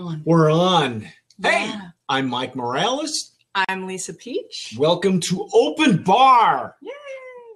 on. 0.00 0.22
We're 0.24 0.50
on. 0.50 1.02
Hey, 1.42 1.66
Yeah. 1.66 1.90
I'm 2.08 2.28
Mike 2.28 2.56
Morales. 2.56 3.32
I'm 3.54 3.86
Lisa 3.86 4.14
Pietsch. 4.14 4.76
Welcome 4.78 5.20
to 5.20 5.46
Open 5.52 6.02
Bar. 6.02 6.76
Yay! 6.80 6.90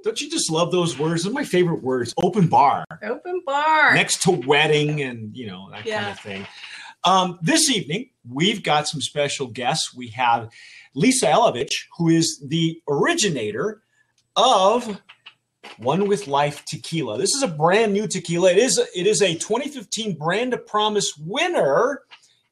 Don't 0.04 0.20
you 0.20 0.30
just 0.30 0.50
love 0.50 0.70
those 0.70 0.98
words? 0.98 1.22
Those 1.22 1.30
are 1.32 1.34
my 1.34 1.44
favorite 1.44 1.82
words. 1.82 2.12
Open 2.22 2.46
bar. 2.48 2.84
Open 3.02 3.40
bar. 3.46 3.94
Next 3.94 4.22
to 4.24 4.32
wedding 4.32 5.00
and 5.00 5.34
you 5.34 5.46
know 5.46 5.70
that 5.70 5.86
kind 5.86 6.10
of 6.10 6.20
thing. 6.20 6.46
Um, 7.04 7.38
this 7.40 7.70
evening 7.70 8.10
we've 8.28 8.62
got 8.62 8.86
some 8.88 9.00
special 9.00 9.46
guests. 9.46 9.94
We 9.94 10.08
have 10.08 10.50
Lisa 10.94 11.26
Elovich, 11.26 11.72
who 11.96 12.08
is 12.10 12.42
the 12.46 12.80
originator 12.88 13.82
of 14.36 15.00
One 15.78 16.06
with 16.06 16.26
Life 16.26 16.64
Tequila. 16.66 17.16
This 17.16 17.34
is 17.34 17.42
a 17.42 17.48
brand 17.48 17.94
new 17.94 18.06
tequila. 18.06 18.50
It 18.50 18.58
is 18.58 18.78
it 18.94 19.06
is 19.06 19.22
a 19.22 19.32
2015 19.34 20.18
Brand 20.18 20.52
of 20.52 20.66
Promise 20.66 21.14
winner 21.18 22.02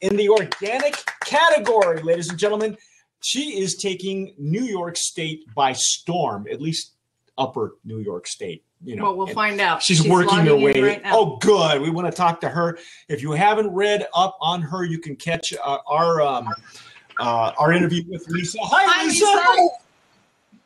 in 0.02 0.16
the 0.16 0.28
organic 0.28 1.02
category, 1.24 2.02
ladies 2.02 2.28
and 2.28 2.38
gentlemen. 2.38 2.76
She 3.24 3.60
is 3.60 3.76
taking 3.76 4.34
New 4.36 4.64
York 4.64 4.96
State 4.96 5.44
by 5.54 5.72
storm, 5.72 6.46
at 6.50 6.60
least 6.60 6.94
upper 7.38 7.76
New 7.84 8.00
York 8.00 8.26
State. 8.26 8.64
You 8.84 8.96
know, 8.96 9.04
well, 9.04 9.16
we'll 9.16 9.26
find 9.28 9.60
out. 9.60 9.80
She's, 9.80 10.06
working 10.06 10.38
her 10.40 10.56
way. 10.56 10.80
right 10.80 11.02
oh, 11.06 11.36
good. 11.36 11.80
We 11.80 11.90
want 11.90 12.08
to 12.08 12.12
talk 12.12 12.40
to 12.40 12.48
her. 12.48 12.78
If 13.08 13.22
you 13.22 13.30
haven't 13.30 13.72
read 13.72 14.08
up 14.12 14.36
on 14.40 14.60
her, 14.60 14.84
you 14.84 14.98
can 14.98 15.14
catch 15.14 15.54
uh, 15.54 15.78
our 15.86 16.20
um, 16.20 16.48
uh, 17.20 17.52
our 17.58 17.72
interview 17.72 18.02
with 18.08 18.28
Lisa. 18.28 18.58
Hi, 18.60 18.84
Hi, 18.84 19.04
Lisa. 19.04 19.24
Lisa. 19.24 19.68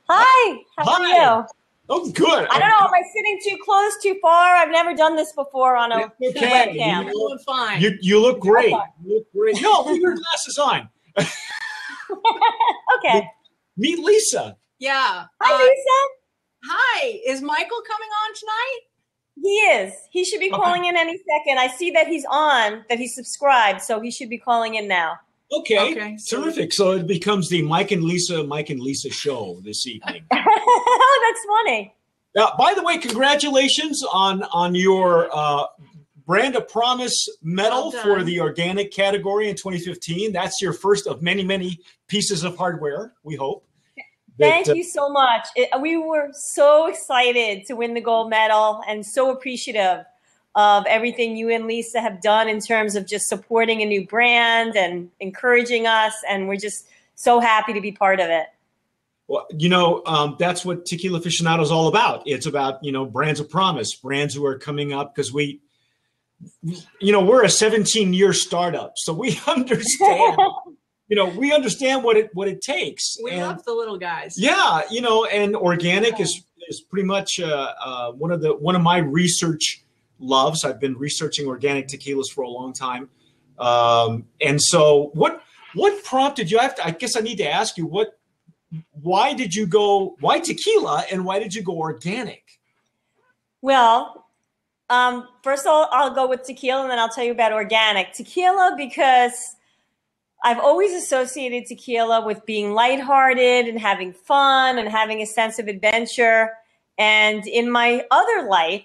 Hi, 0.09 0.59
how 0.79 0.93
are 0.93 1.43
Hi. 1.43 1.47
You? 1.89 1.95
Oh, 1.95 2.11
good. 2.11 2.47
I 2.51 2.59
don't 2.59 2.69
know. 2.69 2.87
Am 2.87 2.95
I 2.95 3.03
sitting 3.15 3.39
too 3.49 3.57
close, 3.65 3.93
too 4.03 4.17
far? 4.21 4.57
I've 4.57 4.71
never 4.71 4.95
done 4.95 5.17
this 5.17 5.33
before 5.33 5.77
on 5.77 5.93
a 5.93 6.13
It's 6.21 6.37
okay. 6.37 6.51
webcam. 6.77 7.05
You're 7.05 7.13
doing 7.13 7.39
fine. 7.47 7.81
You, 7.81 7.97
you 8.01 8.21
look 8.21 8.41
great. 8.41 8.75
You 9.05 9.15
look 9.17 9.27
great. 9.33 9.61
No, 9.63 9.83
leave 9.87 10.01
your 10.03 10.15
glasses 10.17 10.59
on. 10.59 10.89
Okay. 12.99 13.29
Meet 13.77 13.99
Lisa. 13.99 14.57
yeah. 14.79 15.25
Hi, 15.41 15.55
Uh, 15.55 15.59
Lisa. 15.59 16.09
hi. 16.65 17.21
Is 17.27 17.43
Michael 17.43 17.83
coming 17.87 18.09
on 18.25 18.35
tonight? 18.35 18.81
He 19.43 19.49
is. 19.77 19.93
He 20.11 20.25
should 20.25 20.41
be 20.41 20.51
Okay. 20.51 20.57
calling 20.63 20.85
in 20.87 20.97
any 20.97 21.19
second. 21.19 21.59
I 21.59 21.67
see 21.69 21.91
that 21.91 22.07
he's 22.07 22.25
on, 22.31 22.85
that 22.89 22.99
he's 22.99 23.15
subscribed, 23.15 23.83
so 23.83 24.01
he 24.01 24.11
should 24.11 24.31
be 24.31 24.39
calling 24.39 24.77
in 24.77 24.89
now. 24.89 25.17
Okay. 25.53 25.93
Okay, 25.93 26.19
Terrific. 26.29 26.73
So 26.73 26.93
it 26.93 27.07
becomes 27.07 27.49
the 27.49 27.63
Mike 27.63 27.93
and 27.93 28.03
Lisa, 28.03 28.45
Mike 28.45 28.71
and 28.71 28.81
Lisa 28.81 29.11
show 29.11 29.61
this 29.65 29.87
evening. 29.87 30.25
oh, 30.33 31.21
that's 31.29 31.47
funny. 31.47 31.95
Uh, 32.37 32.57
by 32.59 32.75
the 32.75 32.83
way, 32.83 32.99
congratulations 32.99 34.03
on 34.13 34.43
on 34.45 34.75
your 34.75 35.29
uh, 35.33 35.67
brand 36.27 36.57
of 36.57 36.69
promise 36.69 37.29
medal 37.43 37.93
Well 37.93 38.03
for 38.03 38.25
the 38.25 38.41
organic 38.41 38.93
category 38.93 39.49
in 39.49 39.57
2015. 39.57 40.33
That's 40.33 40.61
your 40.61 40.73
first 40.73 41.07
of 41.07 41.23
many 41.23 41.45
many 41.45 41.79
pieces 42.09 42.45
of 42.45 42.57
hardware. 42.57 43.15
We 43.23 43.37
hope. 43.37 43.65
Thank 44.39 44.67
That, 44.67 44.73
uh, 44.73 44.75
you 44.75 44.85
so 44.85 45.09
much. 45.09 45.49
It, 45.57 45.71
we 45.81 45.97
were 45.97 46.29
so 46.33 46.89
excited 46.89 47.65
to 47.69 47.75
win 47.75 47.95
the 47.95 48.03
gold 48.03 48.29
medal 48.29 48.83
and 48.87 49.05
so 49.07 49.31
appreciative 49.31 50.05
of 50.57 50.85
everything 50.87 51.37
you 51.37 51.51
and 51.51 51.67
Lisa 51.67 52.01
have 52.01 52.21
done 52.23 52.49
in 52.49 52.61
terms 52.61 52.97
of 52.97 53.07
just 53.07 53.29
supporting 53.29 53.83
a 53.83 53.85
new 53.85 54.07
brand 54.07 54.75
and 54.75 55.11
encouraging 55.21 55.87
us. 55.87 56.15
And 56.29 56.49
we're 56.49 56.57
just 56.57 56.89
so 57.15 57.39
happy 57.41 57.75
to 57.75 57.81
be 57.81 57.93
part 57.93 58.21
of 58.21 58.31
it. 58.31 58.47
Well, 59.29 59.47
you 59.51 59.69
know, 59.69 60.03
um, 60.07 60.37
that's 60.39 60.65
what 60.65 60.87
Tequila 60.87 61.21
Aficionado 61.21 61.61
is 61.63 61.71
all 61.71 61.89
about. 61.89 62.23
It's 62.27 62.47
about, 62.47 62.83
you 62.83 62.91
know, 62.91 63.05
brands 63.05 63.39
of 63.39 63.51
promise, 63.51 63.95
brands 63.95 64.35
who 64.35 64.47
are 64.47 64.59
coming 64.59 64.93
up 64.95 65.15
because 65.15 65.33
we, 65.33 65.61
you 67.01 67.13
know, 67.13 67.23
we're 67.23 67.45
a 67.45 67.49
17 67.51 68.15
year 68.15 68.33
startup. 68.33 68.95
So 68.97 69.13
we 69.13 69.39
understand, 69.47 70.37
you 71.09 71.17
know, 71.17 71.27
we 71.27 71.53
understand 71.53 72.03
what 72.03 72.17
it, 72.17 72.31
what 72.35 72.49
it 72.49 72.63
takes. 72.63 73.17
We 73.23 73.33
And- 73.33 73.43
love 73.43 73.65
the 73.65 73.75
little 73.75 73.99
guys. 73.99 74.37
yeah, 74.39 74.83
you 74.91 75.01
know, 75.03 75.25
and 75.27 75.55
organic 75.55 76.19
is, 76.19 76.43
is 76.69 76.81
pretty 76.81 77.07
much 77.07 77.41
uh, 77.41 77.73
uh, 77.85 78.13
one 78.13 78.31
of 78.31 78.41
the, 78.41 78.55
one 78.57 78.75
of 78.77 78.83
my 78.83 78.99
research 78.99 79.83
loves. 80.19 80.65
I've 80.65 80.81
been 80.81 80.97
researching 80.97 81.47
organic 81.47 81.89
tequilas 81.89 82.31
for 82.33 82.43
a 82.43 82.49
long 82.49 82.73
time. 82.73 83.09
Um, 83.59 84.27
and 84.41 84.61
so 84.61 85.11
what, 85.15 85.43
what 85.75 86.03
prompted 86.05 86.51
you? 86.51 86.59
I 86.59 86.69
to, 86.69 86.87
I 86.87 86.91
guess 86.91 87.17
I 87.17 87.21
need 87.21 87.37
to 87.39 87.51
ask 87.51 87.77
you 87.77 87.87
what, 87.87 88.19
why 89.03 89.33
did 89.33 89.55
you 89.55 89.67
go 89.67 90.17
why 90.21 90.41
tequila 90.41 91.05
and 91.11 91.25
why 91.25 91.39
did 91.39 91.55
you 91.55 91.63
go 91.63 91.79
organic 91.79 92.43
Well, 93.63 94.27
um, 94.89 95.29
first 95.43 95.67
of 95.67 95.73
all, 95.73 95.89
I'll 95.93 96.15
go 96.15 96.29
with 96.29 96.45
tequila 96.45 96.83
and 96.83 96.91
then 96.91 96.99
I'll 96.99 97.09
tell 97.09 97.25
you 97.25 97.33
about 97.33 97.53
organic. 97.53 98.13
Tequila, 98.13 98.75
because 98.77 99.57
I've 100.45 100.59
always 100.59 100.93
associated 100.93 101.67
tequila 101.67 102.25
with 102.25 102.47
being 102.47 102.73
lighthearted 102.73 103.67
and 103.67 103.81
having 103.81 104.13
fun 104.13 104.79
and 104.79 104.89
having 104.89 105.23
a 105.23 105.27
sense 105.27 105.59
of 105.59 105.67
adventure. 105.67 106.53
And 106.99 107.47
in 107.47 107.71
my 107.71 108.05
other 108.11 108.47
life, 108.49 108.85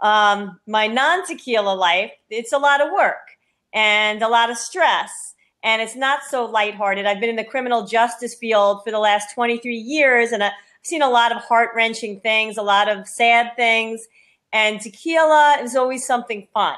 um, 0.00 0.60
my 0.66 0.86
non 0.86 1.26
tequila 1.26 1.74
life, 1.74 2.12
it's 2.30 2.52
a 2.52 2.58
lot 2.58 2.80
of 2.80 2.92
work 2.92 3.36
and 3.72 4.22
a 4.22 4.28
lot 4.28 4.50
of 4.50 4.56
stress. 4.58 5.34
And 5.62 5.80
it's 5.80 5.96
not 5.96 6.20
so 6.28 6.44
lighthearted. 6.44 7.06
I've 7.06 7.20
been 7.20 7.30
in 7.30 7.36
the 7.36 7.44
criminal 7.44 7.86
justice 7.86 8.34
field 8.34 8.82
for 8.84 8.90
the 8.90 8.98
last 8.98 9.34
23 9.34 9.74
years 9.74 10.30
and 10.32 10.44
I've 10.44 10.52
seen 10.82 11.02
a 11.02 11.08
lot 11.08 11.34
of 11.34 11.42
heart 11.42 11.70
wrenching 11.74 12.20
things, 12.20 12.58
a 12.58 12.62
lot 12.62 12.88
of 12.88 13.08
sad 13.08 13.56
things. 13.56 14.06
And 14.52 14.80
tequila 14.80 15.58
is 15.62 15.74
always 15.74 16.06
something 16.06 16.46
fun 16.52 16.76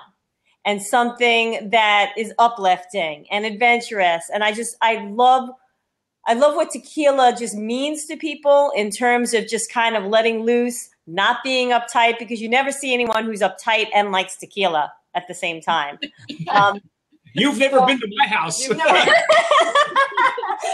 and 0.64 0.82
something 0.82 1.70
that 1.70 2.12
is 2.16 2.32
uplifting 2.38 3.26
and 3.30 3.44
adventurous. 3.44 4.30
And 4.32 4.42
I 4.42 4.52
just, 4.52 4.76
I 4.80 5.04
love, 5.04 5.50
I 6.26 6.34
love 6.34 6.56
what 6.56 6.70
tequila 6.70 7.34
just 7.38 7.54
means 7.54 8.06
to 8.06 8.16
people 8.16 8.72
in 8.74 8.90
terms 8.90 9.34
of 9.34 9.46
just 9.46 9.72
kind 9.72 9.96
of 9.96 10.04
letting 10.04 10.44
loose, 10.44 10.90
not 11.06 11.42
being 11.44 11.70
uptight, 11.70 12.18
because 12.18 12.40
you 12.40 12.48
never 12.48 12.72
see 12.72 12.92
anyone 12.92 13.24
who's 13.24 13.40
uptight 13.40 13.86
and 13.94 14.12
likes 14.12 14.36
tequila 14.36 14.92
at 15.14 15.28
the 15.28 15.34
same 15.34 15.60
time. 15.60 15.98
Um, 16.48 16.80
you've 17.34 17.58
never 17.58 17.84
been 17.84 17.98
to 18.00 18.08
my 18.16 18.26
house 18.26 18.66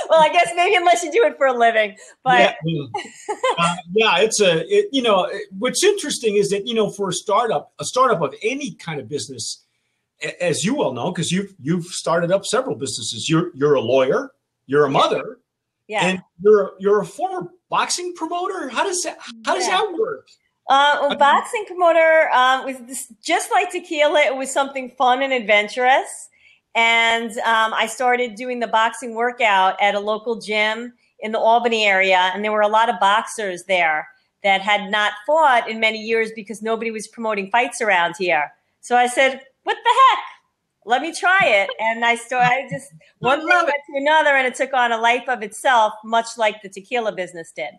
well, 0.08 0.20
I 0.20 0.28
guess 0.32 0.50
maybe 0.54 0.76
unless 0.76 1.02
you 1.02 1.10
do 1.10 1.24
it 1.24 1.36
for 1.36 1.46
a 1.46 1.52
living, 1.52 1.96
but 2.22 2.56
yeah, 2.64 2.84
uh, 3.58 3.74
yeah 3.94 4.18
it's 4.18 4.40
a 4.40 4.64
it, 4.72 4.88
you 4.92 5.02
know 5.02 5.30
what's 5.58 5.82
interesting 5.82 6.36
is 6.36 6.50
that 6.50 6.66
you 6.66 6.74
know 6.74 6.90
for 6.90 7.08
a 7.08 7.12
startup 7.12 7.72
a 7.78 7.84
startup 7.84 8.20
of 8.20 8.34
any 8.42 8.74
kind 8.74 9.00
of 9.00 9.08
business 9.08 9.64
a- 10.22 10.42
as 10.42 10.64
you 10.64 10.74
well 10.74 10.92
know 10.92 11.10
because 11.10 11.32
you've 11.32 11.54
you've 11.60 11.86
started 11.86 12.30
up 12.30 12.44
several 12.46 12.76
businesses 12.76 13.28
you're 13.28 13.50
you're 13.54 13.74
a 13.74 13.80
lawyer 13.80 14.32
you're 14.66 14.84
a 14.84 14.90
mother 14.90 15.38
yeah. 15.88 16.04
and 16.06 16.22
you're 16.42 16.74
you're 16.78 17.00
a 17.00 17.06
former 17.06 17.48
boxing 17.76 18.14
promoter 18.14 18.68
how 18.68 18.84
does 18.84 19.00
that 19.02 19.16
how 19.46 19.54
does 19.56 19.66
Yeah. 19.66 19.78
that 19.78 19.92
work 19.98 20.28
Uh, 20.68 20.94
well, 21.00 21.16
boxing 21.18 21.64
promoter 21.66 22.30
um, 22.40 22.64
was 22.64 22.76
this, 22.86 23.12
just 23.20 23.50
like 23.50 23.68
tequila. 23.72 24.20
It 24.30 24.36
was 24.36 24.50
something 24.58 24.86
fun 25.00 25.20
and 25.26 25.32
adventurous, 25.32 26.10
and 26.76 27.30
um, 27.54 27.70
I 27.74 27.86
started 27.98 28.36
doing 28.36 28.60
the 28.60 28.68
boxing 28.68 29.12
workout 29.22 29.74
at 29.86 29.94
a 29.96 30.00
local 30.12 30.34
gym 30.48 30.92
in 31.18 31.32
the 31.32 31.38
Albany 31.50 31.84
area, 31.84 32.30
and 32.32 32.44
there 32.44 32.52
were 32.52 32.62
a 32.70 32.74
lot 32.78 32.88
of 32.88 32.96
boxers 33.00 33.64
there 33.74 34.06
that 34.44 34.60
had 34.60 34.82
not 34.90 35.12
fought 35.26 35.68
in 35.68 35.80
many 35.80 35.98
years 35.98 36.30
because 36.40 36.62
nobody 36.62 36.90
was 36.92 37.08
promoting 37.08 37.50
fights 37.50 37.80
around 37.82 38.14
here. 38.16 38.46
So 38.80 38.96
I 38.96 39.08
said, 39.08 39.32
"What 39.64 39.76
the 39.86 39.94
heck? 40.00 40.24
Let 40.92 41.02
me 41.02 41.12
try 41.14 41.40
it." 41.44 41.70
And 41.80 42.04
I 42.04 42.14
started 42.16 42.68
just 42.70 42.92
one 43.20 43.40
thing 43.40 43.48
love 43.48 43.64
led 43.64 43.72
to 43.72 43.96
another, 43.96 44.30
and 44.30 44.46
it 44.46 44.54
took 44.54 44.74
on 44.74 44.92
a 44.92 44.98
life 44.98 45.28
of 45.28 45.42
itself, 45.42 45.94
much 46.04 46.26
like 46.36 46.60
the 46.62 46.68
tequila 46.68 47.12
business 47.12 47.50
did. 47.50 47.72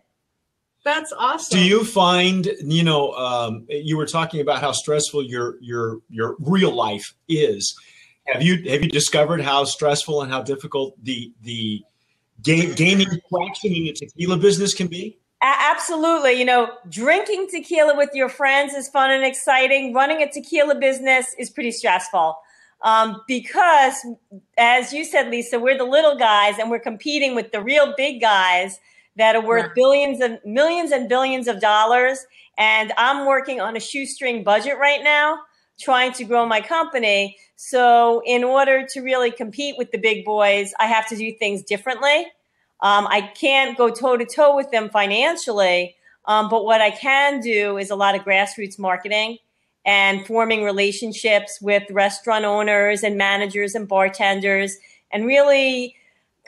That's 0.84 1.12
awesome. 1.18 1.58
do 1.58 1.64
you 1.64 1.82
find 1.82 2.46
you 2.60 2.82
know 2.82 3.12
um, 3.12 3.64
you 3.68 3.96
were 3.96 4.06
talking 4.06 4.40
about 4.40 4.60
how 4.60 4.72
stressful 4.72 5.22
your 5.22 5.56
your 5.62 6.00
your 6.10 6.36
real 6.40 6.72
life 6.72 7.14
is 7.26 7.74
have 8.26 8.42
you 8.42 8.56
have 8.68 8.82
you 8.82 8.90
discovered 8.90 9.40
how 9.40 9.64
stressful 9.64 10.20
and 10.20 10.30
how 10.30 10.42
difficult 10.42 10.92
the 11.02 11.32
the 11.40 11.82
ga- 12.42 12.74
gaining 12.74 13.08
traction 13.30 13.72
in 13.72 13.84
the 13.84 13.92
tequila 13.94 14.36
business 14.36 14.74
can 14.74 14.86
be 14.86 15.16
absolutely. 15.44 16.32
You 16.32 16.44
know, 16.44 16.72
drinking 16.88 17.48
tequila 17.50 17.96
with 17.96 18.10
your 18.14 18.28
friends 18.28 18.72
is 18.74 18.88
fun 18.88 19.10
and 19.10 19.24
exciting. 19.24 19.92
Running 19.92 20.22
a 20.22 20.30
tequila 20.30 20.74
business 20.74 21.34
is 21.38 21.50
pretty 21.50 21.70
stressful. 21.70 22.36
Um, 22.82 23.22
because, 23.26 23.94
as 24.58 24.92
you 24.92 25.04
said, 25.04 25.30
Lisa, 25.30 25.58
we're 25.58 25.78
the 25.78 25.84
little 25.84 26.16
guys 26.16 26.58
and 26.58 26.70
we're 26.70 26.78
competing 26.80 27.34
with 27.34 27.50
the 27.52 27.62
real 27.62 27.94
big 27.96 28.20
guys 28.20 28.78
that 29.16 29.36
are 29.36 29.40
worth 29.44 29.66
Yeah. 29.66 29.72
billions 29.74 30.20
and 30.20 30.38
millions 30.44 30.92
and 30.92 31.08
billions 31.08 31.48
of 31.48 31.60
dollars. 31.60 32.26
And 32.58 32.92
I'm 32.98 33.26
working 33.26 33.60
on 33.60 33.76
a 33.76 33.80
shoestring 33.80 34.44
budget 34.44 34.76
right 34.78 35.02
now, 35.02 35.38
trying 35.80 36.12
to 36.12 36.24
grow 36.24 36.46
my 36.46 36.60
company. 36.60 37.36
So, 37.56 38.22
in 38.26 38.44
order 38.44 38.86
to 38.90 39.00
really 39.00 39.30
compete 39.30 39.76
with 39.78 39.90
the 39.92 39.98
big 39.98 40.24
boys, 40.24 40.74
I 40.78 40.86
have 40.86 41.08
to 41.08 41.16
do 41.16 41.32
things 41.32 41.62
differently. 41.62 42.26
Um, 42.80 43.06
I 43.08 43.22
can't 43.22 43.78
go 43.78 43.88
toe 43.90 44.16
to 44.16 44.26
toe 44.26 44.54
with 44.56 44.70
them 44.70 44.90
financially, 44.90 45.96
um, 46.26 46.50
but 46.50 46.64
what 46.64 46.80
I 46.82 46.90
can 46.90 47.40
do 47.40 47.78
is 47.78 47.90
a 47.90 47.96
lot 47.96 48.14
of 48.14 48.22
grassroots 48.22 48.78
marketing 48.78 49.38
and 49.84 50.26
forming 50.26 50.64
relationships 50.64 51.58
with 51.60 51.82
restaurant 51.90 52.44
owners 52.44 53.02
and 53.02 53.16
managers 53.16 53.74
and 53.74 53.86
bartenders 53.86 54.76
and 55.12 55.26
really 55.26 55.94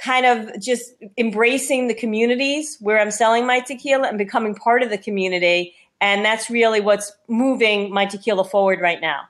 kind 0.02 0.26
of 0.26 0.60
just 0.60 0.92
embracing 1.16 1.88
the 1.88 1.94
communities 1.94 2.76
where 2.80 3.00
I'm 3.00 3.10
selling 3.10 3.46
my 3.46 3.60
tequila 3.60 4.08
and 4.08 4.18
becoming 4.18 4.54
part 4.54 4.82
of 4.82 4.90
the 4.90 4.98
community. 4.98 5.74
And 6.00 6.24
that's 6.24 6.50
really 6.50 6.80
what's 6.80 7.12
moving 7.28 7.92
my 7.92 8.04
tequila 8.06 8.44
forward 8.44 8.80
right 8.80 9.00
now. 9.00 9.22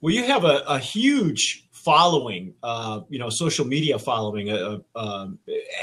Well, 0.00 0.12
you 0.12 0.24
have 0.24 0.44
a, 0.44 0.64
a 0.66 0.78
huge 0.78 1.68
following, 1.70 2.54
uh, 2.62 3.00
you 3.08 3.18
know, 3.18 3.28
social 3.28 3.64
media 3.64 3.98
following. 3.98 4.50
Uh, 4.50 4.78
uh, 4.96 5.28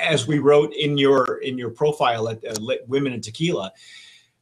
as 0.02 0.28
we 0.28 0.40
wrote 0.40 0.74
in 0.74 0.98
your 0.98 1.38
in 1.38 1.58
your 1.58 1.70
profile 1.70 2.28
at 2.30 2.40
Women 2.88 3.14
in 3.14 3.22
Tequila, 3.22 3.72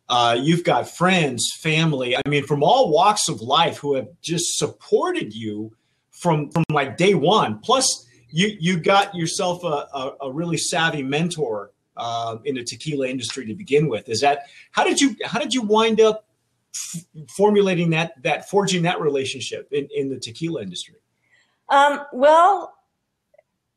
uh, 0.09 0.37
you've 0.39 0.63
got 0.63 0.89
friends, 0.89 1.51
family. 1.61 2.15
I 2.15 2.21
mean, 2.27 2.45
from 2.45 2.63
all 2.63 2.91
walks 2.91 3.27
of 3.27 3.41
life 3.41 3.77
who 3.77 3.95
have 3.95 4.07
just 4.21 4.57
supported 4.57 5.33
you 5.33 5.73
from 6.11 6.49
from 6.51 6.63
like 6.71 6.97
day 6.97 7.13
one. 7.13 7.59
Plus, 7.59 8.07
you 8.29 8.55
you 8.59 8.79
got 8.79 9.13
yourself 9.13 9.63
a, 9.63 9.87
a, 9.93 10.11
a 10.21 10.31
really 10.31 10.57
savvy 10.57 11.03
mentor 11.03 11.71
uh, 11.97 12.37
in 12.45 12.55
the 12.55 12.63
tequila 12.63 13.07
industry 13.07 13.45
to 13.45 13.53
begin 13.53 13.89
with. 13.89 14.07
Is 14.09 14.21
that 14.21 14.43
how 14.71 14.83
did 14.83 15.01
you 15.01 15.15
how 15.25 15.39
did 15.39 15.53
you 15.53 15.61
wind 15.61 15.99
up 15.99 16.25
f- 16.73 17.05
formulating 17.35 17.89
that 17.91 18.13
that 18.23 18.49
forging 18.49 18.83
that 18.83 19.01
relationship 19.01 19.67
in, 19.71 19.87
in 19.95 20.09
the 20.09 20.19
tequila 20.19 20.61
industry? 20.61 20.95
Um, 21.69 22.01
well, 22.13 22.75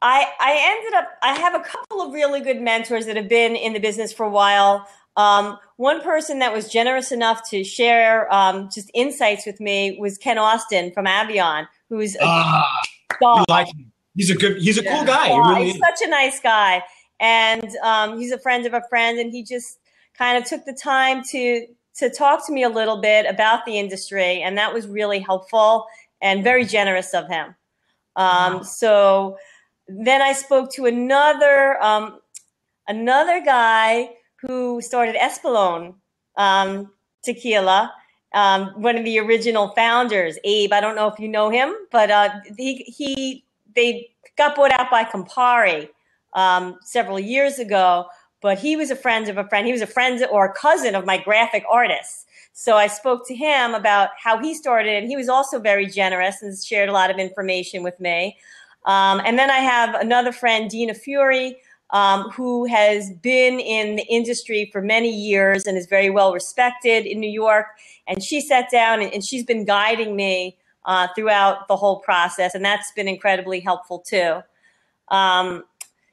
I 0.01 0.27
I 0.39 0.77
ended 0.79 0.95
up 0.95 1.09
I 1.23 1.35
have 1.35 1.55
a 1.55 1.65
couple 1.65 2.03
of 2.03 2.13
really 2.13 2.41
good 2.41 2.61
mentors 2.61 3.07
that 3.07 3.17
have 3.17 3.29
been 3.29 3.57
in 3.57 3.73
the 3.73 3.81
business 3.81 4.13
for 4.13 4.25
a 4.25 4.31
while. 4.31 4.87
Um, 5.17 5.59
one 5.77 6.01
person 6.01 6.39
that 6.39 6.53
was 6.53 6.69
generous 6.69 7.13
enough 7.13 7.49
to 7.51 7.65
share 7.65 8.33
um, 8.33 8.69
just 8.73 8.91
insights 8.95 9.45
with 9.45 9.61
me 9.61 9.97
was 9.99 10.17
Ken 10.19 10.39
Austin 10.39 10.93
from 10.93 11.07
Avion, 11.07 11.67
who's 11.89 12.17
a 12.17 12.23
ah, 12.23 12.83
dog. 13.21 13.45
like 13.49 13.69
he's 14.15 14.31
a 14.31 14.35
good 14.35 14.59
he's 14.59 14.79
a 14.79 14.83
cool 14.83 15.05
guy. 15.05 15.29
Yeah, 15.29 15.51
really 15.51 15.65
he's 15.67 15.75
is. 15.75 15.81
such 15.81 16.07
a 16.07 16.11
nice 16.11 16.41
guy, 16.41 16.83
and 17.19 17.69
um, 17.83 18.19
he's 18.19 18.33
a 18.33 18.39
friend 18.39 18.67
of 18.67 18.75
a 18.75 18.83
friend, 18.89 19.19
and 19.19 19.33
he 19.33 19.43
just 19.43 19.79
kind 20.17 20.39
of 20.39 20.45
took 20.45 20.65
the 20.65 20.73
time 20.73 21.23
to 21.31 21.67
to 21.97 22.09
talk 22.09 22.47
to 22.47 22.53
me 22.53 22.63
a 22.63 22.69
little 22.69 23.01
bit 23.01 23.27
about 23.27 23.67
the 23.67 23.79
industry, 23.79 24.41
and 24.41 24.57
that 24.59 24.73
was 24.73 24.87
really 24.87 25.19
helpful 25.19 25.87
and 26.23 26.45
very 26.45 26.65
generous 26.65 27.15
of 27.15 27.29
him. 27.29 27.55
Um, 28.17 28.55
Wow. 28.55 28.63
So 28.63 29.39
then 29.89 30.23
I 30.23 30.33
spoke 30.33 30.73
to 30.75 30.87
another 30.87 31.83
um, 31.83 32.21
another 32.87 33.43
guy 33.45 34.11
who 34.43 34.81
started 34.81 35.15
Espolon 35.17 35.95
um, 36.37 36.91
Tequila. 37.23 37.93
Um, 38.33 38.69
one 38.81 38.97
of 38.97 39.05
the 39.05 39.19
original 39.19 39.69
founders, 39.75 40.39
Abe. 40.45 40.73
I 40.73 40.81
don't 40.81 40.95
know 40.95 41.09
if 41.09 41.19
you 41.19 41.29
know 41.29 41.51
him, 41.51 41.75
but 41.91 42.11
uh, 42.11 42.31
he 42.57 42.77
he 42.85 43.45
they 43.75 44.11
got 44.37 44.55
bought 44.55 44.71
out 44.71 44.91
by 44.91 45.05
Campari 45.05 45.89
um, 46.35 46.79
several 46.83 47.19
years 47.19 47.59
ago. 47.59 48.07
But 48.41 48.59
he 48.59 48.75
was 48.75 48.91
a 48.91 48.97
friend 48.97 49.29
of 49.29 49.37
a 49.37 49.47
friend. 49.49 49.67
He 49.67 49.73
was 49.73 49.83
a 49.83 49.87
friend 49.87 50.25
or 50.31 50.47
a 50.47 50.53
cousin 50.53 50.95
of 50.95 51.05
my 51.05 51.19
graphic 51.19 51.65
artist. 51.69 52.27
So 52.53 52.77
I 52.77 52.87
spoke 52.87 53.27
to 53.29 53.35
him 53.35 53.75
about 53.75 54.11
how 54.23 54.39
he 54.39 54.55
started, 54.55 54.95
and 54.95 55.09
he 55.09 55.17
was 55.17 55.29
also 55.29 55.59
very 55.59 55.87
generous 55.87 56.41
and 56.43 56.57
shared 56.57 56.89
a 56.89 56.93
lot 56.93 57.11
of 57.11 57.19
information 57.19 57.83
with 57.83 57.99
me. 58.01 58.39
Um, 58.87 59.21
and 59.25 59.39
then 59.39 59.51
I 59.51 59.59
have 59.59 59.95
another 59.95 60.33
friend, 60.33 60.71
Dina 60.71 60.95
Fury, 60.95 61.57
um, 61.93 62.31
who 62.31 62.65
has 62.67 63.11
been 63.23 63.59
in 63.61 63.97
the 63.97 64.07
industry 64.09 64.69
for 64.73 64.81
many 64.81 65.11
years 65.11 65.67
and 65.67 65.77
is 65.77 65.87
very 65.87 66.11
well 66.11 66.33
respected 66.33 67.07
in 67.07 67.21
New 67.21 67.31
York. 67.31 67.67
And 68.07 68.23
she 68.23 68.41
sat 68.41 68.71
down 68.71 69.01
and, 69.01 69.13
and 69.13 69.25
she's 69.25 69.45
been 69.45 69.65
guiding 69.65 70.17
me 70.17 70.57
uh, 70.85 71.09
throughout 71.15 71.69
the 71.69 71.77
whole 71.77 71.99
process, 72.01 72.55
and 72.55 72.65
that's 72.65 72.91
been 72.93 73.09
incredibly 73.09 73.61
helpful 73.61 73.99
too. 74.01 74.41
Um, 75.09 75.65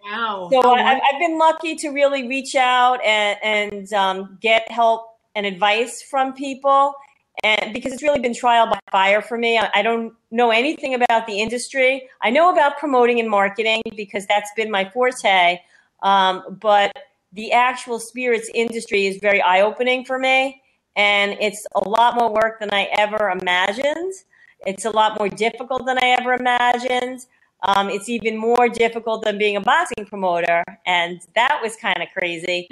Wow. 0.03 0.49
so 0.51 0.61
I, 0.61 0.91
I've- 0.91 1.01
I've 1.11 1.19
been 1.19 1.37
lucky 1.37 1.75
to 1.75 1.89
really 1.89 2.27
reach 2.27 2.55
out 2.55 3.03
and, 3.03 3.37
and 3.43 3.93
um, 3.93 4.37
get 4.41 4.69
help 4.71 5.17
and 5.35 5.45
advice 5.45 6.01
from 6.01 6.33
people, 6.33 6.93
and 7.43 7.73
because 7.73 7.93
it's 7.93 8.03
really 8.03 8.19
been 8.19 8.33
trial 8.33 8.67
by 8.67 8.79
fire 8.91 9.21
for 9.21 9.37
me. 9.37 9.57
I, 9.57 9.81
don't 9.81 10.13
know 10.31 10.51
anything 10.51 10.93
about 10.93 11.27
the 11.27 11.39
industry. 11.39 12.09
I 12.21 12.29
know 12.29 12.51
about 12.51 12.77
promoting 12.77 13.19
and 13.19 13.29
marketing 13.29 13.81
because 13.95 14.25
that's 14.25 14.49
been 14.55 14.71
my 14.71 14.89
forte, 14.89 15.59
um, 16.01 16.57
but 16.59 16.91
the 17.33 17.51
actual 17.51 17.99
spirits 17.99 18.49
industry 18.53 19.05
is 19.05 19.17
very 19.17 19.41
eye 19.41 19.61
opening 19.61 20.05
for 20.05 20.17
me, 20.17 20.61
and 20.95 21.37
it's 21.39 21.65
a 21.75 21.87
lot 21.87 22.15
more 22.15 22.33
work 22.33 22.59
than 22.59 22.71
I 22.71 22.89
ever 22.97 23.29
imagined. 23.29 24.13
It's 24.65 24.85
a 24.85 24.89
lot 24.89 25.19
more 25.19 25.29
difficult 25.29 25.85
than 25.85 25.97
I 25.99 26.15
ever 26.19 26.33
imagined. 26.33 27.25
Um, 27.63 27.89
it's 27.89 28.09
even 28.09 28.37
more 28.37 28.69
difficult 28.69 29.23
than 29.23 29.37
being 29.37 29.55
a 29.55 29.61
boxing 29.61 30.05
promoter, 30.05 30.63
and 30.85 31.21
that 31.35 31.59
was 31.61 31.75
kind 31.75 32.01
of 32.01 32.09
crazy. 32.17 32.67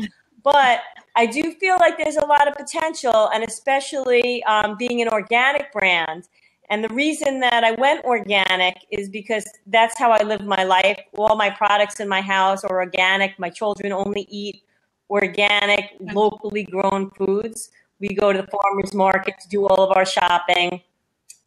But 0.45 0.81
I 1.15 1.25
do 1.25 1.53
feel 1.53 1.75
like 1.79 1.97
there's 1.97 2.17
a 2.17 2.25
lot 2.25 2.47
of 2.47 2.53
potential, 2.53 3.29
and 3.33 3.43
especially 3.43 4.43
um, 4.43 4.77
being 4.77 5.01
an 5.01 5.09
organic 5.09 5.73
brand. 5.73 6.29
And 6.69 6.83
the 6.83 6.93
reason 6.93 7.39
that 7.39 7.63
I 7.63 7.71
went 7.71 8.05
organic 8.05 8.77
is 8.91 9.09
because 9.09 9.43
that's 9.65 9.97
how 9.97 10.11
I 10.11 10.21
live 10.21 10.45
my 10.45 10.63
life. 10.63 10.99
All 11.17 11.35
my 11.35 11.49
products 11.49 11.99
in 11.99 12.07
my 12.07 12.21
house 12.21 12.63
are 12.63 12.79
organic. 12.79 13.37
My 13.39 13.49
children 13.49 13.91
only 13.91 14.27
eat 14.29 14.61
organic, 15.09 15.95
locally 15.99 16.63
grown 16.63 17.09
foods. 17.11 17.71
We 17.99 18.09
go 18.09 18.31
to 18.31 18.41
the 18.41 18.47
farmers 18.47 18.93
market 18.93 19.35
to 19.41 19.49
do 19.49 19.67
all 19.67 19.83
of 19.83 19.97
our 19.97 20.05
shopping. 20.05 20.81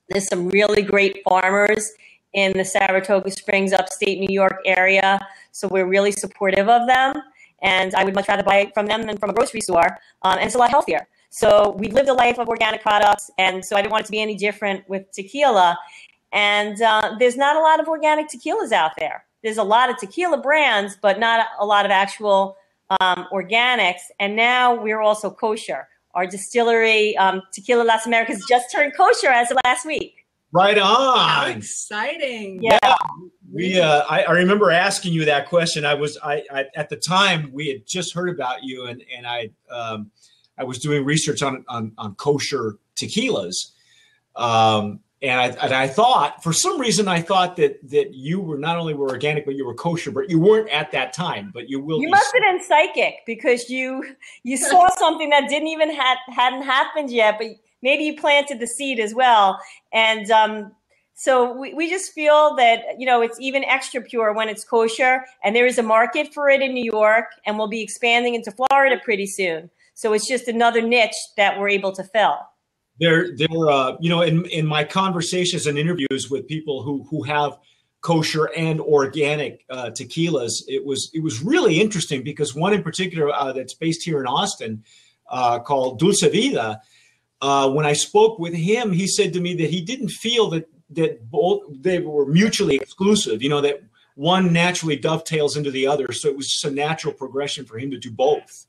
There's 0.09 0.27
some 0.27 0.49
really 0.49 0.83
great 0.83 1.23
farmers 1.23 1.93
in 2.33 2.57
the 2.57 2.65
Saratoga 2.65 3.31
Springs, 3.31 3.73
upstate 3.73 4.19
New 4.19 4.33
York 4.33 4.61
area. 4.65 5.21
So 5.53 5.69
we're 5.69 5.87
really 5.87 6.13
supportive 6.13 6.69
of 6.69 6.89
them. 6.89 7.23
And 7.63 7.95
I 7.95 8.05
would 8.05 8.15
much 8.15 8.29
rather 8.29 8.43
buy 8.43 8.57
it 8.59 8.75
from 8.75 8.87
them 8.87 9.03
than 9.03 9.17
from 9.19 9.31
a 9.31 9.33
grocery 9.33 9.61
store. 9.61 9.99
Um, 10.23 10.39
and 10.39 10.47
it's 10.47 10.55
a 10.55 10.59
lot 10.59 10.71
healthier. 10.71 11.09
So 11.31 11.77
we've 11.79 11.93
lived 11.93 12.09
a 12.09 12.15
life 12.15 12.39
of 12.39 12.49
organic 12.49 12.83
products. 12.83 13.31
And 13.39 13.65
so 13.65 13.77
I 13.77 13.83
didn't 13.83 13.93
want 13.93 14.05
it 14.05 14.07
to 14.07 14.13
be 14.13 14.21
any 14.21 14.35
different 14.35 14.89
with 14.89 15.11
tequila. 15.13 15.79
And 16.33 16.81
uh, 16.81 17.17
there's 17.19 17.37
not 17.37 17.57
a 17.57 17.61
lot 17.61 17.81
of 17.81 17.89
organic 17.89 18.29
tequilas 18.29 18.73
out 18.73 18.93
there. 18.99 19.25
There's 19.43 19.59
a 19.59 19.65
lot 19.65 19.91
of 19.91 19.99
tequila 19.99 20.39
brands, 20.39 20.97
but 21.01 21.19
not 21.19 21.47
a 21.59 21.67
lot 21.67 21.85
of 21.85 21.91
actual 21.91 22.57
um, 23.01 23.27
organics. 23.33 24.01
And 24.19 24.37
now 24.37 24.75
we're 24.75 25.01
also 25.01 25.31
kosher. 25.31 25.89
Our 26.15 26.27
distillery, 26.27 27.17
um, 27.19 27.43
Tequila 27.53 27.83
Las 27.85 28.07
Americas, 28.07 28.45
just 28.49 28.73
turned 28.73 28.93
kosher 28.97 29.29
as 29.29 29.51
of 29.51 29.59
last 29.65 29.87
week. 29.87 30.27
right 30.53 30.79
How 30.79 31.45
on. 31.45 31.51
exciting. 31.51 32.63
Yeah. 32.63 32.79
We, 33.51 33.81
uh, 33.81 34.03
I, 34.09 34.25
I 34.25 34.33
remember 34.33 34.71
asking 34.71 35.15
you 35.15 35.25
that 35.25 35.49
question. 35.49 35.85
I 35.85 35.95
was, 35.95 36.19
I, 36.23 36.43
I, 36.51 36.67
at 36.77 36.89
the 36.89 36.97
time 36.97 37.51
we 37.53 37.69
had 37.69 37.87
just 37.87 38.15
heard 38.15 38.29
about 38.29 38.63
you, 38.63 38.87
and 38.87 39.03
and 39.17 39.27
I, 39.27 39.51
um, 39.71 40.11
I 40.59 40.65
was 40.65 40.79
doing 40.79 41.05
research 41.05 41.43
on 41.43 41.65
on, 41.69 41.93
on 41.97 42.15
kosher 42.17 42.79
tequilas, 42.95 43.71
um, 44.37 45.01
and 45.23 45.41
I 45.41 45.47
and 45.65 45.73
I 45.73 45.89
thought 45.89 46.43
for 46.43 46.53
some 46.53 46.79
reason 46.79 47.09
I 47.09 47.23
thought 47.23 47.57
that 47.57 47.79
that 47.91 48.15
you 48.15 48.41
were 48.41 48.59
not 48.59 48.77
only 48.77 48.93
were 48.95 49.09
organic 49.09 49.47
but 49.47 49.55
you 49.55 49.67
were 49.67 49.75
kosher, 49.75 50.11
but 50.11 50.29
you 50.29 50.39
weren't 50.39 50.69
at 50.71 50.93
that 50.93 51.13
time. 51.13 51.51
But 51.53 51.71
you 51.71 51.81
will. 51.81 52.01
You 52.01 52.11
must 52.11 52.33
have 52.35 52.43
been 52.43 52.63
psychic 52.63 53.21
because 53.25 53.71
you 53.71 54.15
you 54.43 54.57
saw 54.59 54.89
something 54.99 55.31
that 55.31 55.49
didn't 55.49 55.69
even 55.69 55.95
had 55.95 56.19
hadn't 56.29 56.63
happened 56.63 57.11
yet, 57.11 57.37
but 57.39 57.49
maybe 57.83 58.05
you 58.05 58.17
planted 58.17 58.61
the 58.61 58.67
seed 58.67 59.01
as 59.01 59.15
well. 59.15 59.59
And 59.93 60.31
um, 60.31 60.73
so 61.21 61.53
we, 61.53 61.75
we 61.75 61.91
just 61.91 62.13
feel 62.13 62.55
that 62.55 62.97
you 62.97 63.05
know 63.05 63.23
it's 63.23 63.41
even 63.41 63.65
extra 63.65 64.01
pure 64.01 64.33
when 64.33 64.49
it's 64.49 64.63
kosher, 64.63 65.25
and 65.43 65.57
there 65.57 65.67
is 65.67 65.77
a 65.77 65.83
market 65.83 66.33
for 66.33 66.49
it 66.49 66.63
in 66.63 66.73
New 66.73 66.85
York, 66.85 67.25
and 67.45 67.59
we'll 67.59 67.67
be 67.67 67.83
expanding 67.83 68.37
into 68.37 68.53
Florida 68.53 69.01
pretty 69.03 69.27
soon. 69.27 69.69
So 69.95 70.13
it's 70.13 70.29
just 70.29 70.47
another 70.47 70.81
niche 70.81 71.17
that 71.37 71.59
we're 71.59 71.71
able 71.71 71.91
to 71.91 72.05
fill. 72.05 72.39
They're 73.01 73.37
they're 73.37 73.69
uh, 73.69 73.97
you 73.99 74.09
know 74.09 74.23
in 74.23 74.45
in 74.45 74.65
my 74.65 74.85
conversations 74.85 75.67
and 75.67 75.77
interviews 75.77 76.29
with 76.31 76.47
people 76.47 76.85
who 76.85 77.05
who 77.11 77.25
have 77.25 77.59
kosher 78.01 78.49
and 78.57 78.81
organic 78.81 79.65
uh, 79.71 79.87
tequilas, 79.87 80.63
it 80.69 80.87
was 80.87 81.11
it 81.13 81.25
was 81.25 81.43
really 81.43 81.81
interesting 81.81 82.23
because 82.23 82.55
one 82.55 82.73
in 82.73 82.85
particular 82.85 83.33
uh, 83.35 83.53
that's 83.53 83.75
based 83.75 84.05
here 84.05 84.21
in 84.21 84.29
Austin 84.29 84.85
uh, 85.29 85.59
called 85.59 85.99
Dulce 85.99 86.23
Vida. 86.31 86.81
Uh, 87.41 87.71
when 87.71 87.87
I 87.87 87.95
spoke 87.95 88.39
with 88.39 88.55
him, 88.55 88.93
he 88.93 89.09
said 89.09 89.33
to 89.33 89.41
me 89.41 89.55
that 89.57 89.71
he 89.71 89.81
didn't 89.81 90.11
feel 90.11 90.51
that 90.51 90.69
that 90.91 91.31
both 91.31 91.63
they 91.71 92.01
were 92.01 92.27
mutually 92.27 92.77
exclusive. 92.77 93.43
You 93.43 93.49
know 93.49 93.61
that 93.61 93.83
one 94.15 94.53
naturally 94.53 94.97
dovetails 94.97 95.57
into 95.57 95.71
the 95.71 95.87
other, 95.87 96.13
so 96.13 96.29
it 96.29 96.37
was 96.37 96.49
just 96.49 96.65
a 96.65 96.71
natural 96.71 97.15
progression 97.15 97.65
for 97.65 97.79
him 97.79 97.91
to 97.91 97.99
do 97.99 98.11
both. 98.11 98.67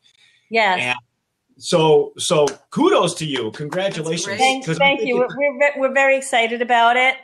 Yes. 0.49 0.79
And 0.81 0.97
so 1.57 2.13
so 2.17 2.47
kudos 2.71 3.15
to 3.15 3.25
you, 3.25 3.51
congratulations. 3.51 4.37
Thank, 4.37 4.65
thank 4.65 5.01
you. 5.01 5.17
We're, 5.17 5.27
we're, 5.37 5.71
we're 5.77 5.93
very 5.93 6.17
excited 6.17 6.61
about 6.61 6.97
it. 6.97 7.15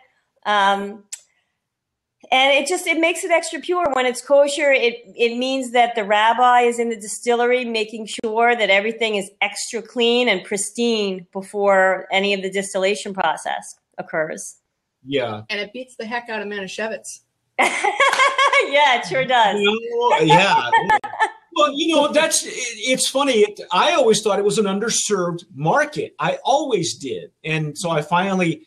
Um, 0.45 1.03
and 2.31 2.53
it 2.53 2.67
just 2.67 2.87
it 2.87 2.99
makes 2.99 3.23
it 3.23 3.31
extra 3.31 3.59
pure 3.59 3.85
when 3.93 4.05
it's 4.05 4.21
kosher 4.21 4.71
it 4.71 4.95
it 5.15 5.37
means 5.37 5.71
that 5.71 5.95
the 5.95 6.03
rabbi 6.03 6.61
is 6.61 6.79
in 6.79 6.89
the 6.89 6.95
distillery 6.95 7.65
making 7.65 8.07
sure 8.07 8.55
that 8.55 8.69
everything 8.69 9.15
is 9.15 9.29
extra 9.41 9.81
clean 9.81 10.27
and 10.27 10.43
pristine 10.43 11.27
before 11.31 12.07
any 12.11 12.33
of 12.33 12.41
the 12.41 12.49
distillation 12.49 13.13
process 13.13 13.75
occurs 13.97 14.55
yeah 15.05 15.41
And 15.49 15.59
it 15.59 15.71
beats 15.73 15.95
the 15.95 16.05
heck 16.05 16.29
out 16.29 16.41
of 16.41 16.47
Manischewitz. 16.47 17.21
yeah 17.59 18.99
it 18.99 19.05
sure 19.05 19.25
does 19.25 19.59
You 19.59 20.09
know, 20.09 20.19
yeah. 20.19 20.69
Well, 21.55 21.71
you 21.73 21.95
know, 21.95 22.11
that's 22.11 22.45
it, 22.45 22.51
it's 22.51 23.07
funny. 23.07 23.39
It, 23.39 23.61
I 23.71 23.93
always 23.93 24.21
thought 24.21 24.39
it 24.39 24.45
was 24.45 24.57
an 24.57 24.65
underserved 24.65 25.45
market. 25.53 26.13
I 26.19 26.37
always 26.43 26.95
did. 26.97 27.31
And 27.45 27.77
so 27.77 27.91
I 27.91 28.01
finally, 28.01 28.63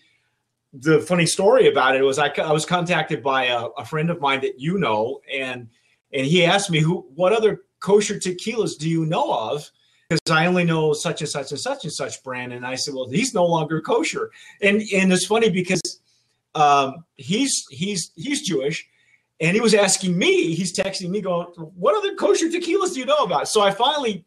the 0.73 1.01
funny 1.01 1.27
story 1.27 1.69
about 1.69 1.97
it 1.97 2.03
was 2.03 2.19
I, 2.19 2.29
I 2.39 2.53
was 2.53 2.65
contacted 2.65 3.23
by 3.23 3.45
a, 3.47 3.67
a 3.77 3.85
friend 3.85 4.09
of 4.09 4.21
mine 4.21 4.41
that 4.41 4.59
you 4.59 4.79
know, 4.79 5.21
and 5.31 5.69
and 6.15 6.27
he 6.27 6.45
asked 6.45 6.71
me 6.71 6.81
who 6.81 7.07
what 7.15 7.35
other 7.35 7.61
kosher 7.81 8.15
tequilas 8.15 8.79
do 8.79 8.89
you 8.89 9.05
know 9.05 9.33
of? 9.33 9.71
Because 10.09 10.21
I 10.31 10.47
only 10.47 10.65
know 10.65 10.95
such 10.95 11.21
and 11.21 11.29
such 11.29 11.51
and 11.51 11.61
such 11.61 11.85
and 11.85 11.93
such 11.93 12.23
brand. 12.23 12.55
And 12.55 12.67
I 12.67 12.77
said, 12.77 12.95
well, 12.95 13.11
he's 13.11 13.35
no 13.35 13.45
longer 13.45 13.83
kosher. 13.83 14.31
And 14.63 14.81
and 14.95 15.13
it's 15.13 15.27
funny 15.27 15.51
because 15.51 16.01
um, 16.59 17.05
he's 17.17 17.65
he's 17.71 18.11
he's 18.17 18.43
Jewish 18.43 18.89
and 19.41 19.55
he 19.55 19.61
was 19.61 19.75
asking 19.75 20.17
me 20.17 20.55
he's 20.55 20.77
texting 20.77 21.11
me 21.11 21.21
going 21.21 21.47
what 21.57 21.97
other 21.97 22.15
kosher 22.15 22.47
tequilas 22.47 22.95
do 22.95 23.01
you 23.01 23.07
know 23.07 23.19
about 23.19 23.49
so 23.49 23.61
i 23.61 23.71
finally 23.71 24.25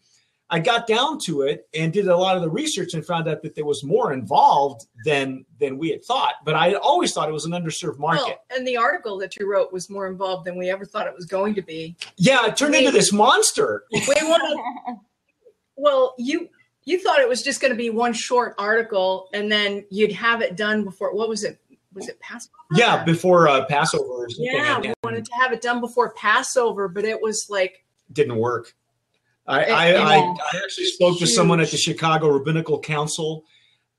i 0.50 0.59
got 0.59 0.88
down 0.88 1.19
to 1.19 1.41
it 1.41 1.67
and 1.73 1.91
did 1.91 2.07
a 2.07 2.15
lot 2.15 2.35
of 2.35 2.41
the 2.41 2.50
research 2.50 2.93
and 2.93 3.05
found 3.05 3.27
out 3.27 3.41
that 3.41 3.55
there 3.55 3.65
was 3.65 3.83
more 3.83 4.13
involved 4.13 4.88
than 5.05 5.45
than 5.59 5.77
we 5.77 5.89
had 5.89 6.03
thought 6.03 6.35
but 6.45 6.55
i 6.55 6.73
always 6.75 7.13
thought 7.13 7.27
it 7.27 7.33
was 7.33 7.45
an 7.45 7.51
underserved 7.51 8.00
market 8.00 8.23
Well, 8.23 8.57
and 8.57 8.67
the 8.67 8.77
article 8.77 9.17
that 9.19 9.35
you 9.35 9.51
wrote 9.51 9.73
was 9.73 9.89
more 9.89 10.07
involved 10.07 10.45
than 10.45 10.57
we 10.57 10.69
ever 10.69 10.85
thought 10.85 11.07
it 11.07 11.15
was 11.15 11.25
going 11.25 11.55
to 11.55 11.61
be. 11.61 11.95
yeah 12.17 12.45
it 12.47 12.55
turned 12.55 12.75
into 12.75 12.91
this 12.91 13.11
monster 13.11 13.83
We 13.91 14.00
wanted, 14.21 14.97
well, 15.75 16.15
you 16.17 16.50
you 16.83 17.00
thought 17.00 17.19
it 17.19 17.29
was 17.29 17.43
just 17.43 17.61
going 17.61 17.71
to 17.71 17.77
be 17.77 17.89
one 17.91 18.11
short 18.11 18.55
article, 18.57 19.29
and 19.33 19.51
then 19.51 19.85
you'd 19.91 20.11
have 20.11 20.41
it 20.41 20.55
done 20.57 20.83
before. 20.83 21.13
What 21.13 21.29
was 21.29 21.43
it? 21.43 21.59
Was 21.93 22.07
it 22.10 22.19
Passover? 22.19 22.53
yeah 22.74 23.03
before 23.03 23.48
uh, 23.48 23.65
passover 23.65 24.27
Yeah, 24.38 24.79
we 24.79 24.93
wanted 25.03 25.25
to 25.25 25.31
have 25.33 25.51
it 25.51 25.62
done 25.62 25.81
before 25.81 26.12
Passover, 26.13 26.88
but 26.88 27.03
it 27.05 27.21
was 27.21 27.48
like 27.50 27.83
didn't 28.13 28.38
work 28.38 28.74
I, 29.48 29.62
It- 29.63 29.71
I, 29.71 29.93
I, 29.95 30.17
I 30.19 30.62
actually 30.63 30.86
spoke 30.86 31.19
to 31.19 31.27
someone 31.27 31.60
at 31.60 31.69
the 31.71 31.77
Chicago 31.77 32.29
Rabbinical 32.29 32.79
Council. 32.79 33.43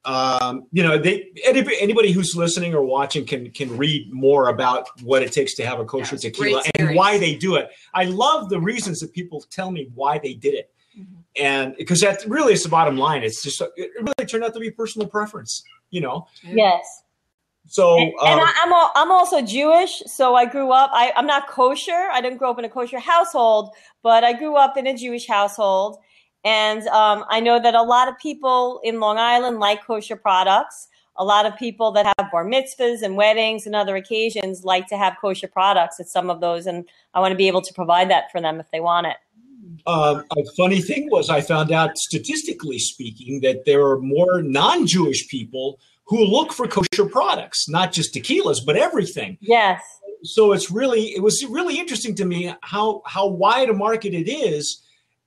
Um, 0.05 0.67
you 0.73 0.83
know, 0.83 0.99
they 0.99 1.29
anybody, 1.45 1.77
anybody 1.81 2.11
who's 2.13 2.35
listening 2.35 2.75
or 2.75 2.83
watching 2.83 3.25
can 3.27 3.51
can 3.51 3.77
read 3.77 4.13
more 4.13 4.49
about 4.49 4.89
what 5.03 5.23
it 5.23 5.31
takes 5.33 5.55
to 5.55 5.67
have 5.67 5.79
a 5.79 5.85
kosher 5.85 6.17
Yeah, 6.17 6.31
tequila 6.31 6.63
and 6.77 6.97
why 6.97 7.19
they 7.19 7.35
do 7.37 7.55
it. 7.57 7.71
I 7.95 8.05
love 8.05 8.49
the 8.49 8.59
reasons 8.61 8.99
that 9.01 9.13
people 9.13 9.41
tell 9.51 9.71
me 9.71 9.91
why 9.95 10.19
they 10.19 10.35
did 10.35 10.55
it, 10.55 10.71
Mhm. 10.99 11.07
and 11.41 11.77
because 11.77 12.01
that 12.01 12.25
really 12.27 12.53
is 12.53 12.63
the 12.65 12.69
bottom 12.69 12.97
line. 12.97 13.23
It's 13.23 13.43
just 13.45 13.61
it 13.77 13.91
really 14.01 14.27
turned 14.29 14.43
out 14.43 14.55
to 14.55 14.61
be 14.61 14.71
personal 14.73 15.07
preference. 15.07 15.63
You 15.91 16.01
know, 16.01 16.27
yes 16.43 17.02
so 17.73 17.99
and, 17.99 18.13
and 18.21 18.41
um, 18.41 18.47
I, 18.47 18.53
I'm 18.63 18.73
al- 18.73 18.93
I'm 18.95 19.11
also 19.11 19.41
Jewish, 19.41 20.03
so 20.05 20.35
I 20.35 20.45
grew 20.45 20.73
up. 20.73 20.91
I, 20.93 21.11
I'm 21.17 21.27
not 21.27 21.49
kosher. 21.49 22.11
I 22.13 22.21
didn't 22.21 22.37
grow 22.37 22.51
up 22.51 22.59
in 22.59 22.67
a 22.67 22.69
kosher 22.69 22.99
household, 22.99 23.71
but 24.03 24.25
I 24.25 24.35
grew 24.35 24.57
up 24.57 24.77
in 24.77 24.87
a 24.87 24.95
Jewish 24.95 25.27
household, 25.27 25.97
and 26.45 26.87
um, 26.89 27.25
I 27.31 27.41
know 27.41 27.59
that 27.59 27.75
a 27.75 27.83
lot 27.83 28.09
of 28.09 28.19
people 28.19 28.79
in 28.85 29.01
Long 29.01 29.17
Island 29.17 29.59
like 29.59 29.87
kosher 29.87 30.17
products. 30.17 30.89
A 31.17 31.25
lot 31.25 31.47
of 31.47 31.57
people 31.59 31.93
that 31.93 32.07
have 32.07 32.31
bar 32.31 32.45
mitzvahs 32.45 33.03
and 33.03 33.17
weddings 33.17 33.67
and 33.67 33.75
other 33.75 33.97
occasions 33.97 34.65
like 34.65 34.87
to 34.89 34.99
have 34.99 35.17
kosher 35.21 35.49
products 35.49 35.99
at 35.99 36.09
some 36.09 36.29
of 36.29 36.41
those, 36.43 36.67
and 36.67 36.85
I 37.15 37.21
want 37.21 37.33
to 37.33 37.37
be 37.37 37.49
able 37.49 37.63
to 37.63 37.73
provide 37.73 38.11
that 38.11 38.31
for 38.31 38.41
them 38.41 38.61
if 38.61 38.71
they 38.71 38.81
want 38.81 39.07
it. 39.07 39.17
um, 39.87 40.25
a 40.37 40.45
funny 40.57 40.83
thing 40.83 41.09
was 41.11 41.31
I 41.31 41.41
found 41.41 41.73
out 41.73 41.97
statistically 41.97 42.79
speaking 42.79 43.41
that 43.43 43.65
there 43.65 43.83
are 43.87 43.99
more 43.99 44.43
non-Jewish 44.43 45.29
people 45.29 45.79
who 46.07 46.25
look 46.25 46.53
for 46.53 46.67
kosher 46.67 47.07
products, 47.07 47.69
not 47.69 47.93
just 47.93 48.15
tequilas, 48.15 48.59
but 48.65 48.77
everything. 48.77 49.39
Yes. 49.41 49.83
So 50.25 50.53
it's 50.53 50.71
really 50.71 51.15
it 51.15 51.23
was 51.23 51.45
really 51.49 51.79
interesting 51.79 52.15
to 52.17 52.25
me 52.25 52.55
how 52.63 53.03
how 53.07 53.27
wide 53.27 53.69
a 53.71 53.73
market 53.73 54.15
it 54.15 54.31
is, 54.31 54.83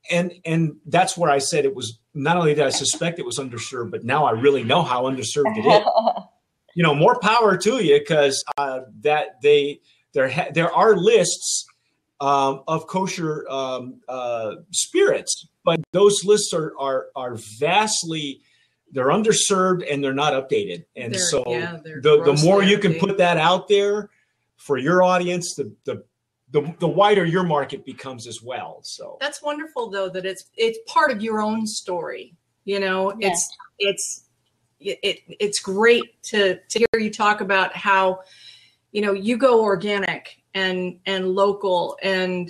and 0.09 0.33
and 0.45 0.77
that's 0.85 1.17
where 1.17 1.29
I 1.29 1.39
said 1.39 1.65
it 1.65 1.75
was 1.75 1.99
not 2.13 2.37
only 2.37 2.53
did 2.55 2.63
I 2.63 2.69
suspect 2.69 3.19
it 3.19 3.25
was 3.25 3.37
underserved, 3.37 3.91
but 3.91 4.05
now 4.05 4.25
I 4.25 4.31
really 4.31 4.63
know 4.63 4.83
how 4.83 5.03
underserved 5.03 5.57
it 5.57 5.65
is. 5.65 5.83
You 6.77 6.83
know, 6.83 6.93
more 6.93 7.17
power 7.21 7.55
to 7.55 7.81
you 7.81 7.97
because 7.97 8.43
uh, 8.57 8.81
that 8.99 9.41
they 9.41 9.79
there 10.13 10.27
ha- 10.27 10.49
there 10.53 10.69
are 10.69 10.97
lists 10.97 11.65
um, 12.19 12.63
of 12.67 12.85
kosher 12.87 13.49
um, 13.49 14.01
uh, 14.09 14.55
spirits, 14.71 15.47
but 15.63 15.79
those 15.93 16.25
lists 16.25 16.53
are 16.53 16.73
are 16.77 17.07
are 17.15 17.37
vastly 17.59 18.41
they're 18.95 19.07
underserved 19.09 19.85
and 19.91 20.03
they're 20.03 20.13
not 20.13 20.33
updated, 20.33 20.85
and 20.95 21.13
They're- 21.13 21.19
so 21.21 21.43
yeah, 21.47 21.77
the 21.83 22.23
the 22.23 22.41
more 22.43 22.63
you 22.63 22.79
can 22.79 22.95
put 22.95 23.17
that 23.19 23.37
out 23.37 23.67
there 23.67 24.09
for 24.57 24.77
your 24.77 25.03
audience, 25.03 25.53
the 25.55 25.71
the 25.83 26.03
the, 26.51 26.73
the 26.79 26.87
wider 26.87 27.25
your 27.25 27.43
market 27.43 27.85
becomes 27.85 28.27
as 28.27 28.41
well. 28.41 28.79
So 28.83 29.17
that's 29.19 29.41
wonderful 29.43 29.89
though 29.89 30.09
that 30.09 30.25
it's 30.25 30.45
it's 30.55 30.79
part 30.91 31.11
of 31.11 31.21
your 31.21 31.41
own 31.41 31.67
story. 31.67 32.33
You 32.63 32.79
know, 32.79 33.13
Yeah. 33.19 33.29
it's 33.29 33.57
it's 33.79 34.25
it, 34.79 34.97
it 35.03 35.19
it's 35.39 35.59
great 35.59 36.21
to 36.31 36.55
to 36.69 36.79
hear 36.79 36.99
you 37.01 37.11
talk 37.11 37.41
about 37.41 37.75
how 37.75 38.21
you 38.91 39.01
know 39.01 39.11
you 39.13 39.37
go 39.37 39.61
organic 39.63 40.41
and 40.53 40.99
and 41.05 41.29
local 41.29 41.97
and 42.01 42.49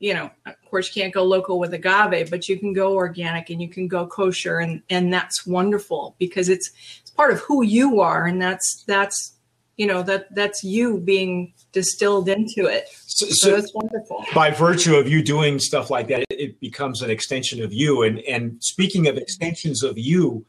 you 0.00 0.14
know 0.14 0.30
of 0.46 0.54
course 0.74 0.94
you 0.94 1.02
can't 1.02 1.14
go 1.14 1.24
local 1.24 1.58
with 1.58 1.72
agave 1.72 2.30
but 2.30 2.48
you 2.48 2.58
can 2.58 2.72
go 2.72 2.94
organic 2.94 3.50
and 3.50 3.62
you 3.62 3.68
can 3.68 3.86
go 3.88 4.06
kosher 4.06 4.58
and 4.58 4.82
and 4.90 5.12
that's 5.12 5.46
wonderful 5.46 6.16
because 6.18 6.48
it's 6.48 6.70
it's 7.00 7.10
part 7.10 7.32
of 7.32 7.38
who 7.40 7.62
you 7.62 8.00
are 8.00 8.26
and 8.26 8.42
that's 8.42 8.84
that's 8.86 9.36
you 9.76 9.86
know 9.86 10.02
that 10.02 10.32
that's 10.34 10.62
you 10.62 10.98
being 10.98 11.52
distilled 11.72 12.28
into 12.28 12.66
it 12.66 12.88
so, 13.06 13.26
so 13.26 13.32
so 13.32 13.50
that's 13.56 13.74
wonderful 13.74 14.24
by 14.34 14.50
virtue 14.50 14.96
of 14.96 15.08
you 15.08 15.22
doing 15.22 15.58
stuff 15.58 15.90
like 15.90 16.08
that, 16.08 16.24
it, 16.30 16.58
becomes 16.60 17.02
an 17.02 17.10
extension 17.10 17.62
of 17.62 17.72
you. 17.72 18.02
And 18.02 18.20
and 18.20 18.62
speaking 18.62 19.06
of 19.06 19.16
extensions 19.16 19.82
of 19.82 19.98
you, 19.98 20.44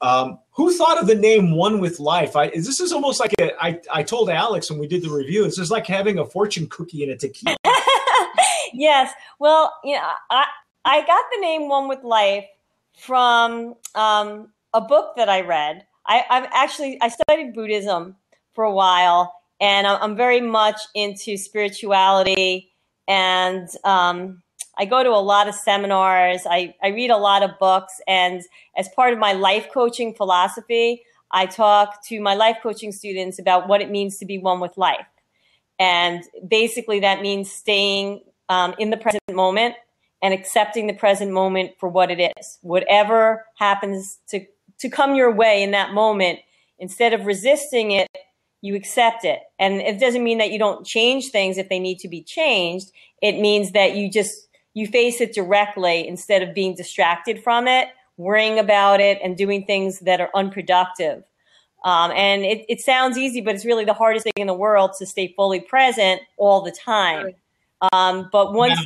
um, 0.00 0.38
who 0.52 0.76
thought 0.76 1.00
of 1.00 1.06
the 1.06 1.14
name 1.14 1.54
One 1.54 1.80
with 1.80 2.00
Life? 2.00 2.36
I 2.36 2.48
this 2.48 2.80
is 2.80 2.92
almost 2.92 3.20
like 3.20 3.34
a, 3.40 3.52
I 3.62 3.80
I 3.92 4.02
told 4.02 4.30
Alex 4.30 4.70
when 4.70 4.78
we 4.78 4.86
did 4.86 5.02
the 5.02 5.10
review. 5.10 5.44
It's 5.44 5.56
just 5.56 5.70
like 5.70 5.86
having 5.86 6.18
a 6.18 6.24
fortune 6.24 6.68
cookie 6.68 7.02
in 7.02 7.10
a 7.10 7.16
tequila. 7.16 7.56
yes. 8.72 9.12
Well, 9.38 9.72
you 9.84 9.94
know, 9.94 10.08
I 10.30 10.46
I 10.84 11.00
got 11.06 11.24
the 11.32 11.40
name 11.40 11.68
One 11.68 11.88
with 11.88 12.02
Life 12.02 12.46
from 12.96 13.74
um, 13.94 14.48
a 14.74 14.80
book 14.80 15.16
that 15.16 15.28
I 15.28 15.42
read. 15.42 15.86
I, 16.06 16.24
I've 16.30 16.48
actually 16.52 16.98
I 17.00 17.08
studied 17.08 17.54
Buddhism 17.54 18.16
for 18.54 18.64
a 18.64 18.72
while, 18.72 19.34
and 19.60 19.86
I'm, 19.86 20.16
very 20.16 20.40
much 20.40 20.80
into 20.94 21.36
spirituality, 21.36 22.72
and 23.06 23.68
um, 23.84 24.42
I 24.76 24.84
go 24.84 25.02
to 25.02 25.10
a 25.10 25.20
lot 25.20 25.48
of 25.48 25.54
seminars. 25.54 26.42
I, 26.48 26.74
I 26.82 26.88
read 26.88 27.10
a 27.10 27.16
lot 27.16 27.42
of 27.42 27.58
books, 27.58 28.00
and 28.08 28.42
as 28.76 28.88
part 28.96 29.12
of 29.12 29.18
my 29.18 29.32
life 29.32 29.68
coaching 29.72 30.14
philosophy, 30.14 31.02
I 31.30 31.46
talk 31.46 32.04
to 32.06 32.20
my 32.20 32.34
life 32.34 32.58
coaching 32.62 32.92
students 32.92 33.38
about 33.38 33.68
what 33.68 33.82
it 33.82 33.90
means 33.90 34.18
to 34.18 34.24
be 34.24 34.38
one 34.38 34.60
with 34.60 34.76
life. 34.78 35.06
And 35.78 36.24
basically, 36.46 37.00
that 37.00 37.20
means 37.20 37.50
staying 37.50 38.22
um, 38.48 38.74
in 38.78 38.90
the 38.90 38.96
present 38.96 39.22
moment 39.32 39.74
and 40.22 40.34
accepting 40.34 40.86
the 40.86 40.94
present 40.94 41.30
moment 41.30 41.72
for 41.78 41.88
what 41.88 42.10
it 42.10 42.32
is. 42.36 42.58
Whatever 42.62 43.46
happens 43.56 44.18
to, 44.28 44.44
to 44.78 44.88
come 44.88 45.14
your 45.14 45.32
way 45.32 45.62
in 45.62 45.70
that 45.72 45.92
moment, 45.92 46.40
instead 46.78 47.12
of 47.12 47.26
resisting 47.26 47.92
it, 47.92 48.08
you 48.60 48.74
accept 48.74 49.24
it. 49.24 49.40
And 49.58 49.74
it 49.74 50.00
doesn't 50.00 50.24
mean 50.24 50.38
that 50.38 50.50
you 50.50 50.58
don't 50.58 50.84
change 50.84 51.30
things 51.30 51.58
if 51.58 51.68
they 51.68 51.78
need 51.78 51.98
to 52.00 52.08
be 52.08 52.22
changed. 52.22 52.90
It 53.22 53.38
means 53.40 53.72
that 53.72 53.94
you 53.94 54.10
just, 54.10 54.48
you 54.74 54.86
face 54.88 55.20
it 55.20 55.32
directly 55.32 56.06
instead 56.06 56.42
of 56.42 56.54
being 56.54 56.74
distracted 56.74 57.42
from 57.42 57.68
it, 57.68 57.88
worrying 58.16 58.58
about 58.58 59.00
it, 59.00 59.20
and 59.22 59.36
doing 59.36 59.64
things 59.64 60.00
that 60.00 60.20
are 60.20 60.30
unproductive. 60.34 61.22
Um, 61.84 62.10
and 62.10 62.44
it, 62.44 62.64
it 62.68 62.80
sounds 62.80 63.16
easy, 63.16 63.40
but 63.40 63.54
it's 63.54 63.64
really 63.64 63.84
the 63.84 63.94
hardest 63.94 64.24
thing 64.24 64.32
in 64.36 64.48
the 64.48 64.54
world 64.54 64.92
to 64.98 65.06
stay 65.06 65.32
fully 65.36 65.60
present 65.60 66.20
all 66.36 66.60
the 66.60 66.72
time. 66.72 67.34
Um, 67.92 68.28
but 68.32 68.52
once 68.52 68.78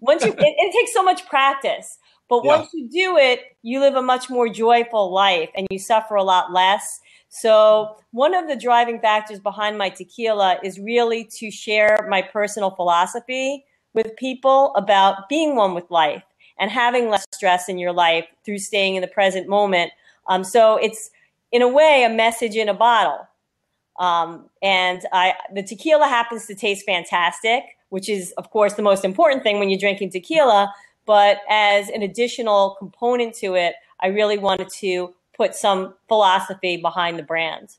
once 0.00 0.24
you, 0.24 0.32
it, 0.32 0.38
it 0.40 0.72
takes 0.72 0.92
so 0.92 1.02
much 1.02 1.26
practice. 1.26 1.98
But 2.28 2.44
Yeah. 2.44 2.58
once 2.58 2.70
you 2.72 2.88
do 2.88 3.16
it, 3.16 3.56
you 3.62 3.80
live 3.80 3.94
a 3.94 4.02
much 4.02 4.30
more 4.30 4.48
joyful 4.48 5.12
life, 5.12 5.50
and 5.54 5.66
you 5.70 5.78
suffer 5.78 6.14
a 6.14 6.22
lot 6.22 6.52
less. 6.52 7.00
So 7.28 7.96
one 8.12 8.34
of 8.34 8.48
the 8.48 8.56
driving 8.56 9.00
factors 9.00 9.40
behind 9.40 9.76
my 9.76 9.88
tequila 9.88 10.58
is 10.62 10.78
really 10.78 11.24
to 11.38 11.50
share 11.50 12.06
my 12.08 12.22
personal 12.22 12.70
philosophy 12.70 13.64
with 13.92 14.16
people 14.16 14.72
about 14.76 15.28
being 15.28 15.56
one 15.56 15.74
with 15.74 15.90
life 15.90 16.22
and 16.58 16.70
having 16.70 17.10
less 17.10 17.26
stress 17.34 17.68
in 17.68 17.78
your 17.78 17.92
life 17.92 18.26
through 18.44 18.58
staying 18.58 18.94
in 18.94 19.02
the 19.02 19.08
present 19.08 19.48
moment. 19.48 19.90
Um, 20.28 20.44
so 20.44 20.76
it's 20.76 21.10
in 21.50 21.62
a 21.62 21.68
way 21.68 22.04
a 22.04 22.08
message 22.08 22.56
in 22.56 22.68
a 22.68 22.74
bottle. 22.74 23.26
Um, 23.98 24.48
and 24.62 25.02
I, 25.12 25.34
the 25.52 25.62
tequila 25.62 26.06
happens 26.06 26.46
to 26.46 26.54
taste 26.54 26.84
fantastic, 26.86 27.73
which 27.94 28.08
is, 28.08 28.32
of 28.32 28.50
course, 28.50 28.72
the 28.72 28.82
most 28.82 29.04
important 29.04 29.44
thing 29.44 29.60
when 29.60 29.70
you're 29.70 29.78
drinking 29.78 30.10
tequila. 30.10 30.74
But 31.06 31.42
as 31.48 31.88
an 31.90 32.02
additional 32.02 32.74
component 32.76 33.36
to 33.36 33.54
it, 33.54 33.76
I 34.00 34.08
really 34.08 34.36
wanted 34.36 34.68
to 34.80 35.14
put 35.36 35.54
some 35.54 35.94
philosophy 36.08 36.76
behind 36.76 37.20
the 37.20 37.22
brand. 37.22 37.76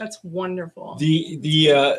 That's 0.00 0.18
wonderful. 0.24 0.96
The 0.98 1.38
the 1.42 1.70
uh, 1.70 1.96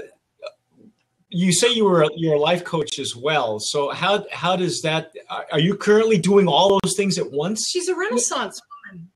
you 1.29 1.53
say 1.53 1.71
you 1.71 1.85
were 1.85 2.05
you're 2.17 2.35
a 2.35 2.39
life 2.39 2.65
coach 2.65 2.99
as 2.99 3.15
well. 3.15 3.61
So 3.61 3.91
how 3.91 4.25
how 4.33 4.57
does 4.57 4.81
that? 4.81 5.13
Are 5.53 5.61
you 5.61 5.77
currently 5.77 6.17
doing 6.17 6.49
all 6.49 6.81
those 6.83 6.97
things 6.97 7.17
at 7.17 7.31
once? 7.31 7.69
She's 7.69 7.87
a 7.87 7.95
Renaissance 7.95 8.59
woman. 8.67 9.07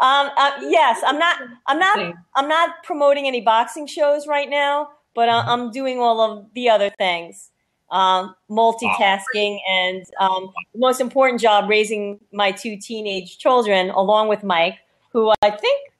um, 0.00 0.30
uh, 0.36 0.50
yes, 0.62 1.00
I'm 1.06 1.20
not. 1.20 1.36
I'm 1.68 1.78
not. 1.78 2.14
I'm 2.34 2.48
not 2.48 2.82
promoting 2.82 3.28
any 3.28 3.40
boxing 3.40 3.86
shows 3.86 4.26
right 4.26 4.50
now, 4.50 4.88
but 5.16 5.30
uh, 5.30 5.42
I'm 5.46 5.72
doing 5.72 5.98
all 5.98 6.20
of 6.20 6.46
the 6.52 6.68
other 6.68 6.90
things, 6.90 7.50
um, 7.90 8.36
multitasking, 8.50 9.58
and 9.68 10.04
um, 10.20 10.52
the 10.74 10.78
most 10.78 11.00
important 11.00 11.40
job 11.40 11.68
raising 11.70 12.20
my 12.32 12.52
two 12.52 12.76
teenage 12.76 13.38
children, 13.38 13.88
along 13.90 14.28
with 14.28 14.44
Mike, 14.44 14.78
who 15.12 15.32
I 15.42 15.50
think 15.50 15.90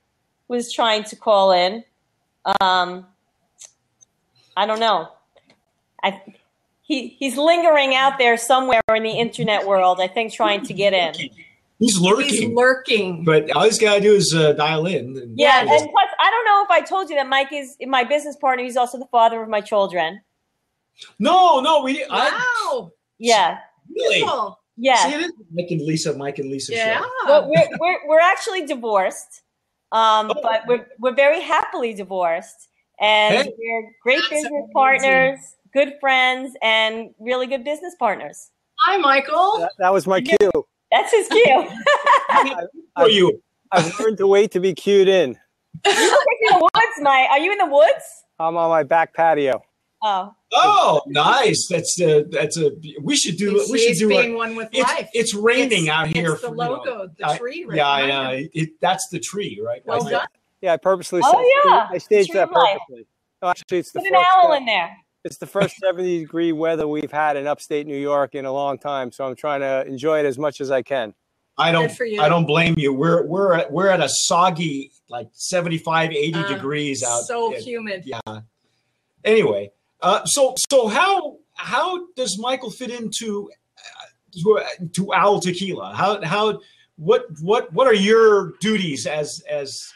was 0.48 0.70
trying 0.70 1.02
to 1.04 1.16
call 1.16 1.50
in. 1.52 1.82
Um, 2.60 3.06
I 4.54 4.66
don't 4.66 4.80
know. 4.80 5.08
I, 6.04 6.22
he 6.82 7.08
he's 7.08 7.38
lingering 7.38 7.94
out 7.94 8.18
there 8.18 8.36
somewhere 8.36 8.82
in 8.94 9.02
the 9.02 9.10
internet 9.10 9.66
world. 9.66 9.98
I 9.98 10.08
think 10.08 10.32
trying 10.32 10.62
to 10.66 10.74
get 10.74 10.92
in. 10.92 11.30
He's 11.78 11.98
lurking. 12.00 12.28
He's 12.28 12.48
lurking. 12.48 13.24
But 13.24 13.50
all 13.50 13.64
he's 13.64 13.78
got 13.78 13.96
to 13.96 14.00
do 14.00 14.14
is 14.14 14.34
uh, 14.34 14.52
dial 14.52 14.86
in. 14.86 15.16
And 15.16 15.38
yeah, 15.38 15.60
and 15.60 15.68
plus, 15.68 16.08
I 16.18 16.30
don't 16.30 16.44
know 16.44 16.64
if 16.64 16.70
I 16.70 16.80
told 16.80 17.10
you 17.10 17.16
that 17.16 17.28
Mike 17.28 17.52
is 17.52 17.76
my 17.86 18.04
business 18.04 18.36
partner. 18.36 18.64
He's 18.64 18.76
also 18.76 18.98
the 18.98 19.08
father 19.12 19.42
of 19.42 19.48
my 19.48 19.60
children. 19.60 20.22
No, 21.18 21.60
no, 21.60 21.82
we. 21.82 22.04
Wow. 22.08 22.08
I, 22.10 22.88
yeah. 23.18 23.58
Really? 23.94 24.22
Cool. 24.22 24.58
Yeah. 24.76 24.96
See, 25.06 25.14
it 25.14 25.20
is 25.20 25.32
Mike 25.52 25.70
and 25.70 25.80
Lisa, 25.82 26.16
Mike 26.16 26.38
and 26.38 26.50
Lisa 26.50 26.74
yeah. 26.74 26.98
show. 26.98 27.08
Well, 27.26 27.48
we're, 27.48 27.68
we're, 27.78 28.08
we're 28.08 28.20
actually 28.20 28.66
divorced, 28.66 29.42
um, 29.92 30.30
oh. 30.30 30.40
but 30.42 30.62
we're, 30.66 30.86
we're 30.98 31.14
very 31.14 31.40
happily 31.40 31.94
divorced. 31.94 32.68
And 32.98 33.34
hey, 33.34 33.52
we're 33.58 33.92
great 34.02 34.20
business 34.30 34.46
amazing. 34.46 34.70
partners, 34.72 35.38
good 35.72 35.94
friends, 36.00 36.56
and 36.62 37.14
really 37.18 37.46
good 37.46 37.64
business 37.64 37.94
partners. 37.98 38.50
Hi, 38.80 38.96
Michael. 38.96 39.58
That, 39.58 39.72
that 39.78 39.92
was 39.92 40.06
my 40.06 40.20
cue. 40.20 40.66
That's 40.96 41.12
his 41.12 41.28
cue. 41.28 41.68
Are 42.96 43.08
you? 43.08 43.42
I've 43.70 43.98
learned 44.00 44.18
to 44.18 44.26
wait 44.26 44.50
to 44.52 44.60
be 44.60 44.74
cued 44.74 45.08
in. 45.08 45.38
You're 45.84 45.94
in 45.94 46.58
the 46.58 46.70
woods, 46.74 47.00
Mike. 47.00 47.28
Are 47.30 47.38
you 47.38 47.52
in 47.52 47.58
the 47.58 47.66
woods? 47.66 48.24
I'm 48.38 48.56
on 48.56 48.70
my 48.70 48.82
back 48.82 49.12
patio. 49.12 49.62
Oh. 50.02 50.34
Oh, 50.52 51.02
nice. 51.06 51.66
That's 51.68 52.00
a 52.00 52.24
that's 52.30 52.56
a. 52.56 52.70
We 53.02 53.16
should 53.16 53.36
do. 53.36 53.58
It's, 53.58 53.70
we 53.70 53.78
should 53.78 53.98
do. 53.98 54.08
being 54.08 54.34
a, 54.34 54.36
one 54.36 54.56
with 54.56 54.68
it's, 54.72 54.82
life. 54.82 55.08
It's 55.12 55.34
raining 55.34 55.82
it's, 55.82 55.90
out 55.90 56.06
here. 56.06 56.32
It's 56.32 56.42
the 56.42 56.50
logo, 56.50 56.84
you 56.84 56.90
know, 56.90 57.08
the 57.18 57.38
tree. 57.38 57.64
I, 57.64 57.68
Right 57.68 57.76
yeah, 57.76 57.90
I 57.90 58.06
know. 58.06 58.46
It, 58.54 58.70
that's 58.80 59.08
the 59.08 59.18
tree, 59.18 59.60
right? 59.62 59.82
Well 59.84 60.06
I, 60.06 60.10
done. 60.10 60.26
Yeah, 60.62 60.74
I 60.74 60.76
purposely. 60.78 61.20
Oh 61.22 61.62
yeah, 61.64 61.88
I 61.90 61.98
staged 61.98 62.32
that 62.32 62.50
purposely. 62.50 63.06
No, 63.42 63.48
actually, 63.48 63.78
it's 63.78 63.92
the 63.92 64.00
Put 64.00 64.08
first. 64.08 64.18
an 64.18 64.24
owl 64.34 64.52
in 64.54 64.64
there. 64.64 64.96
It's 65.26 65.38
the 65.38 65.46
first 65.46 65.76
70 65.78 66.20
degree 66.20 66.52
weather 66.52 66.86
we've 66.86 67.10
had 67.10 67.36
in 67.36 67.48
upstate 67.48 67.84
New 67.84 67.98
York 67.98 68.36
in 68.36 68.44
a 68.44 68.52
long 68.52 68.78
time, 68.78 69.10
so 69.10 69.26
I'm 69.26 69.34
trying 69.34 69.60
to 69.60 69.84
enjoy 69.84 70.20
it 70.20 70.24
as 70.24 70.38
much 70.38 70.60
as 70.60 70.70
I 70.70 70.82
can. 70.82 71.14
I 71.58 71.72
don't. 71.72 71.90
I 72.20 72.28
don't 72.28 72.46
blame 72.46 72.76
you. 72.78 72.92
We're 72.92 73.26
we're 73.26 73.54
at, 73.54 73.72
we're 73.72 73.88
at 73.88 74.00
a 74.00 74.08
soggy 74.08 74.92
like 75.08 75.28
75, 75.32 76.12
80 76.12 76.34
Uh, 76.34 76.48
degrees 76.48 77.02
out. 77.02 77.22
So 77.22 77.52
Yeah, 77.52 77.58
humid. 77.58 78.02
Yeah. 78.04 78.40
Anyway, 79.24 79.72
uh, 80.00 80.24
so 80.26 80.54
so 80.70 80.86
how 80.86 81.38
how 81.54 82.06
does 82.14 82.38
Michael 82.38 82.70
fit 82.70 82.90
into 82.90 83.50
uh, 83.78 84.60
to, 84.78 84.88
to 84.92 85.12
Owl 85.12 85.40
Tequila? 85.40 85.92
How 85.94 86.22
how 86.22 86.60
what 86.96 87.24
what 87.40 87.72
what 87.72 87.88
are 87.88 87.94
your 87.94 88.52
duties 88.60 89.06
as 89.06 89.42
as 89.50 89.92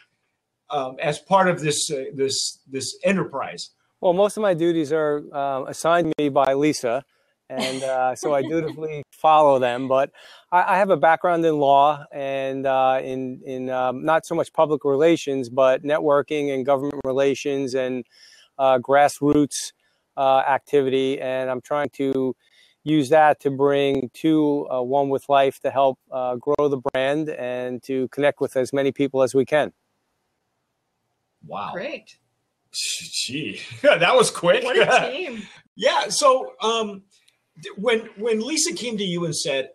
um, 0.71 0.97
as 1.01 1.21
part 1.21 1.47
of 1.47 1.61
this 1.61 1.89
uh, 1.89 2.05
this 2.15 2.59
this 2.69 2.99
enterprise? 3.05 3.71
Well, 4.01 4.15
most 4.15 4.37
of 4.37 4.43
my 4.43 4.55
duties 4.55 4.93
are 4.93 5.19
um, 5.35 5.67
assigned 5.69 6.13
me 6.19 6.31
by 6.31 6.55
Lisa, 6.55 7.05
and 7.51 7.83
uh, 7.83 8.15
so 8.15 8.33
I 8.33 8.41
dutifully 8.41 9.03
follow 9.13 9.59
them. 9.59 9.89
But 9.89 10.11
I, 10.51 10.75
I, 10.75 10.79
have 10.79 10.89
a 10.89 10.97
background 10.97 11.45
in 11.45 11.59
law 11.59 12.05
and 12.11 12.67
uh, 12.67 13.01
in 13.03 13.43
in 13.45 13.69
um, 13.69 14.03
not 14.05 14.25
so 14.25 14.35
much 14.35 14.55
public 14.55 14.85
relations, 14.85 15.51
but 15.51 15.83
networking 15.83 16.55
and 16.55 16.65
government 16.65 17.01
relations 17.05 17.75
and 17.75 18.07
uh, 18.59 18.79
grassroots 18.79 19.73
uh, 20.17 20.39
activity. 20.49 21.21
And 21.21 21.51
I'm 21.51 21.61
trying 21.61 21.91
to 21.95 22.35
use 22.85 23.11
that 23.11 23.41
to 23.41 23.51
bring 23.51 24.11
to 24.15 24.67
uh, 24.71 24.83
One 24.83 25.11
with 25.11 25.29
Life 25.29 25.61
to 25.61 25.71
help 25.71 25.99
uh, 26.11 26.37
grow 26.37 26.69
the 26.69 26.79
brand 26.79 27.29
and 27.29 27.83
to 27.83 28.09
connect 28.09 28.41
with 28.41 28.57
as 28.57 28.73
many 28.73 28.93
people 28.93 29.23
as 29.23 29.35
we 29.35 29.45
can. 29.45 29.73
Wow. 31.47 31.73
Great. 31.73 32.17
Gee, 32.73 33.61
that 33.83 34.15
was 34.15 34.31
quick. 34.31 34.65
What 34.65 34.77
a 34.79 35.11
team. 35.11 35.43
yeah. 35.77 36.09
So 36.09 36.53
um, 36.63 37.03
when 37.77 38.09
when 38.17 38.41
Lisa 38.41 38.73
came 38.75 38.97
to 38.99 39.05
you 39.05 39.25
and 39.25 39.35
said, 39.37 39.71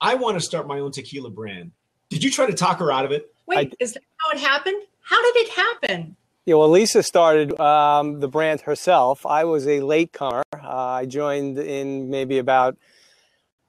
"I 0.00 0.14
want 0.14 0.36
to 0.38 0.40
start 0.40 0.66
my 0.66 0.78
own 0.80 0.92
tequila 0.92 1.30
brand," 1.30 1.72
did 2.08 2.24
you 2.24 2.30
try 2.30 2.46
to 2.46 2.54
talk 2.54 2.78
her 2.78 2.90
out 2.90 3.04
of 3.04 3.12
it? 3.12 3.32
Wait, 3.46 3.72
I- 3.72 3.76
is 3.84 3.92
that 3.94 4.02
how 4.18 4.30
it 4.36 4.40
happened? 4.40 4.82
How 5.02 5.20
did 5.22 5.36
it 5.44 5.48
happen? 5.50 6.16
Yeah, 6.46 6.56
well, 6.56 6.70
Lisa 6.70 7.02
started 7.04 7.58
um, 7.60 8.18
the 8.18 8.26
brand 8.28 8.62
herself. 8.62 9.24
I 9.26 9.44
was 9.44 9.68
a 9.68 9.80
latecomer. 9.80 10.42
Uh, 10.54 10.58
I 10.68 11.06
joined 11.06 11.56
in 11.58 12.10
maybe 12.10 12.38
about, 12.38 12.76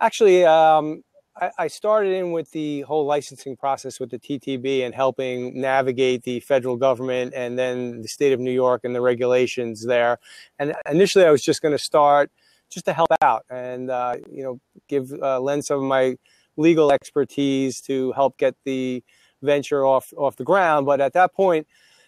actually, 0.01 0.43
um, 0.43 1.03
I, 1.35 1.67
started 1.67 2.13
in 2.13 2.31
with 2.31 2.51
the 2.51 2.81
whole 2.81 3.05
licensing 3.05 3.57
process 3.57 3.99
with 3.99 4.11
the 4.11 4.19
TTB 4.19 4.85
and 4.85 4.93
helping 4.93 5.59
navigate 5.59 6.23
the 6.23 6.39
federal 6.41 6.77
government 6.77 7.33
and 7.35 7.57
then 7.57 8.01
the 8.01 8.07
state 8.07 8.33
of 8.33 8.39
New 8.39 8.51
York 8.51 8.81
and 8.83 8.93
the 8.93 9.01
regulations 9.01 9.83
there. 9.85 10.19
And 10.59 10.73
initially, 10.89 11.25
I 11.25 11.31
was 11.31 11.41
just 11.41 11.61
going 11.61 11.71
to 11.71 11.83
start 11.83 12.31
just 12.69 12.85
to 12.85 12.93
help 12.93 13.09
out 13.21 13.45
and 13.49 13.89
uh, 13.89 14.15
you 14.31 14.43
know 14.43 14.59
give 14.87 15.11
uh, 15.21 15.39
lend 15.39 15.65
some 15.65 15.77
of 15.79 15.83
my 15.83 16.17
legal 16.57 16.91
expertise 16.91 17.81
to 17.81 18.11
help 18.13 18.37
get 18.37 18.55
the 18.65 19.03
venture 19.41 19.85
off 19.85 20.13
off 20.17 20.35
the 20.35 20.43
ground. 20.43 20.85
But 20.85 21.01
at 21.01 21.13
that 21.13 21.33
point, 21.33 21.67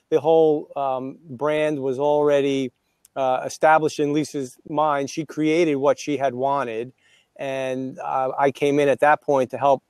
the 0.10 0.20
whole 0.20 0.72
um, 0.76 1.18
brand 1.30 1.80
was 1.80 2.00
already 2.00 2.72
uh, 3.16 3.42
established 3.46 4.00
in 4.00 4.14
Lisa's 4.14 4.58
mind. 4.70 5.10
She 5.10 5.26
created 5.26 5.76
what 5.76 6.00
she 6.00 6.18
had 6.18 6.34
wanted, 6.34 6.94
and 7.38 8.00
uh, 8.00 8.32
I 8.38 8.52
came 8.52 8.80
in 8.80 8.90
at 8.90 9.00
that 9.00 9.22
point 9.22 9.52
to 9.52 9.58
help, 9.58 9.84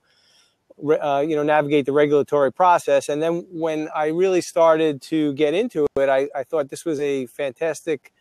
uh, 1.00 1.24
you 1.26 1.36
know, 1.36 1.42
navigate 1.42 1.86
the 1.86 1.92
regulatory 1.92 2.52
process. 2.52 3.08
And 3.08 3.22
then 3.22 3.46
when 3.50 3.88
I 3.94 4.08
really 4.08 4.40
started 4.40 5.00
to 5.02 5.32
get 5.34 5.54
into 5.54 5.86
it, 5.96 6.08
I, 6.08 6.28
I 6.34 6.42
thought 6.42 6.68
this 6.68 6.84
was 6.84 7.00
a 7.00 7.26
fantastic 7.26 8.12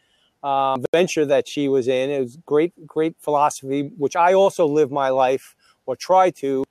um, 0.44 0.84
venture 0.92 1.26
that 1.26 1.48
she 1.48 1.68
was 1.68 1.88
in. 1.88 2.10
It 2.10 2.20
was 2.20 2.38
great, 2.46 2.74
great 2.86 3.16
philosophy, 3.20 3.92
which 3.98 4.16
I 4.16 4.34
also 4.34 4.68
live 4.68 4.92
my 4.92 5.10
life 5.10 5.56
or 5.86 5.96
try 5.96 6.30
to 6.32 6.64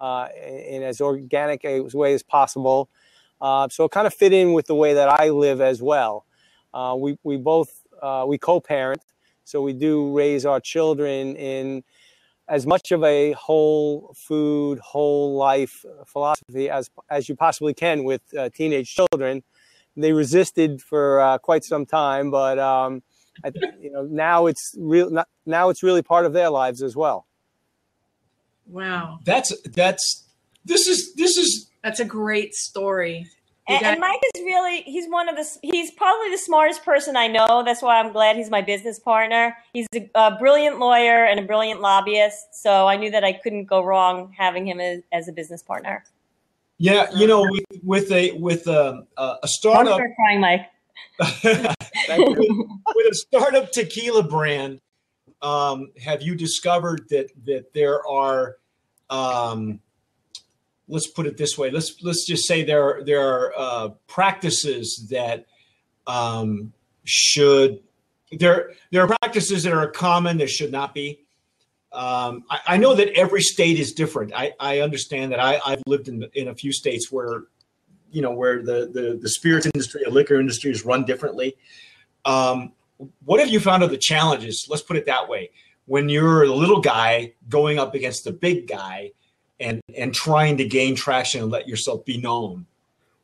uh, 0.00 0.28
in 0.34 0.82
as 0.82 1.00
organic 1.00 1.64
a 1.64 1.80
way 1.80 2.14
as 2.14 2.22
possible. 2.22 2.88
Uh, 3.40 3.68
so 3.68 3.84
it 3.84 3.90
kind 3.90 4.06
of 4.06 4.14
fit 4.14 4.32
in 4.32 4.52
with 4.52 4.66
the 4.66 4.74
way 4.74 4.94
that 4.94 5.08
I 5.08 5.28
live 5.28 5.60
as 5.60 5.82
well. 5.82 6.24
Uh, 6.72 6.96
we 6.98 7.18
we 7.22 7.36
both 7.36 7.82
uh, 8.02 8.24
we 8.26 8.38
co-parent, 8.38 9.02
so 9.44 9.62
we 9.62 9.72
do 9.72 10.16
raise 10.16 10.44
our 10.46 10.60
children 10.60 11.36
in 11.36 11.82
as 12.48 12.66
much 12.66 12.92
of 12.92 13.04
a 13.04 13.32
whole 13.32 14.14
food, 14.16 14.78
whole 14.78 15.36
life 15.36 15.84
philosophy 16.06 16.70
as 16.70 16.90
as 17.10 17.28
you 17.28 17.36
possibly 17.36 17.74
can 17.74 18.04
with 18.04 18.22
uh, 18.36 18.48
teenage 18.54 18.94
children. 18.94 19.42
They 19.96 20.12
resisted 20.12 20.80
for 20.80 21.20
uh, 21.20 21.38
quite 21.38 21.64
some 21.64 21.84
time, 21.84 22.30
but 22.30 22.58
um, 22.58 23.02
I, 23.44 23.52
you 23.80 23.90
know 23.90 24.02
now 24.02 24.46
it's 24.46 24.74
real. 24.78 25.24
Now 25.44 25.68
it's 25.68 25.82
really 25.82 26.02
part 26.02 26.24
of 26.24 26.32
their 26.32 26.50
lives 26.50 26.82
as 26.82 26.96
well. 26.96 27.26
Wow, 28.66 29.20
That's 29.24 29.52
that's 29.62 30.26
this 30.64 30.86
is 30.86 31.14
this 31.14 31.36
is 31.36 31.70
that's 31.82 32.00
a 32.00 32.04
great 32.04 32.54
story. 32.54 33.26
You 33.68 33.76
And, 33.76 33.84
and 33.84 34.00
Mike 34.00 34.20
is 34.34 34.42
really, 34.42 34.82
he's 34.82 35.06
one 35.08 35.28
of 35.28 35.36
the, 35.36 35.46
he's 35.62 35.90
probably 35.90 36.30
the 36.30 36.38
smartest 36.38 36.84
person 36.84 37.16
I 37.16 37.26
know. 37.26 37.62
That's 37.64 37.82
why 37.82 38.00
I'm 38.00 38.12
glad 38.12 38.36
he's 38.36 38.50
my 38.50 38.62
business 38.62 38.98
partner. 38.98 39.56
He's 39.72 39.86
a, 39.94 40.10
a 40.14 40.36
brilliant 40.38 40.78
lawyer 40.78 41.24
and 41.24 41.38
a 41.38 41.42
brilliant 41.42 41.80
lobbyist. 41.80 42.54
So 42.54 42.88
I 42.88 42.96
knew 42.96 43.10
that 43.10 43.24
I 43.24 43.34
couldn't 43.34 43.66
go 43.66 43.82
wrong 43.82 44.32
having 44.36 44.66
him 44.66 44.80
as, 44.80 45.02
as 45.12 45.28
a 45.28 45.32
business 45.32 45.62
partner. 45.62 46.04
yeah. 46.78 47.08
You 47.14 47.26
know, 47.26 47.42
with, 47.42 47.64
with 47.82 48.12
a 48.12 48.32
with 48.32 48.66
a 48.68 49.06
a 49.16 49.38
Don't 49.42 49.48
startup 49.48 49.94
start 49.94 50.10
crying, 50.16 50.40
Mike. 50.40 50.66
with, 51.44 52.38
with 52.94 53.12
a 53.12 53.14
startup 53.14 53.72
tequila 53.72 54.22
brand, 54.22 54.80
um, 55.42 55.90
have 56.02 56.22
you 56.22 56.34
discovered 56.34 57.08
that 57.10 57.30
that 57.44 57.72
there 57.74 58.06
are 58.06 58.56
um, 59.10 59.80
let's 60.88 61.06
put 61.06 61.26
it 61.26 61.36
this 61.36 61.56
way. 61.56 61.70
Let's 61.70 62.02
let's 62.02 62.26
just 62.26 62.46
say 62.46 62.64
there 62.64 62.82
are, 62.82 63.04
there 63.04 63.20
are 63.20 63.52
uh, 63.56 63.88
practices 64.06 65.06
that 65.10 65.46
um, 66.06 66.72
should 67.04 67.80
there 68.32 68.72
there 68.90 69.02
are 69.02 69.16
practices 69.20 69.62
that 69.62 69.72
are 69.72 69.88
common 69.88 70.38
that 70.38 70.50
should 70.50 70.72
not 70.72 70.94
be. 70.94 71.20
Um, 71.92 72.44
I, 72.50 72.60
I, 72.66 72.76
know 72.76 72.94
that 72.94 73.08
every 73.14 73.40
state 73.40 73.78
is 73.78 73.92
different. 73.92 74.34
I, 74.34 74.52
I 74.60 74.80
understand 74.80 75.32
that. 75.32 75.40
I, 75.40 75.58
I've 75.64 75.82
lived 75.86 76.08
in 76.08 76.26
in 76.34 76.48
a 76.48 76.54
few 76.54 76.70
states 76.70 77.10
where 77.10 77.44
you 78.10 78.20
know 78.20 78.32
where 78.32 78.62
the 78.62 78.90
the, 78.92 79.18
the 79.20 79.28
spirits 79.28 79.66
industry, 79.66 80.02
the 80.04 80.10
liquor 80.10 80.38
industry 80.38 80.70
is 80.70 80.84
run 80.84 81.04
differently. 81.04 81.56
Um, 82.24 82.72
what 83.24 83.40
have 83.40 83.48
you 83.48 83.60
found 83.60 83.82
are 83.82 83.88
the 83.88 83.96
challenges? 83.96 84.66
Let's 84.68 84.82
put 84.82 84.96
it 84.96 85.06
that 85.06 85.28
way. 85.28 85.50
When 85.86 86.10
you're 86.10 86.46
the 86.46 86.54
little 86.54 86.80
guy 86.80 87.32
going 87.48 87.78
up 87.78 87.94
against 87.94 88.24
the 88.24 88.32
big 88.32 88.66
guy, 88.68 89.12
and 89.60 89.80
and 89.96 90.14
trying 90.14 90.56
to 90.58 90.64
gain 90.64 90.94
traction 90.94 91.42
and 91.42 91.50
let 91.50 91.68
yourself 91.68 92.04
be 92.04 92.18
known. 92.18 92.66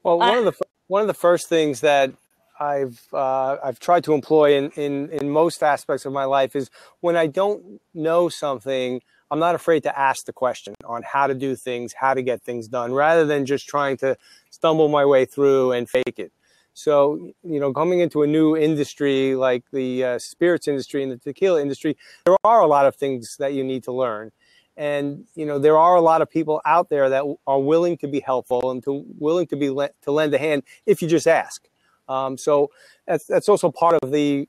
Well, 0.03 0.19
one 0.19 0.39
of 0.39 0.45
the 0.45 0.65
one 0.89 1.01
of 1.01 1.07
the 1.07 1.15
first 1.15 1.49
things 1.49 1.81
that 1.81 2.13
I've 2.59 3.01
uh, 3.13 3.57
I've 3.63 3.81
tried 3.81 4.05
to 4.05 4.15
employ 4.15 4.57
in, 4.57 4.71
in 4.71 5.11
in 5.11 5.31
most 5.31 5.63
aspects 5.63 6.05
of 6.05 6.13
my 6.13 6.25
life 6.25 6.55
is 6.55 6.71
when 7.01 7.17
I 7.17 7.27
don't 7.27 7.81
know 7.95 8.29
something, 8.29 9.01
I'm 9.31 9.39
not 9.39 9.55
afraid 9.55 9.83
to 9.85 9.99
ask 9.99 10.27
the 10.27 10.33
question 10.33 10.75
on 10.85 11.03
how 11.03 11.27
to 11.27 11.35
do 11.35 11.57
things, 11.57 11.95
how 11.95 12.15
to 12.15 12.23
get 12.23 12.43
things 12.43 12.69
done, 12.69 12.93
rather 12.93 13.25
than 13.25 13.47
just 13.47 13.69
trying 13.69 13.97
to 13.99 14.17
stumble 14.51 14.89
my 14.89 15.05
way 15.05 15.25
through 15.25 15.73
and 15.73 15.89
fake 15.89 16.19
it. 16.19 16.33
So, 16.75 17.31
you 17.45 17.61
know, 17.61 17.73
coming 17.73 18.01
into 18.01 18.23
a 18.23 18.27
new 18.27 18.57
industry 18.57 19.37
like 19.37 19.63
the 19.73 20.05
uh, 20.05 20.19
spirits 20.19 20.67
industry 20.67 21.05
and 21.05 21.13
the 21.13 21.17
tequila 21.17 21.63
industry, 21.63 21.97
there 22.25 22.37
are 22.43 22.61
a 22.61 22.67
lot 22.67 22.87
of 22.87 22.97
things 22.97 23.37
that 23.39 23.55
you 23.55 23.63
need 23.63 23.85
to 23.85 23.93
learn. 23.93 24.33
And, 24.77 25.27
you 25.35 25.47
know, 25.47 25.59
there 25.59 25.79
are 25.79 25.95
a 25.95 26.01
lot 26.01 26.21
of 26.21 26.31
people 26.31 26.61
out 26.65 26.89
there 26.89 27.09
that 27.09 27.25
are 27.47 27.61
willing 27.61 27.97
to 27.99 28.09
be 28.09 28.21
helpful 28.21 28.71
and 28.71 28.83
to 28.85 29.05
willing 29.19 29.47
to 29.49 29.57
be 29.57 29.69
to 29.69 30.11
lend 30.11 30.35
a 30.35 30.39
hand 30.39 30.65
if 30.85 31.01
you 31.01 31.09
just 31.09 31.29
ask. 31.29 31.69
Um, 32.09 32.37
so 32.37 32.71
that's, 33.07 33.25
that's 33.27 33.49
also 33.49 33.71
part 33.71 33.99
of 34.03 34.11
the, 34.11 34.49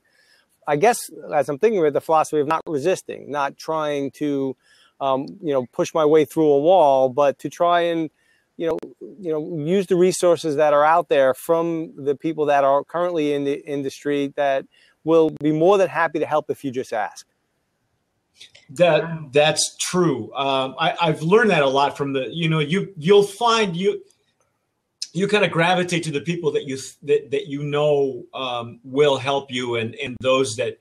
I 0.66 0.76
guess, 0.76 1.10
as 1.32 1.48
I'm 1.48 1.58
thinking 1.58 1.80
about 1.80 1.92
the 1.92 2.00
philosophy 2.00 2.40
of 2.40 2.48
not 2.48 2.62
resisting, 2.66 3.30
not 3.30 3.56
trying 3.56 4.10
to, 4.12 4.56
um, 5.00 5.26
you 5.40 5.52
know, 5.52 5.66
push 5.72 5.94
my 5.94 6.04
way 6.04 6.24
through 6.24 6.48
a 6.48 6.60
wall, 6.60 7.08
but 7.08 7.38
to 7.40 7.48
try 7.48 7.82
and, 7.82 8.10
you 8.56 8.66
know, 8.66 8.78
you 9.20 9.30
know, 9.30 9.64
use 9.64 9.86
the 9.86 9.96
resources 9.96 10.56
that 10.56 10.72
are 10.72 10.84
out 10.84 11.08
there 11.08 11.34
from 11.34 11.92
the 11.96 12.16
people 12.16 12.46
that 12.46 12.64
are 12.64 12.82
currently 12.82 13.32
in 13.32 13.44
the 13.44 13.64
industry 13.64 14.32
that 14.36 14.64
will 15.04 15.30
be 15.40 15.52
more 15.52 15.78
than 15.78 15.88
happy 15.88 16.18
to 16.18 16.26
help 16.26 16.50
if 16.50 16.64
you 16.64 16.70
just 16.70 16.92
ask. 16.92 17.26
That 18.70 19.32
that's 19.32 19.76
true. 19.76 20.34
Um, 20.34 20.74
I, 20.78 20.94
I've 21.00 21.22
learned 21.22 21.50
that 21.50 21.62
a 21.62 21.68
lot 21.68 21.96
from 21.96 22.12
the. 22.12 22.28
You 22.32 22.48
know, 22.48 22.58
you 22.58 22.92
you'll 22.96 23.22
find 23.22 23.76
you 23.76 24.02
you 25.12 25.28
kind 25.28 25.44
of 25.44 25.50
gravitate 25.50 26.02
to 26.04 26.10
the 26.10 26.20
people 26.20 26.52
that 26.52 26.64
you 26.64 26.76
that, 27.04 27.30
that 27.30 27.46
you 27.46 27.62
know 27.62 28.24
um, 28.34 28.80
will 28.84 29.18
help 29.18 29.52
you, 29.52 29.76
and 29.76 29.94
and 29.96 30.16
those 30.20 30.56
that 30.56 30.78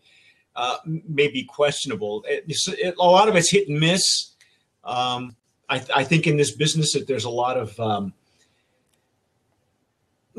uh, 0.55 0.77
may 0.85 1.27
be 1.27 1.43
questionable. 1.43 2.23
It, 2.27 2.45
it, 2.47 2.95
a 2.99 3.03
lot 3.03 3.29
of 3.29 3.35
it's 3.35 3.51
hit 3.51 3.69
and 3.69 3.79
miss. 3.79 4.31
Um, 4.83 5.35
I, 5.69 5.83
I, 5.95 6.03
think 6.03 6.27
in 6.27 6.37
this 6.37 6.55
business 6.55 6.93
that 6.93 7.07
there's 7.07 7.23
a 7.23 7.29
lot 7.29 7.57
of 7.57 7.79
um, 7.79 8.13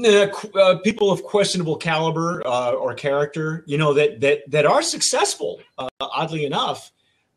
uh, 0.05 0.79
people 0.85 1.11
of 1.11 1.25
questionable 1.25 1.77
caliber 1.77 2.47
uh, 2.47 2.73
or 2.73 2.95
character, 2.95 3.65
you 3.67 3.77
know, 3.77 3.93
that 3.95 4.21
that 4.21 4.49
that 4.51 4.67
are 4.67 4.83
successful, 4.83 5.61
uh, 5.79 5.89
oddly 6.01 6.45
enough, 6.45 6.93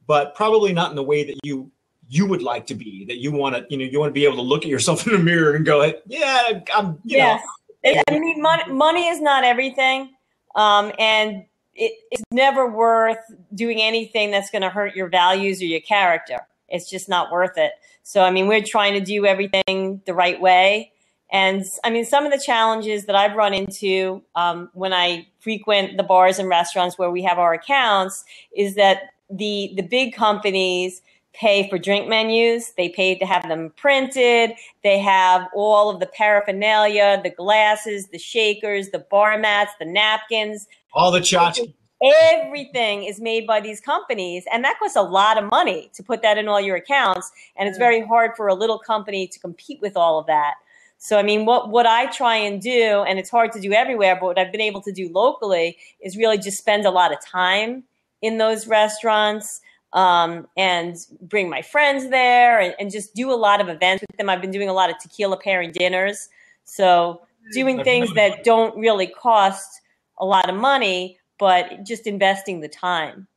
but 0.10 0.34
probably 0.34 0.74
not 0.74 0.90
in 0.90 0.96
the 0.96 1.04
way 1.04 1.24
that 1.24 1.38
you 1.44 1.72
you 2.10 2.26
would 2.26 2.42
like 2.42 2.66
to 2.66 2.74
be. 2.74 3.06
That 3.06 3.18
you 3.18 3.32
want 3.32 3.56
to, 3.56 3.66
you 3.70 3.78
know, 3.78 3.86
you 3.86 4.00
want 4.00 4.10
to 4.10 4.14
be 4.14 4.26
able 4.26 4.38
to 4.38 4.42
look 4.42 4.64
at 4.64 4.68
yourself 4.68 5.06
in 5.08 5.14
the 5.14 5.20
mirror 5.20 5.54
and 5.54 5.64
go, 5.64 5.94
"Yeah, 6.08 6.62
I'm." 6.76 7.00
yes, 7.06 7.42
know. 7.86 8.02
I 8.10 8.20
mean, 8.20 8.42
money, 8.42 8.64
money 8.74 9.08
is 9.08 9.22
not 9.22 9.44
everything, 9.44 10.10
um, 10.56 10.92
and 10.98 11.46
it, 11.76 11.94
it's 12.12 12.24
never 12.32 12.68
worth 12.68 13.20
doing 13.54 13.82
anything 13.82 14.32
that's 14.32 14.50
going 14.50 14.64
to 14.64 14.70
hurt 14.70 14.96
your 14.96 15.10
values 15.10 15.62
or 15.62 15.66
your 15.66 15.80
character. 15.82 16.40
It's 16.68 16.90
just 16.90 17.08
not 17.08 17.32
worth 17.32 17.58
it. 17.58 17.74
So, 18.02 18.24
I 18.24 18.32
mean, 18.32 18.48
we're 18.48 18.64
trying 18.64 18.94
to 18.94 19.02
do 19.02 19.28
everything 19.28 20.02
the 20.06 20.14
right 20.16 20.42
way. 20.42 20.92
And 21.32 21.64
I 21.84 21.92
mean, 21.92 22.06
some 22.06 22.26
of 22.26 22.32
the 22.32 22.40
challenges 22.44 23.06
that 23.06 23.16
I've 23.16 23.36
run 23.36 23.54
into 23.54 24.24
um, 24.36 24.72
when 24.74 24.94
I 24.94 25.28
frequent 25.40 25.98
the 25.98 26.04
bars 26.04 26.40
and 26.40 26.50
restaurants 26.50 26.98
where 26.98 27.12
we 27.12 27.22
have 27.24 27.38
our 27.38 27.54
accounts 27.54 28.26
is 28.56 28.76
that 28.76 29.12
the 29.30 29.74
the 29.76 29.84
big 29.84 30.16
companies 30.16 31.02
pay 31.34 31.70
for 31.70 31.78
drink 31.78 32.08
menus. 32.08 32.74
They 32.76 32.90
pay 32.90 33.18
to 33.18 33.26
have 33.26 33.48
them 33.48 33.72
printed. 33.78 34.52
They 34.84 35.00
have 35.00 35.48
all 35.56 35.90
of 35.90 36.00
the 36.00 36.08
paraphernalia, 36.08 37.22
the 37.24 37.30
glasses, 37.30 38.08
the 38.08 38.18
shakers, 38.18 38.90
the 38.90 39.00
bar 39.00 39.38
mats, 39.38 39.72
the 39.80 39.86
napkins, 39.86 40.68
all 40.94 41.12
the 41.12 41.20
tchotchkes. 41.20 41.74
Everything 42.02 43.04
is 43.04 43.20
made 43.20 43.46
by 43.46 43.60
these 43.60 43.82
companies, 43.82 44.46
and 44.54 44.64
that 44.64 44.80
costs 44.80 44.96
a 44.96 45.02
lot 45.02 45.38
of 45.38 45.50
money 45.50 45.92
to 45.96 46.02
put 46.02 46.22
that 46.22 46.38
in 46.38 46.48
all 46.48 46.62
your 46.62 46.78
accounts. 46.78 47.30
And 47.58 47.68
it's 47.68 47.78
very 47.78 48.02
hard 48.02 48.32
for 48.38 48.48
a 48.48 48.54
little 48.54 48.80
company 48.80 49.28
to 49.28 49.40
compete 49.40 49.82
with 49.82 49.98
all 49.98 50.18
of 50.18 50.26
that. 50.28 50.54
So, 50.98 51.18
I 51.18 51.24
mean, 51.24 51.46
what, 51.46 51.70
what 51.70 51.86
I 51.86 52.08
try 52.08 52.36
and 52.36 52.62
do, 52.62 53.04
and 53.08 53.20
it's 53.20 53.30
hard 53.30 53.52
to 53.54 53.60
do 53.60 53.74
everywhere, 53.74 54.16
but 54.16 54.26
what 54.26 54.40
I've 54.40 54.52
been 54.52 54.62
able 54.62 54.82
to 54.82 54.94
do 54.94 55.10
locally 55.12 55.78
is 56.02 56.18
really 56.18 56.38
just 56.38 56.58
spend 56.58 56.86
a 56.86 56.92
lot 56.92 57.12
of 57.14 57.20
time 57.22 57.84
in 58.22 58.38
those 58.38 58.68
restaurants 58.68 59.62
um, 59.94 60.48
and 60.56 60.98
bring 61.22 61.50
my 61.50 61.62
friends 61.62 62.10
there 62.10 62.60
and, 62.60 62.76
and, 62.80 62.92
just 62.92 63.16
do 63.16 63.32
a 63.32 63.34
lot 63.34 63.60
of 63.60 63.70
events 63.70 64.04
with 64.08 64.18
them. 64.18 64.30
I've 64.30 64.42
been 64.42 64.52
doing 64.52 64.70
a 64.70 64.74
lot 64.74 64.92
of 64.92 65.00
tequila 65.00 65.38
pairing 65.38 65.72
dinners. 65.72 66.30
So, 66.64 67.22
doing 67.54 67.84
things 67.84 68.14
that 68.14 68.44
don't 68.44 68.78
really 68.78 69.08
cost 69.08 69.82
a 70.20 70.26
lot 70.26 70.48
of 70.48 70.56
money, 70.56 71.18
but 71.40 71.84
just 71.84 72.06
investing 72.06 72.60
the 72.60 72.68
time. 72.68 73.28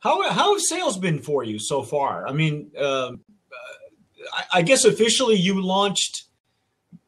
How 0.00 0.28
how 0.30 0.54
have 0.54 0.62
sales 0.62 0.98
been 0.98 1.20
for 1.20 1.44
you 1.44 1.58
so 1.58 1.82
far? 1.82 2.26
I 2.26 2.32
mean, 2.32 2.72
uh, 2.76 3.12
I, 4.32 4.44
I, 4.54 4.62
guess 4.62 4.84
officially 4.84 5.36
you 5.36 5.60
launched 5.60 6.24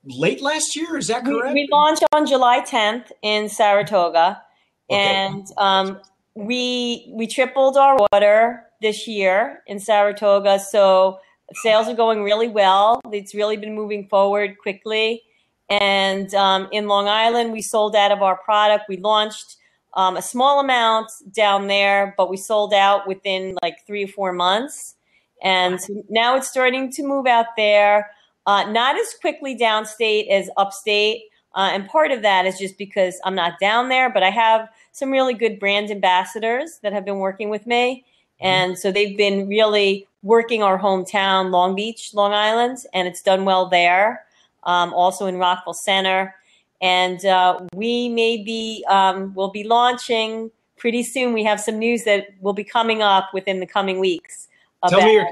late 0.05 0.43
last 0.43 0.77
year. 0.77 0.97
Is 0.97 1.09
that 1.09 1.25
correct? 1.25 1.55
We, 1.55 1.62
we 1.62 1.69
launched 1.73 2.05
on 2.12 2.27
July 2.27 2.61
10th 2.61 3.11
in 3.23 3.49
Saratoga, 3.49 4.43
okay. 4.91 5.01
and 5.01 5.47
um, 5.57 6.01
we 6.35 7.12
we 7.12 7.27
tripled 7.27 7.77
our 7.77 7.99
order 8.12 8.64
this 8.81 9.07
year 9.07 9.62
in 9.66 9.79
Saratoga. 9.79 10.59
So 10.59 11.18
sales 11.62 11.88
are 11.88 11.95
going 11.95 12.23
really 12.23 12.49
well. 12.49 13.01
It's 13.12 13.35
really 13.35 13.57
been 13.57 13.75
moving 13.75 14.09
forward 14.09 14.59
quickly. 14.59 15.23
And 15.68 16.35
um, 16.35 16.68
in 16.73 16.87
Long 16.87 17.09
Island, 17.09 17.53
we 17.53 17.62
sold 17.62 17.97
out 17.97 18.12
of 18.12 18.23
our 18.23 18.37
product. 18.37 18.85
We 18.88 18.99
launched 18.99 19.57
um, 19.95 20.16
a 20.16 20.23
small 20.23 20.61
amount 20.61 21.11
down 21.35 21.66
there, 21.66 22.14
but 22.16 22.31
we 22.31 22.37
sold 22.37 22.75
out 22.75 23.07
within 23.07 23.57
like 23.62 23.79
three 23.87 24.05
or 24.05 24.09
four 24.09 24.33
months. 24.33 24.97
And 25.42 25.79
now 26.09 26.37
it's 26.37 26.49
starting 26.49 26.90
to 26.92 27.03
move 27.03 27.27
out 27.27 27.47
there, 27.57 28.11
uh, 28.47 28.64
not 28.71 28.97
as 28.97 29.14
quickly 29.21 29.57
downstate 29.57 30.31
as 30.31 30.49
upstate. 30.57 31.23
Uh, 31.55 31.71
and 31.73 31.88
part 31.88 32.11
of 32.11 32.23
that 32.23 32.47
is 32.47 32.59
just 32.59 32.79
because 32.79 33.21
I'm 33.25 33.35
not 33.35 33.59
down 33.61 33.88
there, 33.88 34.09
but 34.09 34.23
I 34.23 34.31
have 34.31 34.68
some 34.92 35.11
really 35.11 35.35
good 35.35 35.59
brand 35.59 35.90
ambassadors 35.90 36.78
that 36.83 36.92
have 36.92 37.05
been 37.05 37.18
working 37.18 37.48
with 37.50 37.66
me. 37.66 38.05
Mm-hmm. 38.40 38.46
And 38.46 38.78
so 38.78 38.92
they've 38.92 39.16
been 39.16 39.48
really 39.48 40.07
working 40.22 40.62
our 40.62 40.78
hometown, 40.78 41.50
Long 41.50 41.74
Beach, 41.74 42.14
Long 42.14 42.33
Island, 42.33 42.78
and 42.94 43.09
it's 43.09 43.22
done 43.22 43.44
well 43.44 43.68
there. 43.68 44.24
Um, 44.64 44.94
also 44.94 45.26
in 45.26 45.38
Rockville 45.38 45.74
Centre 45.74 46.35
and 46.83 47.24
uh, 47.24 47.61
we 47.74 48.09
may 48.09 48.42
be 48.42 48.85
um, 48.88 49.33
we'll 49.35 49.52
be 49.52 49.64
launching 49.64 50.50
pretty 50.76 51.05
soon. 51.05 51.33
We 51.33 51.44
have 51.44 51.61
some 51.61 51.78
news 51.78 52.02
that 52.05 52.31
will 52.40 52.52
be 52.52 52.64
coming 52.64 53.00
up 53.00 53.31
within 53.33 53.61
the 53.61 53.66
coming 53.66 54.00
weeks 54.00 54.48
about 54.83 55.00
uh, 55.00 55.24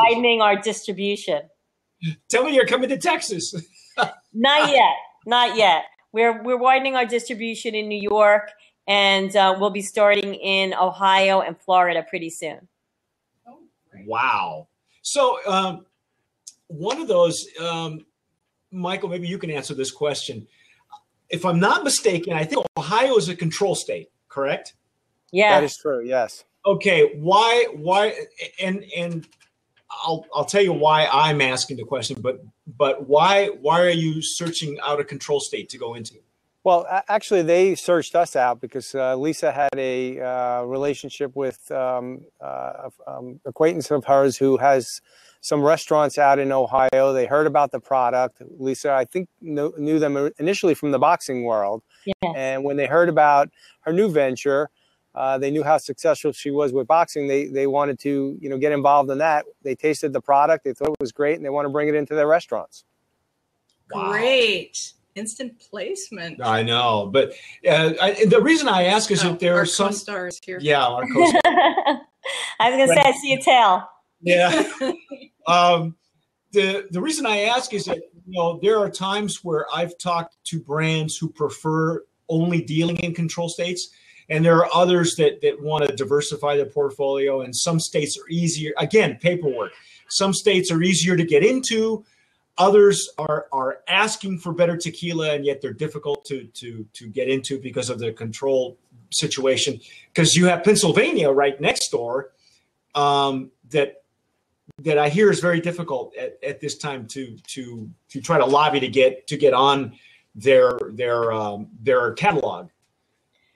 widening 0.00 0.42
our 0.42 0.56
distribution. 0.56 1.42
Tell 2.28 2.44
me 2.44 2.54
you're 2.54 2.66
coming 2.66 2.88
to 2.88 2.98
Texas. 2.98 3.54
not 4.34 4.72
yet, 4.72 4.96
not 5.26 5.56
yet. 5.56 5.84
We're 6.12 6.42
we're 6.42 6.58
widening 6.58 6.96
our 6.96 7.06
distribution 7.06 7.76
in 7.76 7.88
New 7.88 8.00
York, 8.00 8.50
and 8.86 9.34
uh, 9.36 9.56
we'll 9.58 9.70
be 9.70 9.82
starting 9.82 10.34
in 10.34 10.74
Ohio 10.74 11.40
and 11.40 11.58
Florida 11.58 12.04
pretty 12.08 12.30
soon. 12.30 12.68
Wow! 14.06 14.68
So 15.02 15.38
um, 15.46 15.86
one 16.68 17.00
of 17.00 17.08
those, 17.08 17.46
um, 17.60 18.06
Michael, 18.70 19.08
maybe 19.08 19.28
you 19.28 19.38
can 19.38 19.50
answer 19.50 19.74
this 19.74 19.90
question 19.90 20.46
if 21.30 21.46
I'm 21.46 21.60
not 21.60 21.84
mistaken, 21.84 22.32
I 22.32 22.44
think 22.44 22.66
Ohio 22.76 23.16
is 23.16 23.28
a 23.28 23.36
control 23.36 23.74
state, 23.74 24.10
correct? 24.28 24.74
Yeah, 25.32 25.60
that 25.60 25.64
is 25.64 25.76
true. 25.76 26.04
Yes. 26.04 26.44
Okay. 26.66 27.12
Why? 27.14 27.68
Why? 27.72 28.14
And 28.60 28.84
and 28.96 29.26
I'll 29.90 30.26
I'll 30.34 30.44
tell 30.44 30.62
you 30.62 30.72
why 30.72 31.08
I'm 31.10 31.40
asking 31.40 31.76
the 31.76 31.84
question. 31.84 32.20
But 32.20 32.42
but 32.66 33.08
why 33.08 33.46
why 33.46 33.80
are 33.80 33.90
you 33.90 34.20
searching 34.20 34.78
out 34.82 35.00
a 35.00 35.04
control 35.04 35.40
state 35.40 35.68
to 35.70 35.78
go 35.78 35.94
into? 35.94 36.16
Well, 36.70 36.86
actually, 37.08 37.42
they 37.42 37.74
searched 37.74 38.14
us 38.14 38.36
out 38.36 38.60
because 38.60 38.94
uh, 38.94 39.16
Lisa 39.16 39.50
had 39.50 39.70
a 39.76 40.20
uh, 40.20 40.62
relationship 40.62 41.34
with 41.34 41.68
um, 41.72 42.20
uh, 42.40 42.90
um, 43.08 43.40
acquaintance 43.44 43.90
of 43.90 44.04
hers 44.04 44.36
who 44.36 44.56
has 44.58 45.00
some 45.40 45.62
restaurants 45.62 46.16
out 46.16 46.38
in 46.38 46.52
Ohio. 46.52 47.12
They 47.12 47.26
heard 47.26 47.48
about 47.48 47.72
the 47.72 47.80
product. 47.80 48.40
Lisa, 48.56 48.92
I 48.92 49.04
think, 49.04 49.28
knew, 49.40 49.74
knew 49.78 49.98
them 49.98 50.30
initially 50.38 50.74
from 50.74 50.92
the 50.92 51.00
boxing 51.00 51.42
world. 51.42 51.82
Yeah. 52.06 52.34
And 52.36 52.62
when 52.62 52.76
they 52.76 52.86
heard 52.86 53.08
about 53.08 53.48
her 53.80 53.92
new 53.92 54.08
venture, 54.08 54.70
uh, 55.16 55.38
they 55.38 55.50
knew 55.50 55.64
how 55.64 55.78
successful 55.78 56.30
she 56.30 56.52
was 56.52 56.72
with 56.72 56.86
boxing. 56.86 57.26
They 57.26 57.46
they 57.46 57.66
wanted 57.66 57.98
to 58.06 58.38
you 58.40 58.48
know 58.48 58.58
get 58.58 58.70
involved 58.70 59.10
in 59.10 59.18
that. 59.18 59.44
They 59.64 59.74
tasted 59.74 60.12
the 60.12 60.20
product. 60.20 60.62
They 60.62 60.74
thought 60.74 60.90
it 60.90 61.00
was 61.00 61.10
great, 61.10 61.34
and 61.34 61.44
they 61.44 61.50
want 61.50 61.66
to 61.66 61.70
bring 61.70 61.88
it 61.88 61.96
into 61.96 62.14
their 62.14 62.28
restaurants. 62.28 62.84
Wow. 63.92 64.12
Great. 64.12 64.92
Instant 65.16 65.58
placement. 65.58 66.40
I 66.42 66.62
know, 66.62 67.10
but 67.12 67.32
uh, 67.68 67.92
I, 68.00 68.24
the 68.26 68.40
reason 68.40 68.68
I 68.68 68.84
ask 68.84 69.10
is 69.10 69.24
Oh, 69.24 69.30
that 69.30 69.40
there 69.40 69.54
our 69.54 69.62
are 69.62 69.66
some. 69.66 69.88
co-stars 69.88 70.40
here. 70.44 70.58
Yeah, 70.60 70.86
our 70.86 71.02
co 71.02 71.32
I 72.60 72.70
was 72.70 72.78
gonna 72.78 72.88
say 72.88 73.00
I 73.00 73.12
see 73.12 73.32
a 73.34 73.42
tail. 73.42 73.88
Yeah. 74.20 74.62
um, 75.46 75.96
the 76.52 76.86
the 76.90 77.00
reason 77.00 77.26
I 77.26 77.42
ask 77.42 77.72
is 77.74 77.84
that 77.86 77.96
you 77.96 78.38
know 78.38 78.58
there 78.62 78.78
are 78.78 78.90
times 78.90 79.40
where 79.42 79.66
I've 79.74 79.96
talked 79.98 80.36
to 80.44 80.60
brands 80.60 81.16
who 81.16 81.28
prefer 81.28 82.04
only 82.28 82.60
dealing 82.62 82.96
in 82.98 83.12
control 83.14 83.48
states, 83.48 83.88
and 84.28 84.44
there 84.44 84.56
are 84.56 84.68
others 84.72 85.16
that 85.16 85.40
that 85.42 85.60
want 85.60 85.86
to 85.88 85.96
diversify 85.96 86.56
their 86.56 86.66
portfolio. 86.66 87.40
And 87.42 87.54
some 87.54 87.80
states 87.80 88.16
are 88.16 88.28
easier. 88.28 88.72
Again, 88.78 89.18
paperwork. 89.20 89.72
Some 90.08 90.32
states 90.34 90.70
are 90.70 90.82
easier 90.82 91.16
to 91.16 91.24
get 91.24 91.44
into. 91.44 92.04
Others 92.60 93.08
are 93.16 93.46
are 93.52 93.78
asking 93.88 94.38
for 94.38 94.52
better 94.52 94.76
tequila, 94.76 95.34
and 95.34 95.46
yet 95.46 95.62
they're 95.62 95.72
difficult 95.72 96.26
to 96.26 96.44
to 96.60 96.86
to 96.92 97.08
get 97.08 97.26
into 97.28 97.58
because 97.58 97.88
of 97.88 97.98
the 97.98 98.12
control 98.12 98.76
situation. 99.10 99.80
Because 100.12 100.36
you 100.36 100.44
have 100.46 100.62
Pennsylvania 100.62 101.30
right 101.30 101.58
next 101.58 101.88
door, 101.88 102.32
um, 102.94 103.50
that 103.70 104.02
that 104.82 104.98
I 104.98 105.08
hear 105.08 105.30
is 105.30 105.40
very 105.40 105.60
difficult 105.60 106.14
at, 106.16 106.38
at 106.44 106.60
this 106.60 106.76
time 106.76 107.06
to 107.08 107.36
to 107.54 107.88
to 108.10 108.20
try 108.20 108.36
to 108.38 108.44
lobby 108.44 108.80
to 108.80 108.88
get 108.88 109.26
to 109.28 109.36
get 109.38 109.54
on 109.54 109.92
their 110.34 110.78
their 110.92 111.32
um, 111.32 111.68
their 111.82 112.12
catalog. 112.12 112.68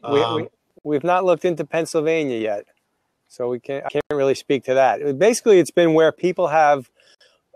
We, 0.03 0.21
Um, 0.23 0.37
we, 0.37 0.49
we've 0.83 1.05
not 1.05 1.25
looked 1.25 1.45
into 1.45 1.65
Pennsylvania 1.65 2.39
yet, 2.39 2.65
so 3.29 3.49
we 3.49 3.61
can't 3.61 3.85
I 3.85 3.91
can't 3.91 4.05
really 4.11 4.35
speak 4.35 4.65
to 4.65 4.75
that. 4.75 5.19
Basically, 5.19 5.59
it's 5.59 5.71
been 5.71 5.93
where 5.93 6.11
people 6.11 6.49
have 6.49 6.91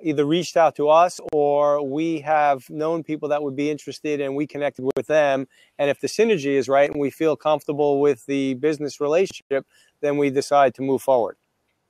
either 0.03 0.25
reached 0.25 0.57
out 0.57 0.77
to 0.77 0.89
us 0.89 1.21
or 1.33 1.83
we 1.83 2.21
have 2.21 2.69
known 2.71 3.03
people 3.03 3.29
that 3.29 3.43
would 3.43 3.57
be 3.57 3.71
interested 3.71 4.21
and 4.21 4.37
we 4.37 4.47
connected 4.47 4.89
with 4.97 5.07
them. 5.07 5.47
And 5.79 5.91
if 5.91 6.01
the 6.01 6.07
synergy 6.07 6.55
is 6.57 6.69
right 6.69 6.91
and 6.91 7.01
we 7.01 7.11
feel 7.11 7.37
comfortable 7.37 8.01
with 8.01 8.27
the 8.27 8.55
business 8.55 9.01
relationship, 9.01 9.67
then 10.01 10.17
we 10.19 10.31
decide 10.31 10.75
to 10.75 10.83
move 10.83 11.03
forward. 11.03 11.37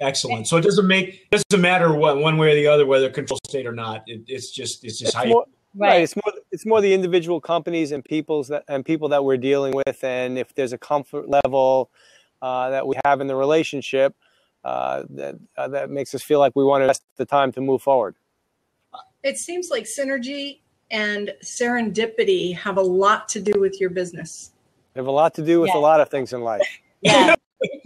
excellent. 0.01 0.47
So 0.47 0.57
it 0.57 0.63
doesn't 0.63 0.87
make 0.87 1.29
doesn't 1.31 1.61
matter 1.61 1.93
what 1.93 2.19
one 2.19 2.39
way 2.39 2.53
or 2.53 2.55
the 2.55 2.67
other 2.67 2.87
whether 2.87 3.11
control 3.11 3.41
state 3.47 3.67
or 3.67 3.73
not. 3.73 4.05
It, 4.07 4.23
it's 4.27 4.51
just 4.51 4.85
it's 4.85 4.99
just 4.99 5.11
It's 5.11 5.15
how 5.15 5.25
you 5.25 5.37
right. 5.37 5.47
Right. 5.75 6.03
It's 6.03 6.17
more 6.17 6.33
it's 6.51 6.67
more 6.67 6.81
the 6.81 6.95
individual 6.95 7.41
companies 7.41 7.93
and 7.93 8.05
people's 8.05 8.49
that 8.49 8.65
and 8.69 8.85
people 8.85 9.09
that 9.11 9.25
we're 9.25 9.37
dealing 9.37 9.75
with, 9.75 10.03
and 10.03 10.39
if 10.39 10.55
there's 10.55 10.73
a 10.73 10.79
comfort 10.79 11.27
level 11.29 11.91
uh, 12.41 12.71
that 12.71 12.87
we 12.87 12.97
have 13.05 13.21
in 13.21 13.27
the 13.27 13.37
relationship, 13.37 14.15
uh, 14.69 15.05
that 15.11 15.35
uh, 15.57 15.69
that 15.69 15.89
makes 15.91 16.15
us 16.15 16.23
feel 16.23 16.39
like 16.41 16.53
we 16.55 16.65
want 16.65 16.81
to 16.81 16.85
invest 16.85 17.03
the 17.17 17.25
time 17.25 17.51
to 17.53 17.61
move 17.61 17.81
forward. 17.83 18.15
It 19.23 19.37
seems 19.39 19.69
like 19.71 19.85
synergy 19.85 20.61
and 20.91 21.33
serendipity 21.43 22.55
have 22.57 22.77
a 22.77 22.83
lot 22.83 23.29
to 23.31 23.41
do 23.41 23.59
with 23.59 23.81
your 23.81 23.91
business. 23.91 24.53
They 24.95 25.01
have 25.01 25.07
a 25.07 25.11
lot 25.23 25.35
to 25.35 25.43
do 25.45 25.61
with 25.61 25.71
Yeah. 25.73 25.81
a 25.81 25.83
lot 25.91 26.01
of 26.01 26.09
things 26.11 26.33
in 26.33 26.41
life. 26.43 26.67
Yeah. 27.01 27.37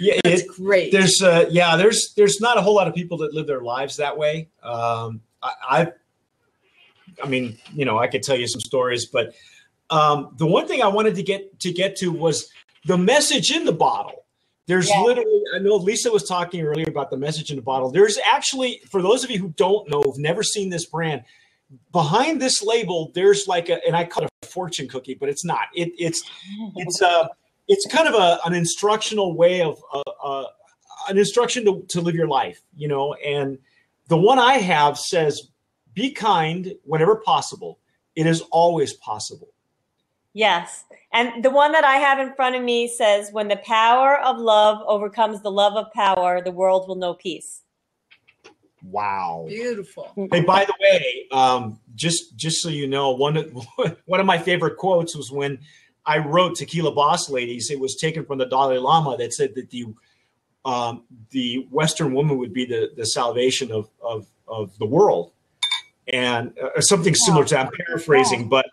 yeah. 0.00 0.18
That's 0.24 0.42
It, 0.42 0.48
great. 0.56 0.90
there's 0.90 1.20
uh, 1.22 1.44
yeah 1.50 1.76
there's 1.76 2.14
there's 2.16 2.40
not 2.40 2.56
a 2.56 2.62
whole 2.62 2.74
lot 2.74 2.88
of 2.88 2.94
people 2.94 3.18
that 3.18 3.34
live 3.34 3.46
their 3.46 3.60
lives 3.60 3.96
that 3.98 4.16
way. 4.16 4.48
Um, 4.62 5.20
I, 5.42 5.52
I 5.76 5.92
I 7.22 7.26
mean 7.28 7.58
you 7.74 7.84
know 7.84 7.98
I 7.98 8.06
could 8.06 8.22
tell 8.22 8.36
you 8.42 8.48
some 8.48 8.60
stories, 8.60 9.04
but 9.04 9.34
um, 9.90 10.34
the 10.38 10.46
one 10.46 10.66
thing 10.66 10.80
I 10.82 10.88
wanted 10.88 11.14
to 11.16 11.22
get 11.22 11.60
to 11.60 11.70
get 11.72 11.96
to 11.96 12.10
was 12.10 12.50
the 12.86 12.96
message 12.98 13.50
in 13.50 13.64
the 13.66 13.72
bottle. 13.86 14.24
There's 14.66 14.88
Yeah. 14.88 15.02
literally 15.02 15.42
I 15.54 15.58
know 15.58 15.76
Lisa 15.76 16.10
was 16.10 16.24
talking 16.24 16.62
earlier 16.62 16.88
about 16.88 17.10
the 17.10 17.16
message 17.16 17.50
in 17.50 17.56
the 17.56 17.62
bottle. 17.62 17.90
There's 17.90 18.18
actually 18.18 18.80
for 18.90 19.00
those 19.02 19.24
of 19.24 19.30
you 19.30 19.38
who 19.38 19.48
don't 19.56 19.88
know, 19.88 20.02
who've 20.02 20.18
never 20.18 20.42
seen 20.42 20.70
this 20.70 20.86
brand, 20.86 21.22
behind 21.92 22.40
this 22.40 22.62
label 22.62 23.10
there's 23.14 23.46
like 23.46 23.68
a 23.68 23.84
and 23.86 23.96
I 23.96 24.04
call 24.04 24.24
it 24.24 24.30
a 24.42 24.46
fortune 24.46 24.88
cookie, 24.88 25.14
but 25.14 25.28
it's 25.28 25.44
not. 25.44 25.68
It, 25.74 25.92
it's 25.98 26.22
it's 26.76 27.00
a 27.00 27.28
it's 27.68 27.86
kind 27.86 28.08
of 28.08 28.14
a, 28.14 28.38
an 28.44 28.54
instructional 28.54 29.36
way 29.36 29.62
of 29.62 29.82
uh, 29.92 30.02
uh, 30.22 30.44
an 31.08 31.18
instruction 31.18 31.64
to, 31.64 31.84
to 31.88 32.00
live 32.00 32.14
your 32.14 32.26
life 32.26 32.60
you 32.76 32.88
know 32.88 33.14
and 33.14 33.58
the 34.08 34.16
one 34.16 34.38
i 34.38 34.54
have 34.54 34.98
says 34.98 35.50
be 35.94 36.10
kind 36.10 36.74
whenever 36.84 37.16
possible 37.16 37.78
it 38.16 38.26
is 38.26 38.40
always 38.50 38.92
possible 38.94 39.48
Yes. 40.36 40.84
And 41.14 41.42
the 41.42 41.48
one 41.48 41.72
that 41.72 41.82
I 41.82 41.96
have 41.96 42.18
in 42.18 42.34
front 42.34 42.56
of 42.56 42.62
me 42.62 42.88
says, 42.88 43.30
when 43.32 43.48
the 43.48 43.56
power 43.56 44.18
of 44.20 44.36
love 44.36 44.82
overcomes 44.86 45.40
the 45.40 45.50
love 45.50 45.72
of 45.82 45.90
power, 45.94 46.42
the 46.42 46.50
world 46.50 46.86
will 46.86 46.94
know 46.96 47.14
peace. 47.14 47.62
wow 48.82 49.46
Beautiful. 49.48 50.12
hey 50.30 50.42
by 50.42 50.66
the 50.66 50.74
way 50.80 51.26
um, 51.32 51.80
just 51.94 52.36
just 52.36 52.60
so 52.62 52.68
you 52.68 52.86
know 52.86 53.12
one 53.12 53.38
of, 53.38 53.46
one 54.04 54.20
of 54.20 54.26
my 54.26 54.36
favorite 54.36 54.76
quotes 54.76 55.16
was 55.16 55.32
when 55.32 55.58
i 56.04 56.18
wrote 56.18 56.54
tequila 56.54 56.92
boss 56.92 57.28
ladies 57.30 57.70
it 57.70 57.80
was 57.80 57.96
taken 57.96 58.22
from 58.26 58.38
the 58.38 58.46
dalai 58.46 58.78
lama 58.78 59.16
that 59.16 59.32
said 59.32 59.54
that 59.56 59.70
the 59.70 59.82
um, 60.64 61.04
the 61.30 61.66
western 61.70 62.12
woman 62.12 62.36
would 62.38 62.52
be 62.52 62.64
the, 62.66 62.90
the 62.96 63.06
salvation 63.06 63.72
of, 63.72 63.88
of, 64.02 64.26
of 64.46 64.76
the 64.78 64.86
world 64.86 65.32
and 66.08 66.52
uh, 66.62 66.80
something 66.80 67.14
similar 67.14 67.44
to 67.44 67.54
that. 67.54 67.66
i'm 67.66 67.72
paraphrasing 67.86 68.48
but 68.48 68.66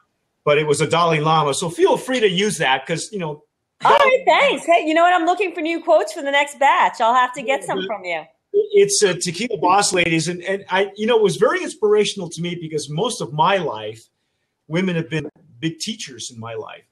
but 0.45 0.57
it 0.57 0.67
was 0.67 0.81
a 0.81 0.87
dalai 0.87 1.19
lama 1.19 1.53
so 1.53 1.69
feel 1.69 1.97
free 1.97 2.19
to 2.19 2.29
use 2.29 2.57
that 2.57 2.85
because 2.85 3.11
you 3.11 3.19
know 3.19 3.43
All 3.85 3.91
right, 3.91 4.23
thanks. 4.25 4.65
Hey, 4.65 4.85
you 4.87 4.93
know 4.93 5.03
what? 5.03 5.13
I'm 5.13 5.25
looking 5.25 5.53
for 5.53 5.59
new 5.61 5.83
quotes 5.83 6.13
for 6.13 6.21
the 6.21 6.31
next 6.31 6.57
batch. 6.57 7.01
I'll 7.01 7.13
have 7.13 7.33
to 7.33 7.41
get 7.41 7.63
some 7.65 7.85
from 7.85 8.05
you. 8.05 8.23
it's 8.53 9.01
a 9.03 9.13
tequila 9.13 9.57
boss 9.57 9.93
ladies 9.93 10.27
and, 10.27 10.41
and 10.43 10.63
i 10.69 10.91
you 10.95 11.07
know 11.07 11.17
it 11.17 11.23
was 11.23 11.37
very 11.37 11.61
inspirational 11.63 12.29
to 12.29 12.41
me 12.41 12.55
because 12.55 12.89
most 12.89 13.19
of 13.21 13.33
my 13.33 13.57
life 13.57 14.01
women 14.67 14.95
have 14.95 15.09
been 15.09 15.27
big 15.59 15.79
teachers 15.79 16.31
in 16.31 16.39
my 16.39 16.53
life 16.53 16.83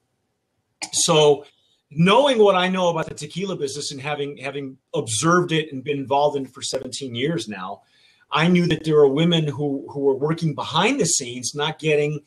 so 0.92 1.44
knowing 1.90 2.38
what 2.38 2.56
i 2.56 2.66
know 2.68 2.88
about 2.88 3.06
the 3.06 3.14
tequila 3.14 3.54
business 3.56 3.92
and 3.92 4.00
having 4.00 4.36
having 4.38 4.76
observed 4.94 5.52
it 5.52 5.72
and 5.72 5.84
been 5.84 5.98
involved 5.98 6.36
in 6.36 6.44
it 6.46 6.52
for 6.52 6.62
17 6.62 7.14
years 7.14 7.48
now 7.48 7.82
i 8.32 8.48
knew 8.48 8.66
that 8.66 8.82
there 8.84 8.96
are 8.96 9.08
women 9.08 9.46
who 9.46 9.86
who 9.90 10.00
were 10.00 10.16
working 10.16 10.54
behind 10.54 10.98
the 11.00 11.06
scenes 11.06 11.54
not 11.54 11.78
getting 11.78 12.20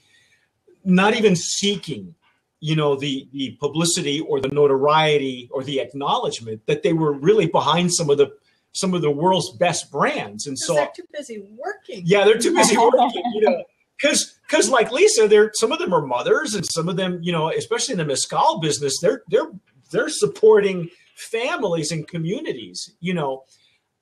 not 0.85 1.15
even 1.15 1.35
seeking 1.35 2.13
you 2.61 2.75
know 2.75 2.95
the 2.95 3.27
the 3.33 3.57
publicity 3.59 4.21
or 4.21 4.39
the 4.39 4.47
notoriety 4.49 5.49
or 5.51 5.63
the 5.63 5.79
acknowledgement 5.79 6.61
that 6.67 6.83
they 6.83 6.93
were 6.93 7.11
really 7.13 7.47
behind 7.47 7.93
some 7.93 8.09
of 8.09 8.17
the 8.17 8.31
some 8.71 8.93
of 8.93 9.01
the 9.01 9.11
world's 9.11 9.51
best 9.57 9.91
brands 9.91 10.47
and 10.47 10.57
so 10.57 10.73
they're 10.75 10.89
too 10.95 11.03
busy 11.13 11.43
working. 11.57 12.01
yeah 12.05 12.23
they're 12.23 12.37
too 12.37 12.53
busy 12.55 12.77
working 12.93 13.23
you 13.33 13.41
know 13.41 13.63
because 13.99 14.39
because 14.47 14.69
like 14.69 14.91
lisa 14.91 15.27
they're 15.27 15.51
some 15.55 15.71
of 15.71 15.79
them 15.79 15.93
are 15.93 16.01
mothers 16.05 16.53
and 16.55 16.65
some 16.65 16.87
of 16.87 16.95
them 16.95 17.19
you 17.21 17.31
know 17.31 17.49
especially 17.51 17.91
in 17.93 17.97
the 17.99 18.05
mescal 18.05 18.59
business 18.59 18.99
they're 19.01 19.21
they're 19.29 19.51
they're 19.91 20.09
supporting 20.09 20.89
families 21.15 21.91
and 21.91 22.07
communities 22.07 22.91
you 22.99 23.13
know 23.13 23.43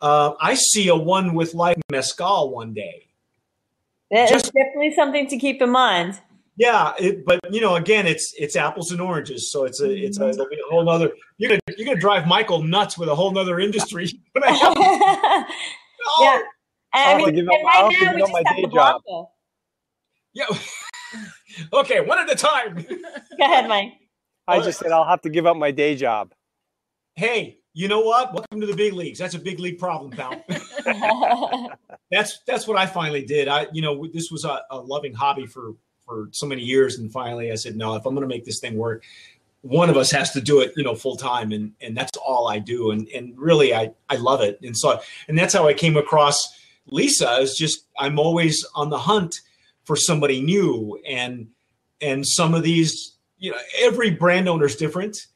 uh, 0.01 0.33
i 0.39 0.53
see 0.53 0.87
a 0.89 0.95
one 0.95 1.33
with 1.33 1.53
life 1.53 1.77
mescal 1.91 2.51
one 2.51 2.73
day 2.73 3.07
It's 4.11 4.31
Just- 4.31 4.53
definitely 4.53 4.93
something 4.95 5.27
to 5.27 5.37
keep 5.37 5.61
in 5.61 5.69
mind. 5.71 6.19
Yeah 6.57 6.93
it, 6.99 7.25
but 7.25 7.39
you 7.51 7.59
know 7.61 7.75
again 7.75 8.05
it's 8.05 8.33
it's 8.37 8.55
apples 8.55 8.91
and 8.91 9.01
oranges 9.01 9.51
so 9.51 9.65
it's 9.65 9.81
a 9.81 9.89
it's 9.91 10.17
a, 10.17 10.21
mm-hmm. 10.21 10.29
it'll 10.31 10.47
be 10.49 10.55
a 10.55 10.69
whole 10.69 10.87
other. 10.89 11.11
you're 11.37 11.49
gonna 11.49 11.59
you're 11.77 11.85
gonna 11.85 11.99
drive 11.99 12.27
michael 12.27 12.61
nuts 12.63 12.97
with 12.97 13.09
a 13.09 13.15
whole 13.15 13.35
other 13.37 13.59
industry 13.59 14.07
But 14.33 14.43
yeah. 14.45 15.45
oh, 16.07 16.43
I 16.93 17.13
I'll 17.13 17.17
mean, 17.25 17.35
give 17.35 17.47
up- 17.47 17.53
right 17.63 17.89
give 17.91 18.01
now 18.01 18.13
we 18.13 18.19
just 18.21 18.31
my 18.33 18.43
have 18.45 18.55
the 18.57 18.67
job. 18.67 19.01
Blanco. 19.05 19.31
yeah 20.33 20.45
okay 21.73 22.01
one 22.01 22.19
at 22.19 22.29
a 22.31 22.35
time 22.35 22.75
Go 23.37 23.45
ahead, 23.45 23.67
Mike. 23.67 23.93
I 24.47 24.59
just 24.59 24.79
said 24.79 24.91
I'll 24.91 25.05
have 25.05 25.21
to 25.21 25.29
give 25.29 25.45
up 25.45 25.55
my 25.57 25.71
day 25.71 25.95
job. 25.95 26.33
hey, 27.15 27.57
you 27.73 27.87
know 27.87 28.01
what? 28.01 28.33
Welcome 28.33 28.61
to 28.61 28.67
the 28.67 28.75
big 28.75 28.93
leagues. 28.93 29.17
That's 29.17 29.33
a 29.35 29.39
big 29.39 29.59
league 29.59 29.79
problem, 29.79 30.11
pal. 30.11 30.43
that's 32.11 32.39
that's 32.45 32.67
what 32.67 32.77
I 32.77 32.85
finally 32.85 33.25
did. 33.25 33.47
I, 33.47 33.67
you 33.73 33.81
know, 33.81 34.05
this 34.13 34.29
was 34.31 34.45
a, 34.45 34.61
a 34.69 34.77
loving 34.77 35.13
hobby 35.13 35.47
for 35.47 35.73
for 36.13 36.29
so 36.31 36.45
many 36.45 36.61
years, 36.61 36.99
and 36.99 37.11
finally 37.11 37.51
I 37.51 37.55
said, 37.55 37.75
no, 37.75 37.95
if 37.95 38.05
I'm 38.05 38.13
going 38.13 38.27
to 38.27 38.33
make 38.33 38.45
this 38.45 38.59
thing 38.59 38.77
work, 38.77 39.03
one 39.61 39.89
of 39.89 39.97
us 39.97 40.11
has 40.11 40.31
to 40.31 40.41
do 40.41 40.59
it, 40.59 40.73
you 40.75 40.83
know, 40.83 40.93
full 40.93 41.15
time, 41.15 41.51
and 41.51 41.71
and 41.81 41.95
that's 41.95 42.17
all 42.17 42.47
I 42.47 42.59
do, 42.59 42.91
and 42.91 43.07
and 43.09 43.33
really 43.37 43.73
I 43.73 43.91
I 44.09 44.17
love 44.17 44.41
it, 44.41 44.59
and 44.61 44.77
so 44.77 44.99
and 45.27 45.37
that's 45.37 45.53
how 45.53 45.67
I 45.67 45.73
came 45.73 45.95
across 45.95 46.37
Lisa. 46.85 47.37
Is 47.37 47.55
just 47.57 47.85
I'm 47.97 48.19
always 48.19 48.65
on 48.75 48.89
the 48.89 48.99
hunt 48.99 49.39
for 49.85 49.95
somebody 49.95 50.41
new, 50.41 50.99
and 51.07 51.47
and 52.01 52.27
some 52.27 52.53
of 52.53 52.63
these, 52.63 53.15
you 53.37 53.51
know, 53.51 53.57
every 53.79 54.11
brand 54.11 54.49
owner 54.49 54.65
is 54.65 54.75
different 54.75 55.27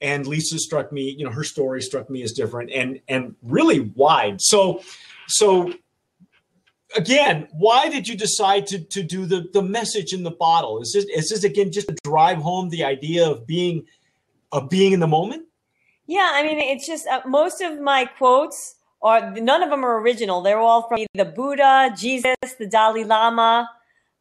and 0.00 0.26
Lisa 0.26 0.58
struck 0.58 0.92
me, 0.92 1.14
you 1.16 1.24
know, 1.24 1.30
her 1.30 1.44
story 1.44 1.80
struck 1.80 2.10
me 2.10 2.22
as 2.22 2.32
different 2.32 2.70
and 2.70 3.00
and 3.08 3.34
really 3.42 3.80
wide. 3.94 4.40
So 4.40 4.82
so 5.28 5.72
again, 6.94 7.48
why 7.52 7.88
did 7.88 8.06
you 8.06 8.16
decide 8.16 8.66
to 8.68 8.78
to 8.78 9.02
do 9.02 9.26
the 9.26 9.48
the 9.52 9.62
message 9.62 10.12
in 10.12 10.22
the 10.22 10.30
bottle? 10.30 10.80
Is 10.80 10.92
this 10.92 11.04
is 11.06 11.30
this 11.30 11.44
again 11.44 11.72
just 11.72 11.88
to 11.88 11.96
drive 12.04 12.38
home 12.38 12.68
the 12.68 12.84
idea 12.84 13.28
of 13.28 13.46
being 13.46 13.86
of 14.52 14.68
being 14.68 14.92
in 14.92 15.00
the 15.00 15.06
moment? 15.06 15.44
Yeah, 16.06 16.30
I 16.34 16.42
mean, 16.44 16.58
it's 16.58 16.86
just 16.86 17.06
uh, 17.06 17.22
most 17.26 17.60
of 17.60 17.80
my 17.80 18.04
quotes 18.04 18.76
are 19.02 19.32
none 19.32 19.62
of 19.62 19.70
them 19.70 19.84
are 19.84 20.00
original. 20.00 20.42
They're 20.42 20.60
all 20.60 20.88
from 20.88 21.00
the 21.14 21.24
Buddha, 21.24 21.94
Jesus, 21.96 22.36
the 22.58 22.66
Dalai 22.66 23.04
Lama. 23.04 23.68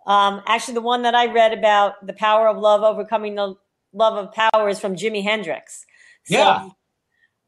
Um, 0.07 0.41
actually, 0.47 0.75
the 0.75 0.81
one 0.81 1.03
that 1.03 1.15
I 1.15 1.31
read 1.31 1.53
about 1.53 2.05
the 2.05 2.13
power 2.13 2.47
of 2.47 2.57
love 2.57 2.81
overcoming 2.81 3.35
the 3.35 3.55
love 3.93 4.17
of 4.17 4.33
power 4.33 4.69
is 4.69 4.79
from 4.79 4.95
Jimi 4.95 5.23
Hendrix. 5.23 5.85
So, 6.25 6.37
Yeah. 6.37 6.69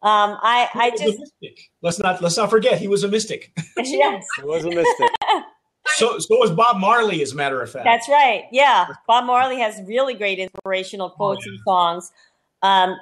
Um, 0.03 0.37
I, 0.41 0.69
I 0.75 0.91
He 0.91 0.91
was 0.91 1.01
a 1.01 1.05
just 1.05 1.19
mystic. 1.41 1.69
let's 1.81 1.99
not 1.99 2.21
let's 2.21 2.37
not 2.37 2.49
forget 2.49 2.79
he 2.79 2.87
was 2.87 3.03
a 3.03 3.07
mystic. 3.07 3.51
yes, 3.77 4.25
It 4.37 4.45
was 4.45 4.63
a 4.65 4.69
mystic. 4.69 5.09
so 5.95 6.19
so 6.19 6.37
was 6.37 6.51
Bob 6.51 6.77
Marley, 6.77 7.21
as 7.21 7.31
a 7.31 7.35
matter 7.35 7.61
of 7.61 7.71
fact. 7.71 7.85
that's 7.85 8.07
right. 8.07 8.43
Yeah, 8.51 8.87
Bob 9.07 9.25
Marley 9.25 9.59
has 9.59 9.81
really 9.87 10.13
great 10.13 10.37
inspirational 10.39 11.09
quotes 11.09 11.45
yeah. 11.45 11.51
and 11.51 11.59
songs. 11.67 12.11
Um, 12.61 12.95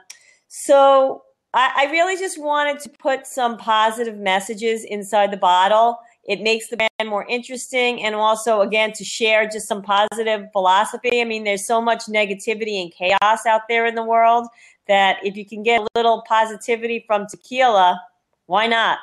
so 0.47 1.23
I, 1.53 1.85
I 1.87 1.91
really 1.91 2.17
just 2.17 2.39
wanted 2.41 2.79
to 2.81 2.89
put 2.89 3.27
some 3.27 3.57
positive 3.57 4.17
messages 4.17 4.83
inside 4.85 5.31
the 5.31 5.37
bottle. 5.37 5.97
It 6.23 6.41
makes 6.41 6.69
the 6.69 6.77
band 6.77 7.09
more 7.09 7.25
interesting, 7.27 8.01
and 8.03 8.15
also 8.15 8.61
again 8.61 8.93
to 8.93 9.03
share 9.03 9.47
just 9.47 9.67
some 9.67 9.81
positive 9.81 10.47
philosophy. 10.53 11.21
I 11.21 11.23
mean, 11.25 11.43
there's 11.43 11.67
so 11.67 11.81
much 11.81 12.05
negativity 12.05 12.81
and 12.81 12.91
chaos 12.91 13.45
out 13.45 13.61
there 13.69 13.85
in 13.85 13.95
the 13.95 14.03
world 14.03 14.47
that 14.87 15.17
if 15.23 15.35
you 15.35 15.45
can 15.45 15.63
get 15.63 15.81
a 15.81 15.87
little 15.95 16.23
positivity 16.27 17.03
from 17.07 17.27
tequila, 17.27 18.01
why 18.45 18.67
not? 18.67 18.99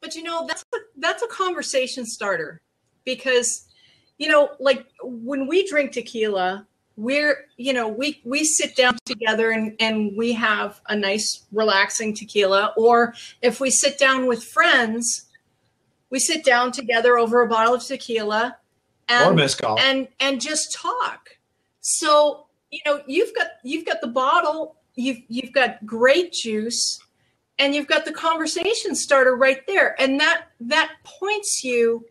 But 0.00 0.14
you 0.14 0.22
know, 0.22 0.46
that's 0.46 0.64
a, 0.74 0.78
that's 0.96 1.22
a 1.22 1.28
conversation 1.28 2.06
starter 2.06 2.60
because 3.04 3.68
you 4.18 4.28
know, 4.28 4.50
like 4.58 4.86
when 5.02 5.46
we 5.46 5.66
drink 5.68 5.92
tequila, 5.92 6.66
we're 6.96 7.46
you 7.56 7.72
know 7.72 7.86
we 7.86 8.20
we 8.24 8.44
sit 8.44 8.74
down 8.74 8.98
together 9.04 9.52
and 9.52 9.76
and 9.78 10.16
we 10.16 10.32
have 10.32 10.80
a 10.88 10.96
nice 10.96 11.46
relaxing 11.52 12.14
tequila, 12.14 12.74
or 12.76 13.14
if 13.40 13.60
we 13.60 13.70
sit 13.70 13.98
down 13.98 14.26
with 14.26 14.42
friends, 14.42 15.26
we 16.10 16.18
sit 16.18 16.44
down 16.44 16.72
together 16.72 17.16
over 17.16 17.42
a 17.42 17.48
bottle 17.48 17.74
of 17.74 17.84
tequila, 17.84 18.56
and 19.08 19.30
or 19.30 19.34
mezcal. 19.34 19.78
and 19.78 20.08
and 20.18 20.40
just 20.40 20.74
talk. 20.74 21.30
So 21.80 22.46
you 22.70 22.80
know 22.84 23.00
you've 23.06 23.34
got 23.34 23.46
you've 23.62 23.86
got 23.86 24.00
the 24.00 24.08
bottle, 24.08 24.76
you've 24.98 25.18
you've 25.28 25.52
got 25.52 25.84
great 25.86 26.32
juice, 26.32 26.98
and 27.58 27.74
you've 27.74 27.86
got 27.86 28.04
the 28.04 28.12
conversation 28.12 28.94
starter 28.94 29.36
right 29.36 29.66
there, 29.66 30.00
and 30.00 30.18
that 30.20 30.48
that 30.60 30.92
points 31.04 31.62
you. 31.64 32.04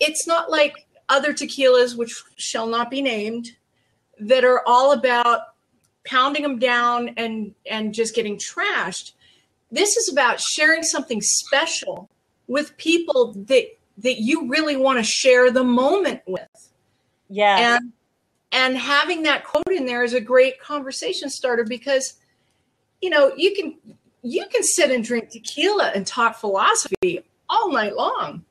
It's 0.00 0.26
not 0.26 0.50
like 0.50 0.74
other 1.08 1.32
tequilas, 1.34 1.96
which 1.96 2.22
shall 2.36 2.66
not 2.68 2.90
be 2.90 3.02
named, 3.02 3.50
that 4.20 4.44
are 4.44 4.62
all 4.66 4.92
about 4.92 5.40
pounding 6.06 6.42
them 6.42 6.58
down 6.58 7.10
and 7.16 7.54
and 7.70 7.92
just 7.92 8.14
getting 8.14 8.38
trashed. 8.38 9.12
This 9.70 9.96
is 9.96 10.10
about 10.10 10.40
sharing 10.40 10.82
something 10.82 11.20
special 11.20 12.08
with 12.46 12.76
people 12.78 13.34
that 13.48 13.64
that 13.98 14.20
you 14.20 14.48
really 14.48 14.76
want 14.76 14.98
to 14.98 15.04
share 15.04 15.50
the 15.50 15.64
moment 15.64 16.20
with 16.26 16.70
Yeah. 17.28 17.74
and 17.74 17.92
and 18.52 18.78
having 18.78 19.24
that 19.24 19.44
quote 19.44 19.70
in 19.72 19.84
there 19.84 20.04
is 20.04 20.14
a 20.14 20.20
great 20.20 20.58
conversation 20.60 21.28
starter 21.28 21.64
because 21.64 22.14
you 23.00 23.10
know 23.10 23.32
you 23.36 23.54
can 23.54 23.74
you 24.22 24.44
can 24.52 24.62
sit 24.62 24.90
and 24.90 25.04
drink 25.04 25.30
tequila 25.30 25.88
and 25.94 26.06
talk 26.06 26.36
philosophy 26.36 27.22
all 27.48 27.72
night 27.72 27.94
long 27.96 28.44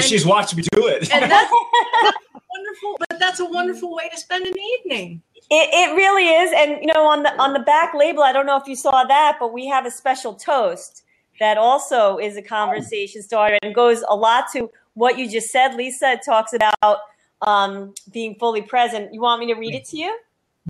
She's 0.00 0.26
watched 0.26 0.54
me 0.56 0.64
do 0.72 0.86
it. 0.88 1.10
and 1.12 1.30
that's 1.30 1.50
wonderful 2.32 2.96
but 3.08 3.18
that's 3.18 3.40
a 3.40 3.44
wonderful 3.44 3.94
way 3.94 4.08
to 4.12 4.16
spend 4.18 4.44
an 4.46 4.54
evening 4.58 5.22
It, 5.50 5.70
it 5.72 5.94
really 5.96 6.28
is, 6.28 6.52
and 6.54 6.82
you 6.82 6.92
know, 6.92 7.06
on 7.06 7.22
the 7.22 7.32
on 7.40 7.52
the 7.54 7.60
back 7.60 7.94
label, 7.94 8.22
I 8.22 8.32
don't 8.32 8.44
know 8.44 8.56
if 8.58 8.66
you 8.66 8.76
saw 8.76 9.04
that, 9.04 9.36
but 9.40 9.52
we 9.52 9.66
have 9.68 9.86
a 9.86 9.90
special 9.90 10.34
toast 10.34 11.04
that 11.40 11.56
also 11.56 12.18
is 12.18 12.36
a 12.36 12.42
conversation 12.42 13.22
starter 13.22 13.56
and 13.62 13.74
goes 13.74 14.04
a 14.08 14.14
lot 14.16 14.44
to 14.54 14.68
what 14.94 15.16
you 15.16 15.26
just 15.30 15.48
said, 15.50 15.74
Lisa. 15.74 16.12
It 16.12 16.20
talks 16.22 16.52
about 16.52 16.98
um, 17.40 17.94
being 18.12 18.34
fully 18.34 18.60
present. 18.60 19.14
You 19.14 19.20
want 19.22 19.40
me 19.40 19.46
to 19.46 19.58
read 19.58 19.74
it 19.74 19.84
to 19.86 19.96
you? 19.96 20.18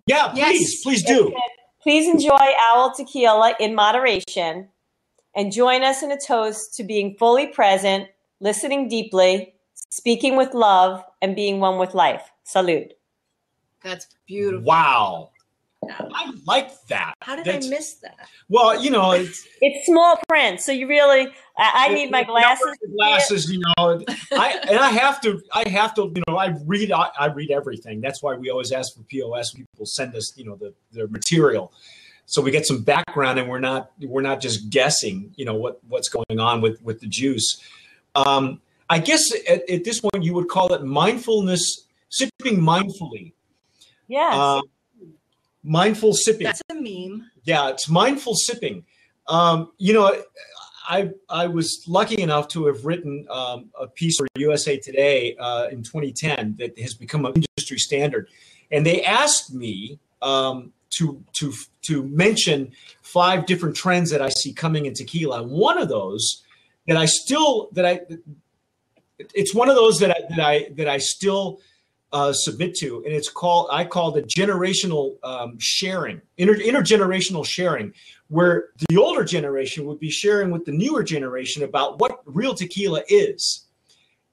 yeah, 0.05 0.31
Yes. 0.35 0.47
please, 0.51 0.83
please 0.83 1.03
do. 1.03 1.33
Please 1.81 2.07
enjoy 2.07 2.37
Owl 2.69 2.93
Tequila 2.93 3.55
in 3.59 3.73
moderation, 3.73 4.67
and 5.35 5.51
join 5.51 5.83
us 5.83 6.03
in 6.03 6.11
a 6.11 6.19
toast 6.19 6.75
to 6.75 6.83
being 6.83 7.15
fully 7.17 7.47
present, 7.47 8.09
listening 8.41 8.89
deeply, 8.89 9.53
speaking 9.89 10.35
with 10.35 10.53
love, 10.53 11.03
and 11.21 11.35
being 11.35 11.59
one 11.59 11.77
with 11.77 11.93
life. 11.93 12.31
Salute. 12.43 12.93
that's 13.83 14.07
beautiful 14.27 14.65
Wow. 14.65 15.31
I 15.87 16.33
like 16.45 16.71
that. 16.87 17.13
how 17.21 17.35
did 17.35 17.45
That's- 17.45 17.65
i 17.65 17.69
miss 17.69 17.93
that 17.95 18.17
Well, 18.49 18.81
you 18.81 18.89
know, 18.89 19.11
it's, 19.11 19.47
It's 19.61 19.85
small 19.85 20.17
print, 20.27 20.59
so 20.61 20.71
you 20.71 20.87
really. 20.87 21.27
I, 21.57 21.87
I 21.89 21.93
need 21.93 22.11
my 22.11 22.23
glasses. 22.23 22.77
Glasses, 22.95 23.51
you 23.51 23.59
know. 23.59 24.01
I 24.31 24.59
and 24.67 24.77
I 24.77 24.89
have 24.89 25.19
to. 25.21 25.41
I 25.53 25.67
have 25.67 25.93
to. 25.95 26.11
You 26.15 26.23
know, 26.27 26.37
I 26.37 26.55
read. 26.65 26.91
I, 26.91 27.09
I 27.19 27.25
read 27.27 27.51
everything. 27.51 27.99
That's 27.99 28.23
why 28.23 28.35
we 28.35 28.49
always 28.49 28.71
ask 28.71 28.95
for 28.95 29.03
POS. 29.03 29.51
People 29.51 29.85
send 29.85 30.15
us, 30.15 30.33
you 30.37 30.45
know, 30.45 30.55
the 30.55 30.73
their 30.93 31.07
material, 31.07 31.73
so 32.25 32.41
we 32.41 32.51
get 32.51 32.65
some 32.65 32.81
background, 32.83 33.39
and 33.39 33.49
we're 33.49 33.59
not 33.59 33.91
we're 34.01 34.21
not 34.21 34.39
just 34.39 34.69
guessing. 34.69 35.33
You 35.35 35.45
know 35.45 35.55
what 35.55 35.79
what's 35.87 36.07
going 36.07 36.39
on 36.39 36.61
with 36.61 36.81
with 36.81 37.01
the 37.01 37.07
juice. 37.07 37.61
Um, 38.15 38.61
I 38.89 38.99
guess 38.99 39.21
at, 39.47 39.69
at 39.69 39.83
this 39.83 39.99
point 39.99 40.23
you 40.23 40.33
would 40.33 40.47
call 40.47 40.73
it 40.73 40.83
mindfulness, 40.83 41.85
sipping 42.09 42.61
mindfully. 42.61 43.33
Yes. 44.07 44.33
Uh, 44.33 44.61
mindful 45.63 46.13
sipping. 46.13 46.45
that's 46.45 46.61
a 46.69 46.75
meme 46.75 47.29
Yeah, 47.43 47.69
it's 47.69 47.89
mindful 47.89 48.35
sipping. 48.35 48.85
Um, 49.27 49.71
you 49.77 49.93
know, 49.93 50.11
I 50.87 51.11
I 51.29 51.47
was 51.47 51.83
lucky 51.87 52.21
enough 52.21 52.47
to 52.49 52.65
have 52.65 52.85
written 52.85 53.27
um, 53.29 53.69
a 53.79 53.87
piece 53.87 54.17
for 54.17 54.27
USA 54.37 54.77
Today 54.77 55.35
uh, 55.39 55.67
in 55.71 55.83
2010 55.83 56.55
that 56.57 56.77
has 56.79 56.95
become 56.95 57.25
an 57.25 57.33
industry 57.35 57.77
standard, 57.77 58.27
and 58.71 58.85
they 58.85 59.03
asked 59.03 59.53
me 59.53 59.99
um, 60.21 60.73
to 60.91 61.23
to 61.33 61.53
to 61.83 62.03
mention 62.03 62.71
five 63.01 63.45
different 63.45 63.75
trends 63.75 64.09
that 64.09 64.21
I 64.21 64.29
see 64.29 64.51
coming 64.51 64.87
in 64.87 64.93
tequila. 64.93 65.43
One 65.43 65.77
of 65.77 65.89
those 65.89 66.43
that 66.87 66.97
I 66.97 67.05
still 67.05 67.69
that 67.73 67.85
I 67.85 68.01
it's 69.35 69.53
one 69.53 69.69
of 69.69 69.75
those 69.75 69.99
that 69.99 70.11
I 70.11 70.35
that 70.35 70.39
I 70.39 70.69
that 70.75 70.87
I 70.87 70.97
still 70.97 71.59
uh, 72.11 72.33
submit 72.33 72.75
to, 72.75 73.03
and 73.05 73.13
it's 73.13 73.29
called 73.29 73.69
I 73.71 73.85
call 73.85 74.15
it 74.15 74.27
generational 74.27 75.17
um, 75.23 75.57
sharing, 75.59 76.21
inter, 76.37 76.55
intergenerational 76.55 77.45
sharing, 77.45 77.93
where 78.29 78.69
the 78.87 78.97
older 78.97 79.23
generation 79.23 79.85
would 79.85 79.99
be 79.99 80.09
sharing 80.09 80.51
with 80.51 80.65
the 80.65 80.71
newer 80.71 81.03
generation 81.03 81.63
about 81.63 81.99
what 81.99 82.21
real 82.25 82.55
tequila 82.55 83.03
is, 83.07 83.67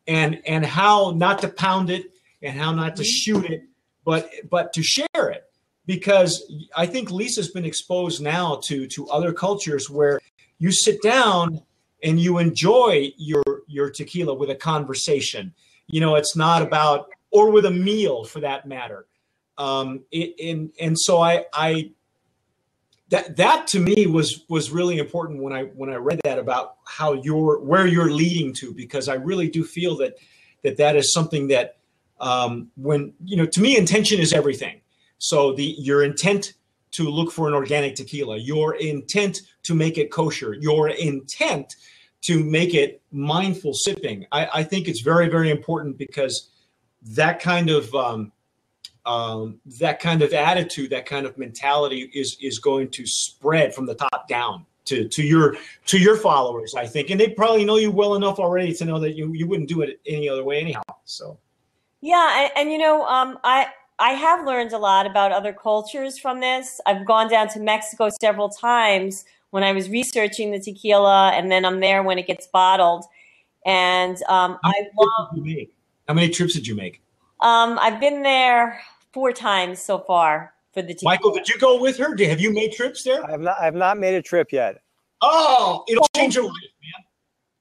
and 0.07 0.41
and 0.47 0.65
how 0.65 1.13
not 1.17 1.41
to 1.41 1.49
pound 1.49 1.91
it 1.91 2.05
and 2.43 2.59
how 2.59 2.73
not 2.73 2.97
to 2.97 3.05
shoot 3.05 3.45
it, 3.45 3.65
but 4.05 4.31
but 4.51 4.73
to 4.73 4.83
share 4.83 5.07
it, 5.15 5.45
because 5.85 6.51
I 6.77 6.87
think 6.87 7.11
Lisa's 7.11 7.51
been 7.51 7.67
exposed 7.67 8.23
now 8.23 8.61
to 8.65 8.87
to 8.87 9.09
other 9.09 9.33
cultures 9.33 9.91
where 9.91 10.21
you 10.59 10.73
sit 10.73 11.03
down 11.03 11.61
and 12.03 12.19
you 12.19 12.39
enjoy 12.39 13.13
your 13.19 13.43
your 13.67 13.91
tequila 13.91 14.33
with 14.33 14.49
a 14.49 14.55
conversation. 14.55 15.53
You 15.89 16.01
know, 16.01 16.17
it's 16.17 16.35
not 16.35 16.63
about 16.63 17.09
or 17.37 17.51
with 17.51 17.67
a 17.67 17.71
meal 17.71 18.25
for 18.25 18.41
that 18.41 18.67
matter. 18.67 19.07
Um, 19.59 20.05
and 20.11 20.71
and 20.81 20.99
so 20.99 21.21
I 21.21 21.45
I 21.53 21.91
that 23.11 23.37
that 23.37 23.67
to 23.69 23.81
me 23.81 24.07
was 24.07 24.45
was 24.49 24.71
really 24.71 24.97
important 24.99 25.43
when 25.43 25.53
I 25.53 25.65
when 25.65 25.91
I 25.91 25.97
read 25.97 26.21
that 26.25 26.39
about 26.39 26.77
how 26.87 27.13
you're 27.13 27.61
where 27.61 27.87
you're 27.87 28.11
leading 28.11 28.55
to 28.55 28.73
because 28.73 29.09
I 29.09 29.15
really 29.15 29.49
do 29.49 29.65
feel 29.65 29.97
that 29.99 30.17
that 30.63 30.79
that 30.79 30.97
is 30.97 31.13
something 31.13 31.49
that 31.49 31.77
um, 32.21 32.71
when 32.77 33.13
you 33.25 33.37
know 33.37 33.47
to 33.47 33.61
me 33.61 33.77
intention 33.77 34.19
is 34.19 34.33
everything. 34.33 34.81
So 35.19 35.53
the 35.53 35.75
your 35.79 36.03
intent 36.03 36.55
to 36.93 37.11
look 37.11 37.31
for 37.31 37.49
an 37.49 37.55
organic 37.55 37.97
tequila, 37.97 38.39
your 38.39 38.75
intent 38.77 39.41
to 39.65 39.75
make 39.75 39.99
it 39.99 40.11
kosher, 40.11 40.55
your 40.55 40.89
intent 40.89 41.77
to 42.23 42.43
make 42.43 42.75
it 42.75 43.03
mindful 43.13 43.75
sipping. 43.75 44.27
I, 44.33 44.49
I 44.55 44.63
think 44.65 44.89
it's 44.89 45.03
very 45.03 45.29
very 45.29 45.51
important 45.51 45.99
because 45.99 46.51
that 47.15 47.41
kind 47.41 47.71
of 47.71 47.95
um, 47.95 48.33
um, 49.05 49.61
that 49.79 50.01
kind 50.01 50.23
of 50.23 50.33
attitude, 50.33 50.91
that 50.91 51.07
kind 51.07 51.27
of 51.27 51.39
mentality 51.39 52.11
is 52.15 52.37
is 52.41 52.59
going 52.59 52.91
to 52.91 53.07
spread 53.07 53.75
from 53.75 53.87
the 53.87 53.95
top 53.95 54.29
down 54.29 54.67
to 54.87 55.09
to 55.09 55.23
your 55.23 55.57
to 55.87 55.99
your 55.99 56.17
followers. 56.17 56.75
I 56.75 56.87
think, 56.87 57.11
and 57.11 57.21
they 57.21 57.29
probably 57.29 57.65
know 57.65 57.77
you 57.77 57.91
well 57.91 58.15
enough 58.15 58.39
already 58.39 58.73
to 58.75 58.85
know 58.85 58.99
that 59.01 59.15
you 59.15 59.33
you 59.33 59.47
wouldn't 59.47 59.69
do 59.69 59.83
it 59.83 60.01
any 60.07 60.29
other 60.29 60.45
way 60.45 60.61
anyhow. 60.61 60.83
So 61.05 61.39
Yeah, 62.01 62.43
and, 62.43 62.53
and 62.57 62.73
you 62.73 62.79
know, 62.79 63.05
um, 63.05 63.39
I 63.45 63.69
I 63.99 64.13
have 64.13 64.45
learned 64.45 64.73
a 64.73 64.79
lot 64.79 65.07
about 65.07 65.33
other 65.33 65.53
cultures 65.53 66.19
from 66.19 66.41
this. 66.41 66.81
I've 66.87 67.07
gone 67.07 67.29
down 67.29 67.49
to 67.51 67.61
Mexico 67.61 68.09
several 68.21 68.49
times 68.49 69.25
when 69.51 69.63
I 69.63 69.73
was 69.73 69.89
researching 69.89 70.51
the 70.51 70.61
tequila, 70.61 71.31
and 71.31 71.51
then 71.51 71.65
I'm 71.65 71.81
there 71.81 72.03
when 72.03 72.19
it 72.19 72.27
gets 72.27 72.47
bottled. 72.49 73.05
And 73.65 74.17
um, 74.29 74.59
I 74.65 74.87
love. 74.97 75.39
Trips 76.07 76.07
did 76.07 76.07
you 76.07 76.07
make? 76.07 76.09
How 76.09 76.15
many 76.15 76.29
trips 76.31 76.55
did 76.55 76.67
you 76.67 76.75
make? 76.75 77.03
Um, 77.41 77.79
I've 77.81 78.01
been 78.01 78.23
there 78.23 78.81
four 79.13 79.33
times 79.33 79.81
so 79.81 79.99
far 79.99 80.55
for 80.73 80.83
the 80.83 80.95
tequila. 80.95 81.13
Michael, 81.13 81.33
did 81.33 81.49
you 81.49 81.59
go 81.59 81.81
with 81.81 81.97
her? 81.99 82.15
Did, 82.15 82.29
have 82.29 82.41
you 82.41 82.53
made 82.53 82.73
trips 82.73 83.03
there? 83.03 83.25
I 83.25 83.31
have 83.31 83.41
not. 83.41 83.57
I 83.61 83.65
have 83.65 83.75
not 83.75 83.99
made 83.99 84.15
a 84.15 84.23
trip 84.23 84.53
yet. 84.53 84.83
Oh, 85.23 85.85
it'll 85.89 86.09
change 86.15 86.35
your 86.35 86.45
life, 86.45 86.55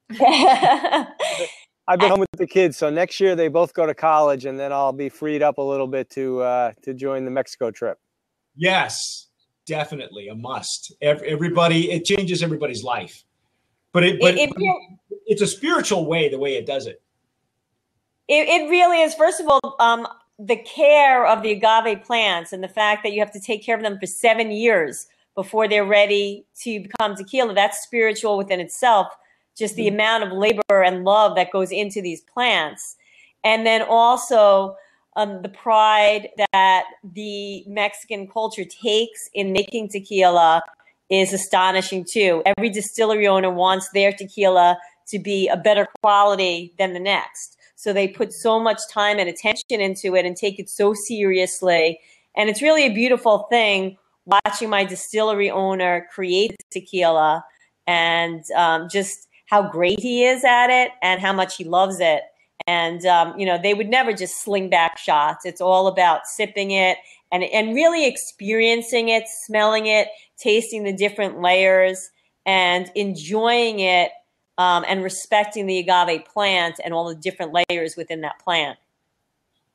man. 0.09 1.07
I've 1.87 1.99
been 1.99 2.09
home 2.09 2.19
with 2.19 2.29
the 2.37 2.47
kids, 2.47 2.77
so 2.77 2.89
next 2.89 3.19
year 3.19 3.35
they 3.35 3.47
both 3.47 3.73
go 3.73 3.85
to 3.85 3.93
college, 3.93 4.45
and 4.45 4.59
then 4.59 4.73
I'll 4.73 4.91
be 4.91 5.07
freed 5.07 5.43
up 5.43 5.59
a 5.59 5.61
little 5.61 5.87
bit 5.87 6.09
to 6.11 6.41
uh, 6.41 6.71
to 6.83 6.93
join 6.93 7.25
the 7.25 7.31
Mexico 7.31 7.71
trip. 7.71 7.99
Yes, 8.55 9.27
definitely 9.65 10.29
a 10.29 10.35
must. 10.35 10.93
Everybody, 11.01 11.91
it 11.91 12.05
changes 12.05 12.41
everybody's 12.41 12.83
life, 12.83 13.23
but 13.91 14.03
it, 14.03 14.19
but 14.19 14.35
it, 14.35 14.49
it, 14.57 14.77
it's 15.25 15.41
a 15.41 15.47
spiritual 15.47 16.05
way. 16.05 16.27
The 16.29 16.39
way 16.39 16.55
it 16.55 16.65
does 16.65 16.87
it. 16.87 17.01
It, 18.27 18.47
it 18.47 18.69
really 18.69 19.01
is. 19.01 19.13
First 19.13 19.39
of 19.39 19.47
all, 19.47 19.75
um, 19.79 20.07
the 20.37 20.57
care 20.57 21.25
of 21.25 21.41
the 21.41 21.51
agave 21.51 22.03
plants 22.03 22.51
and 22.51 22.63
the 22.63 22.67
fact 22.67 23.03
that 23.03 23.13
you 23.13 23.19
have 23.19 23.31
to 23.31 23.39
take 23.39 23.63
care 23.63 23.75
of 23.75 23.81
them 23.81 23.97
for 23.99 24.05
seven 24.05 24.51
years 24.51 25.07
before 25.35 25.67
they're 25.67 25.85
ready 25.85 26.45
to 26.61 26.81
become 26.81 27.15
tequila, 27.15 27.53
that's 27.53 27.83
spiritual 27.83 28.37
within 28.37 28.59
itself. 28.59 29.07
Just 29.57 29.75
the 29.75 29.87
amount 29.87 30.23
of 30.23 30.31
labor 30.31 30.83
and 30.83 31.03
love 31.03 31.35
that 31.35 31.51
goes 31.51 31.71
into 31.71 32.01
these 32.01 32.21
plants. 32.21 32.95
And 33.43 33.65
then 33.65 33.81
also 33.83 34.75
um, 35.15 35.41
the 35.41 35.49
pride 35.49 36.29
that 36.51 36.85
the 37.03 37.63
Mexican 37.67 38.27
culture 38.27 38.65
takes 38.65 39.29
in 39.33 39.53
making 39.53 39.89
tequila 39.89 40.61
is 41.09 41.31
astonishing 41.31 42.05
too. 42.09 42.41
Every 42.45 42.69
distillery 42.69 43.27
owner 43.27 43.49
wants 43.49 43.89
their 43.93 44.11
tequila 44.11 44.77
to 45.07 45.19
be 45.19 45.47
a 45.47 45.55
better 45.55 45.87
quality 46.01 46.73
than 46.77 46.93
the 46.93 46.99
next. 46.99 47.54
So 47.75 47.93
they 47.93 48.07
put 48.07 48.33
so 48.33 48.59
much 48.59 48.79
time 48.91 49.19
and 49.19 49.29
attention 49.29 49.81
into 49.81 50.15
it 50.15 50.25
and 50.25 50.35
take 50.35 50.59
it 50.59 50.69
so 50.69 50.93
seriously. 50.93 51.99
And 52.35 52.49
it's 52.49 52.61
really 52.61 52.85
a 52.85 52.93
beautiful 52.93 53.47
thing 53.49 53.97
watching 54.25 54.69
my 54.69 54.83
distillery 54.83 55.49
owner 55.51 56.07
create 56.11 56.55
tequila 56.71 57.43
and 57.87 58.43
um, 58.55 58.89
just 58.89 59.27
how 59.47 59.69
great 59.69 59.99
he 59.99 60.25
is 60.25 60.43
at 60.43 60.69
it 60.69 60.91
and 61.01 61.21
how 61.21 61.33
much 61.33 61.55
he 61.55 61.63
loves 61.63 61.99
it. 61.99 62.23
And, 62.67 63.05
um, 63.05 63.37
you 63.37 63.45
know, 63.45 63.59
they 63.61 63.75
would 63.75 63.89
never 63.89 64.11
just 64.11 64.43
sling 64.43 64.69
back 64.69 64.97
shots. 64.97 65.45
It's 65.45 65.61
all 65.61 65.87
about 65.87 66.25
sipping 66.25 66.71
it 66.71 66.97
and, 67.31 67.43
and 67.43 67.75
really 67.75 68.07
experiencing 68.07 69.09
it, 69.09 69.27
smelling 69.27 69.85
it, 69.85 70.07
tasting 70.37 70.83
the 70.83 70.93
different 70.93 71.41
layers 71.41 72.09
and 72.45 72.91
enjoying 72.95 73.79
it 73.79 74.11
um, 74.57 74.85
and 74.87 75.03
respecting 75.03 75.65
the 75.65 75.79
agave 75.79 76.25
plant 76.25 76.79
and 76.83 76.93
all 76.93 77.07
the 77.07 77.15
different 77.15 77.57
layers 77.69 77.95
within 77.95 78.21
that 78.21 78.39
plant. 78.39 78.77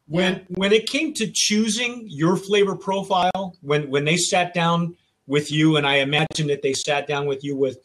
When 0.06 0.44
when 0.48 0.72
it 0.72 0.88
came 0.88 1.14
to 1.14 1.30
choosing 1.32 2.04
your 2.08 2.36
flavor 2.36 2.74
profile, 2.74 3.56
when 3.60 3.90
when 3.90 4.04
they 4.04 4.16
sat 4.16 4.52
down 4.54 4.96
with 5.26 5.52
you, 5.52 5.76
and 5.76 5.86
I 5.86 5.96
imagine 5.96 6.48
that 6.48 6.62
they 6.62 6.72
sat 6.72 7.06
down 7.06 7.26
with 7.26 7.44
you 7.44 7.56
with 7.56 7.78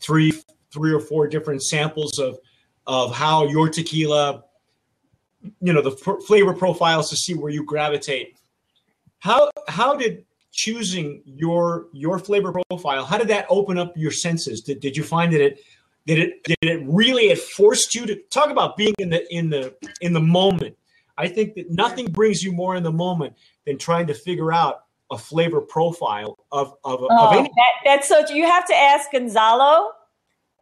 three 0.00 0.32
three 0.72 0.92
or 0.92 1.00
four 1.00 1.26
different 1.26 1.62
samples 1.62 2.18
of 2.18 2.38
of 2.86 3.14
how 3.14 3.46
your 3.48 3.68
tequila, 3.68 4.44
you 5.60 5.72
know, 5.72 5.80
the 5.80 5.92
f- 5.92 6.22
flavor 6.26 6.52
profiles 6.52 7.10
to 7.10 7.16
see 7.16 7.34
where 7.34 7.50
you 7.50 7.64
gravitate. 7.64 8.36
How 9.18 9.50
how 9.66 9.96
did 9.96 10.24
choosing 10.54 11.20
your 11.24 11.88
your 11.92 12.16
flavor 12.16 12.54
profile 12.70 13.04
how 13.04 13.18
did 13.18 13.26
that 13.26 13.44
open 13.48 13.76
up 13.76 13.92
your 13.96 14.12
senses 14.12 14.60
did, 14.60 14.78
did 14.78 14.96
you 14.96 15.02
find 15.02 15.32
that 15.32 15.40
it 15.40 15.58
did 16.06 16.18
it 16.18 16.44
did 16.44 16.56
it 16.62 16.82
really 16.86 17.24
it 17.24 17.38
forced 17.38 17.94
you 17.94 18.06
to 18.06 18.16
talk 18.30 18.50
about 18.50 18.76
being 18.76 18.94
in 18.98 19.10
the 19.10 19.34
in 19.34 19.50
the 19.50 19.74
in 20.00 20.12
the 20.12 20.20
moment 20.20 20.76
i 21.18 21.26
think 21.26 21.54
that 21.54 21.70
nothing 21.70 22.06
brings 22.06 22.42
you 22.42 22.52
more 22.52 22.76
in 22.76 22.82
the 22.82 22.92
moment 22.92 23.34
than 23.66 23.78
trying 23.78 24.06
to 24.06 24.14
figure 24.14 24.52
out 24.52 24.84
a 25.10 25.18
flavor 25.18 25.60
profile 25.60 26.36
of 26.52 26.74
of, 26.84 27.02
of 27.02 27.08
Oh, 27.10 27.38
any 27.38 27.48
that, 27.48 27.72
that's 27.84 28.08
so. 28.08 28.24
You 28.34 28.46
have 28.46 28.66
to 28.66 28.74
ask 28.74 29.10
Gonzalo 29.12 29.92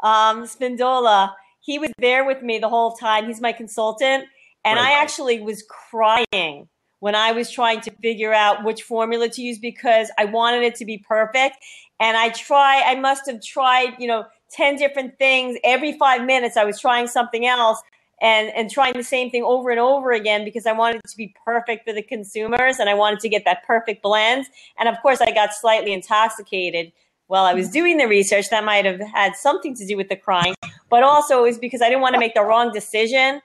um, 0.02 0.44
Spindola. 0.44 1.32
He 1.60 1.78
was 1.78 1.90
there 1.98 2.24
with 2.24 2.42
me 2.42 2.58
the 2.58 2.68
whole 2.68 2.92
time. 2.92 3.26
He's 3.26 3.40
my 3.40 3.52
consultant, 3.52 4.24
and 4.64 4.78
Right. 4.78 4.88
I 4.88 5.00
actually 5.00 5.40
was 5.40 5.64
crying 5.90 6.68
when 7.00 7.14
I 7.14 7.32
was 7.32 7.50
trying 7.50 7.80
to 7.82 7.90
figure 8.02 8.32
out 8.32 8.64
which 8.64 8.82
formula 8.82 9.28
to 9.28 9.42
use 9.42 9.58
because 9.58 10.10
I 10.18 10.26
wanted 10.26 10.62
it 10.62 10.74
to 10.76 10.84
be 10.84 10.98
perfect. 10.98 11.56
And 12.00 12.16
I 12.16 12.30
try. 12.30 12.82
I 12.84 12.96
must 12.96 13.26
have 13.26 13.40
tried, 13.42 13.94
you 13.98 14.08
know, 14.08 14.24
ten 14.52 14.76
different 14.76 15.18
things 15.18 15.58
every 15.64 15.92
five 15.98 16.24
minutes. 16.24 16.56
I 16.56 16.64
was 16.64 16.80
trying 16.80 17.06
something 17.06 17.46
else. 17.46 17.82
And, 18.20 18.50
and 18.54 18.70
trying 18.70 18.92
the 18.92 19.02
same 19.02 19.30
thing 19.30 19.42
over 19.42 19.70
and 19.70 19.80
over 19.80 20.12
again 20.12 20.44
because 20.44 20.64
I 20.64 20.70
wanted 20.70 21.00
it 21.04 21.08
to 21.08 21.16
be 21.16 21.34
perfect 21.44 21.84
for 21.84 21.92
the 21.92 22.02
consumers 22.02 22.78
and 22.78 22.88
I 22.88 22.94
wanted 22.94 23.18
to 23.18 23.28
get 23.28 23.44
that 23.46 23.64
perfect 23.66 24.00
blend. 24.00 24.46
And 24.78 24.88
of 24.88 24.94
course, 25.02 25.20
I 25.20 25.32
got 25.32 25.52
slightly 25.52 25.92
intoxicated 25.92 26.92
while 27.26 27.44
I 27.44 27.52
was 27.52 27.66
mm-hmm. 27.66 27.72
doing 27.72 27.96
the 27.96 28.06
research. 28.06 28.48
That 28.50 28.62
might 28.62 28.84
have 28.84 29.00
had 29.00 29.34
something 29.34 29.74
to 29.74 29.84
do 29.84 29.96
with 29.96 30.08
the 30.08 30.14
crying, 30.14 30.54
but 30.88 31.02
also 31.02 31.40
it 31.40 31.48
was 31.48 31.58
because 31.58 31.82
I 31.82 31.88
didn't 31.88 32.02
want 32.02 32.14
to 32.14 32.20
make 32.20 32.34
the 32.34 32.44
wrong 32.44 32.70
decision. 32.72 33.42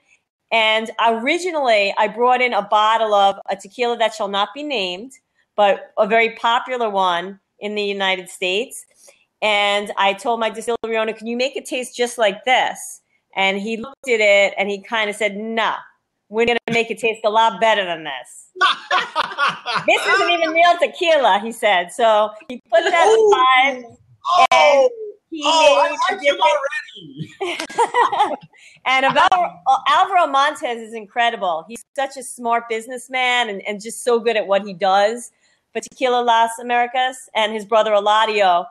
And 0.52 0.92
originally, 1.00 1.92
I 1.98 2.08
brought 2.08 2.42
in 2.42 2.54
a 2.54 2.62
bottle 2.62 3.16
of 3.16 3.40
a 3.50 3.56
tequila 3.56 3.98
that 3.98 4.14
shall 4.14 4.28
not 4.28 4.50
be 4.54 4.62
named, 4.62 5.14
but 5.56 5.92
a 5.98 6.06
very 6.06 6.36
popular 6.36 6.92
one 6.92 7.40
in 7.60 7.74
the 7.74 7.82
United 7.82 8.30
States. 8.30 8.86
And 9.42 9.92
I 9.98 10.14
told 10.14 10.40
my 10.40 10.50
distillery 10.50 10.98
owner, 10.98 11.14
Can 11.14 11.28
you 11.28 11.38
make 11.38 11.56
it 11.56 11.66
taste 11.66 11.96
just 11.96 12.18
like 12.18 12.44
this? 12.46 13.02
And 13.36 13.60
he 13.60 13.78
looked 13.78 14.10
at 14.10 14.20
it 14.20 14.54
and 14.58 14.70
he 14.70 14.82
kind 14.82 15.10
of 15.10 15.16
said, 15.16 15.38
No, 15.38 15.74
we're 16.30 16.46
going 16.46 16.58
to 16.68 16.74
make 16.74 16.90
it 16.90 16.98
taste 16.98 17.22
a 17.24 17.30
lot 17.30 17.62
better 17.62 17.86
than 17.86 18.04
this. 18.04 18.50
This 19.88 20.06
isn't 20.06 20.30
even 20.32 20.50
real 20.50 20.78
tequila, 20.82 21.40
he 21.40 21.52
said. 21.52 21.92
So 21.92 22.32
he 22.50 22.62
put 22.70 22.84
that 22.84 23.08
aside. 23.74 23.84
oh, 24.52 24.90
He 25.30 25.42
oh 25.46 25.82
i 25.86 25.90
made 25.90 26.16
like 26.18 26.26
him 26.26 26.36
already 26.42 28.36
and 28.86 29.06
Alvaro, 29.06 29.60
Alvaro 29.90 30.28
Montez 30.28 30.82
is 30.82 30.94
incredible. 30.94 31.66
He's 31.68 31.84
such 31.96 32.18
a 32.18 32.24
smart 32.24 32.68
businessman 32.70 33.50
and, 33.50 33.62
and 33.68 33.82
just 33.82 34.04
so 34.04 34.20
good 34.20 34.36
at 34.36 34.48
what 34.48 34.64
he 34.64 34.74
does 34.74 35.32
for 35.74 35.82
Tequila 35.82 36.22
Las 36.24 36.52
Americas. 36.60 37.30
And 37.36 37.54
his 37.54 37.66
brother 37.66 37.92
Eladio 37.92 38.66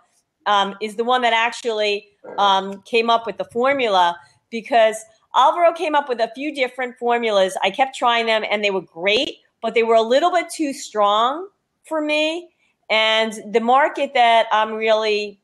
um, 0.46 0.74
is 0.80 0.96
the 0.96 1.04
one 1.04 1.22
that 1.22 1.32
actually 1.32 2.08
um, 2.38 2.82
came 2.82 3.10
up 3.10 3.26
with 3.26 3.38
the 3.38 3.44
formula 3.44 4.16
because 4.50 4.96
Alvaro 5.36 5.72
came 5.72 5.94
up 5.94 6.08
with 6.08 6.20
a 6.20 6.30
few 6.34 6.54
different 6.54 6.96
formulas. 6.98 7.56
I 7.62 7.70
kept 7.70 7.96
trying 7.96 8.26
them 8.26 8.44
and 8.50 8.64
they 8.64 8.70
were 8.70 8.80
great, 8.80 9.38
but 9.60 9.74
they 9.74 9.82
were 9.82 9.94
a 9.94 10.02
little 10.02 10.30
bit 10.30 10.48
too 10.48 10.72
strong 10.72 11.48
for 11.84 12.00
me. 12.00 12.48
And 12.88 13.34
the 13.52 13.60
market 13.60 14.12
that 14.14 14.46
I'm 14.52 14.72
really 14.72 15.40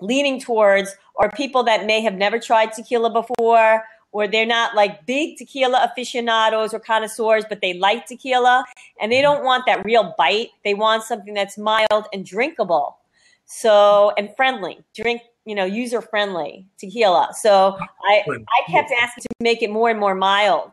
leaning 0.00 0.40
towards 0.40 0.94
are 1.16 1.30
people 1.32 1.62
that 1.64 1.86
may 1.86 2.02
have 2.02 2.14
never 2.14 2.38
tried 2.38 2.72
tequila 2.72 3.10
before 3.10 3.82
or 4.12 4.28
they're 4.28 4.46
not 4.46 4.74
like 4.74 5.04
big 5.06 5.36
tequila 5.36 5.82
aficionados 5.84 6.74
or 6.74 6.78
connoisseurs 6.78 7.44
but 7.48 7.60
they 7.60 7.74
like 7.74 8.06
tequila 8.06 8.64
and 9.00 9.10
they 9.10 9.22
don't 9.22 9.42
want 9.42 9.64
that 9.66 9.84
real 9.84 10.14
bite 10.18 10.48
they 10.64 10.74
want 10.74 11.02
something 11.02 11.34
that's 11.34 11.56
mild 11.56 12.06
and 12.12 12.26
drinkable 12.26 12.98
so 13.46 14.12
and 14.18 14.34
friendly 14.36 14.78
drink 14.94 15.22
you 15.44 15.54
know 15.54 15.64
user 15.64 16.00
friendly 16.02 16.66
tequila 16.78 17.28
so 17.32 17.78
i 18.04 18.24
i 18.28 18.70
kept 18.70 18.90
asking 19.00 19.22
to 19.22 19.28
make 19.40 19.62
it 19.62 19.70
more 19.70 19.88
and 19.88 19.98
more 19.98 20.14
mild 20.14 20.72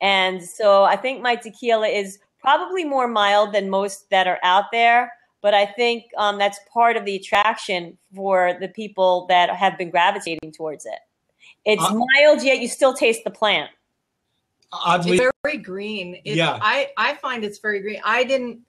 and 0.00 0.42
so 0.42 0.84
i 0.84 0.96
think 0.96 1.20
my 1.20 1.34
tequila 1.34 1.88
is 1.88 2.18
probably 2.40 2.84
more 2.84 3.08
mild 3.08 3.52
than 3.52 3.68
most 3.68 4.08
that 4.10 4.26
are 4.26 4.38
out 4.42 4.66
there 4.72 5.12
but 5.44 5.52
I 5.52 5.66
think 5.66 6.04
um, 6.16 6.38
that's 6.38 6.58
part 6.72 6.96
of 6.96 7.04
the 7.04 7.16
attraction 7.16 7.98
for 8.16 8.56
the 8.60 8.68
people 8.68 9.26
that 9.28 9.50
have 9.50 9.76
been 9.76 9.90
gravitating 9.90 10.52
towards 10.52 10.86
it. 10.86 10.98
It's 11.66 11.84
Uh, 11.84 11.92
mild, 11.92 12.42
yet 12.42 12.60
you 12.60 12.66
still 12.66 12.94
taste 12.94 13.24
the 13.24 13.30
plant. 13.30 13.70
oddly 14.72 15.18
It's 15.18 15.30
very 15.42 15.58
green. 15.58 16.14
It, 16.24 16.36
Yeah. 16.36 16.58
I, 16.62 16.92
I 16.96 17.16
find 17.16 17.44
it's 17.44 17.58
very 17.58 17.80
green. 17.80 18.00
I 18.02 18.24
didn't 18.24 18.60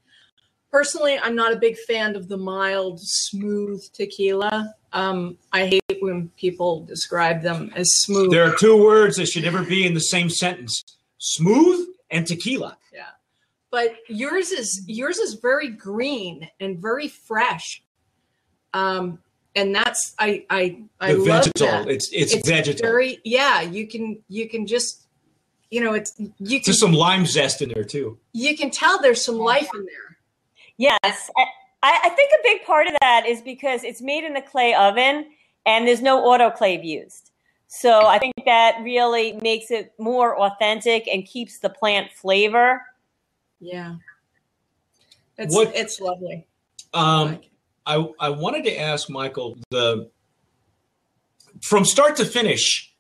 personally, 0.71 1.17
I'm 1.21 1.35
not 1.35 1.53
a 1.53 1.57
big 1.57 1.77
fan 1.77 2.15
of 2.15 2.27
the 2.27 2.37
mild, 2.37 2.99
smooth 3.01 3.83
tequila. 3.93 4.73
Um, 4.93 5.37
I 5.51 5.65
hate 5.67 6.01
when 6.01 6.29
people 6.37 6.85
describe 6.85 7.41
them 7.41 7.71
as 7.75 7.87
smooth. 8.01 8.31
there 8.31 8.49
are 8.49 8.55
two 8.55 8.81
words 8.81 9.17
that 9.17 9.27
should 9.27 9.43
never 9.43 9.63
be 9.63 9.85
in 9.85 9.93
the 9.93 9.99
same 9.99 10.29
sentence 10.29 10.83
smooth 11.17 11.87
and 12.11 12.25
tequila 12.27 12.77
Yeah, 12.93 13.03
but 13.71 13.95
yours 14.07 14.51
is 14.51 14.83
yours 14.87 15.17
is 15.17 15.33
very 15.35 15.69
green 15.69 16.47
and 16.59 16.77
very 16.79 17.07
fresh. 17.07 17.81
Um, 18.73 19.19
and 19.55 19.73
that's 19.73 20.13
I 20.19 20.45
I 20.49 20.83
I 20.99 21.13
the 21.13 21.19
love 21.19 21.45
vegetal 21.45 21.67
that. 21.67 21.87
it's 21.89 22.09
it's, 22.11 22.47
vegetal 22.47 22.87
very 22.87 23.19
yeah. 23.23 23.61
You 23.61 23.87
can 23.87 24.19
you 24.29 24.47
can 24.47 24.67
just 24.67 25.07
you 25.71 25.81
know 25.81 25.93
it's 25.93 26.13
you 26.39 26.59
can 26.59 26.65
just 26.65 26.79
some 26.79 26.93
lime 26.93 27.25
zest 27.25 27.61
in 27.61 27.69
there 27.69 27.83
too 27.83 28.17
you 28.33 28.55
can 28.55 28.69
tell 28.69 29.01
there's 29.01 29.23
some 29.25 29.37
life 29.37 29.69
in 29.73 29.85
there. 29.85 30.14
Yes. 30.77 31.29
I, 31.83 31.99
I 32.05 32.09
think 32.09 32.31
a 32.33 32.43
big 32.43 32.63
part 32.65 32.87
of 32.87 32.93
that 33.01 33.25
is 33.27 33.41
because 33.41 33.83
it's 33.83 34.01
made 34.01 34.23
in 34.23 34.35
a 34.35 34.41
clay 34.41 34.73
oven 34.73 35.25
and 35.65 35.87
there's 35.87 36.01
no 36.01 36.23
autoclave 36.23 36.83
used. 36.83 37.31
So 37.67 38.05
I 38.05 38.19
think 38.19 38.33
that 38.45 38.79
really 38.83 39.33
makes 39.33 39.71
it 39.71 39.93
more 39.99 40.39
authentic 40.39 41.07
and 41.07 41.25
keeps 41.25 41.59
the 41.59 41.69
plant 41.69 42.11
flavor. 42.11 42.81
Yeah. 43.59 43.95
It's 45.37 45.53
What- 45.53 45.75
it's 45.75 45.99
lovely. 45.99 46.47
Um, 46.93 47.41
I 47.85 48.07
I 48.19 48.29
wanted 48.29 48.63
to 48.65 48.79
ask 48.79 49.09
Michael 49.09 49.57
the 49.69 50.09
from 51.61 51.85
start 51.85 52.15
to 52.17 52.25
finish, 52.25 52.93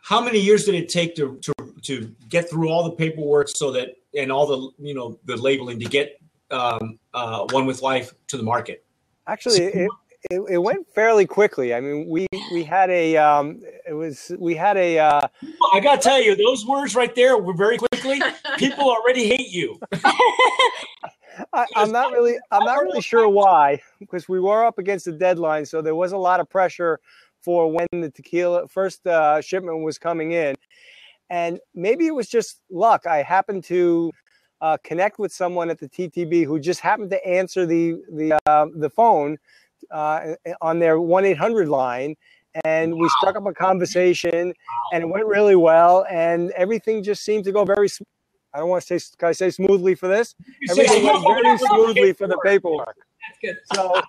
how 0.00 0.20
many 0.20 0.38
years 0.40 0.64
did 0.64 0.74
it 0.74 0.88
take 0.88 1.14
to 1.16 1.38
to 1.42 1.52
to 1.82 2.14
get 2.28 2.48
through 2.48 2.70
all 2.70 2.84
the 2.84 2.92
paperwork 2.92 3.48
so 3.48 3.70
that 3.72 3.96
and 4.16 4.32
all 4.32 4.46
the 4.46 4.70
you 4.78 4.94
know 4.94 5.18
the 5.26 5.36
labeling 5.36 5.78
to 5.80 5.84
get 5.84 6.17
um, 6.50 6.98
uh, 7.14 7.46
one 7.50 7.66
with 7.66 7.82
life 7.82 8.12
to 8.28 8.36
the 8.36 8.42
market? 8.42 8.84
Actually, 9.26 9.62
it, 9.62 9.90
it, 10.30 10.40
it 10.50 10.58
went 10.58 10.86
fairly 10.94 11.26
quickly. 11.26 11.74
I 11.74 11.80
mean, 11.80 12.08
we 12.08 12.26
we 12.52 12.64
had 12.64 12.90
a 12.90 13.16
um, 13.16 13.62
it 13.86 13.92
was 13.92 14.32
we 14.38 14.54
had 14.54 14.76
a 14.76 14.98
uh, 14.98 15.28
I 15.72 15.80
got 15.80 16.02
to 16.02 16.08
tell 16.08 16.20
you, 16.20 16.34
those 16.34 16.66
words 16.66 16.94
right 16.94 17.14
there 17.14 17.38
were 17.38 17.54
very 17.54 17.78
quickly. 17.78 18.20
People 18.56 18.84
already 18.84 19.28
hate 19.28 19.50
you. 19.50 19.78
I, 21.52 21.66
I'm 21.76 21.92
not 21.92 22.12
really 22.12 22.36
I'm 22.50 22.64
not 22.64 22.82
really 22.82 23.00
sure 23.00 23.28
why 23.28 23.80
because 24.00 24.28
we 24.28 24.40
were 24.40 24.64
up 24.64 24.78
against 24.78 25.04
the 25.04 25.12
deadline, 25.12 25.66
so 25.66 25.82
there 25.82 25.94
was 25.94 26.12
a 26.12 26.18
lot 26.18 26.40
of 26.40 26.48
pressure 26.48 26.98
for 27.42 27.70
when 27.70 27.86
the 27.92 28.10
tequila 28.10 28.66
first 28.68 29.06
uh, 29.06 29.40
shipment 29.40 29.84
was 29.84 29.98
coming 29.98 30.32
in, 30.32 30.56
and 31.30 31.60
maybe 31.74 32.06
it 32.06 32.14
was 32.14 32.28
just 32.28 32.60
luck. 32.70 33.06
I 33.06 33.22
happened 33.22 33.64
to 33.64 34.10
uh, 34.60 34.76
connect 34.82 35.18
with 35.18 35.32
someone 35.32 35.70
at 35.70 35.78
the 35.78 35.88
TTB 35.88 36.44
who 36.44 36.58
just 36.58 36.80
happened 36.80 37.10
to 37.10 37.26
answer 37.26 37.66
the 37.66 37.96
the 38.12 38.38
uh, 38.46 38.66
the 38.74 38.90
phone 38.90 39.38
uh, 39.90 40.34
on 40.60 40.78
their 40.78 41.00
one 41.00 41.24
eight 41.24 41.38
hundred 41.38 41.68
line, 41.68 42.16
and 42.64 42.94
we 42.94 43.08
struck 43.20 43.36
up 43.36 43.46
a 43.46 43.54
conversation, 43.54 44.52
and 44.92 45.02
it 45.02 45.06
went 45.06 45.26
really 45.26 45.56
well, 45.56 46.06
and 46.10 46.50
everything 46.52 47.02
just 47.02 47.24
seemed 47.24 47.44
to 47.44 47.52
go 47.52 47.64
very. 47.64 47.88
I 48.54 48.60
don't 48.60 48.70
want 48.70 48.82
to 48.82 48.98
say, 48.98 49.14
can 49.18 49.28
I 49.28 49.32
say 49.32 49.50
smoothly 49.50 49.94
for 49.94 50.08
this? 50.08 50.34
You 50.60 50.70
Everything 50.70 51.04
went 51.04 51.22
very 51.22 51.58
smoothly 51.58 52.12
for 52.14 52.26
the 52.26 52.38
paperwork. 52.42 52.96
That's 52.96 53.38
good. 53.42 53.56
So 53.74 54.02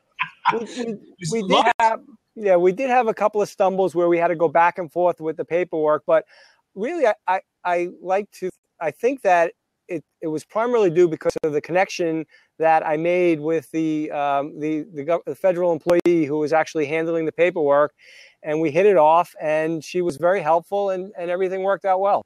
we, 0.54 0.86
we, 1.32 1.42
we 1.44 1.48
did 1.48 1.66
have, 1.80 2.00
yeah, 2.36 2.56
we 2.56 2.72
did 2.72 2.90
have 2.90 3.08
a 3.08 3.14
couple 3.14 3.42
of 3.42 3.50
stumbles 3.50 3.96
where 3.96 4.08
we 4.08 4.18
had 4.18 4.30
to 4.30 4.36
go 4.36 4.48
back 4.48 4.78
and 4.78 4.90
forth 4.92 5.20
with 5.20 5.36
the 5.36 5.44
paperwork, 5.44 6.04
but 6.08 6.26
really, 6.74 7.06
I, 7.06 7.14
I, 7.28 7.42
I 7.66 7.90
like 8.02 8.32
to, 8.40 8.50
I 8.80 8.92
think 8.92 9.24
that 9.24 9.54
it, 9.90 10.04
it 10.22 10.28
was 10.28 10.46
primarily 10.46 10.90
due 10.90 11.08
because 11.08 11.34
of 11.44 11.54
the 11.54 11.62
connection 11.62 12.26
that 12.60 12.86
I 12.86 12.98
made 12.98 13.40
with 13.40 13.70
the, 13.72 14.12
um, 14.12 14.60
the, 14.60 14.86
the, 14.94 15.04
gov- 15.04 15.26
the 15.26 15.36
federal 15.36 15.72
employee 15.72 16.26
who 16.26 16.38
was 16.38 16.54
actually 16.54 16.86
handling 16.86 17.26
the 17.26 17.32
paperwork. 17.32 17.94
And 18.42 18.62
we 18.62 18.72
hit 18.72 18.86
it 18.86 18.96
off, 18.96 19.36
and 19.42 19.84
she 19.84 20.02
was 20.02 20.16
very 20.16 20.42
helpful, 20.42 20.92
and, 20.92 21.12
and 21.18 21.30
everything 21.30 21.64
worked 21.64 21.84
out 21.84 22.00
well. 22.00 22.22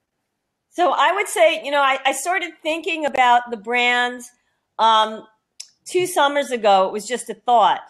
So 0.70 0.92
I 0.92 1.12
would 1.12 1.28
say, 1.28 1.64
you 1.64 1.72
know, 1.72 1.82
I, 1.82 2.00
I 2.06 2.12
started 2.12 2.52
thinking 2.62 3.06
about 3.06 3.50
the 3.50 3.58
brand 3.58 4.22
um, 4.80 5.26
two 5.86 6.06
summers 6.06 6.52
ago. 6.52 6.88
It 6.88 6.94
was 6.94 7.08
just 7.08 7.30
a 7.30 7.34
thought. 7.34 7.82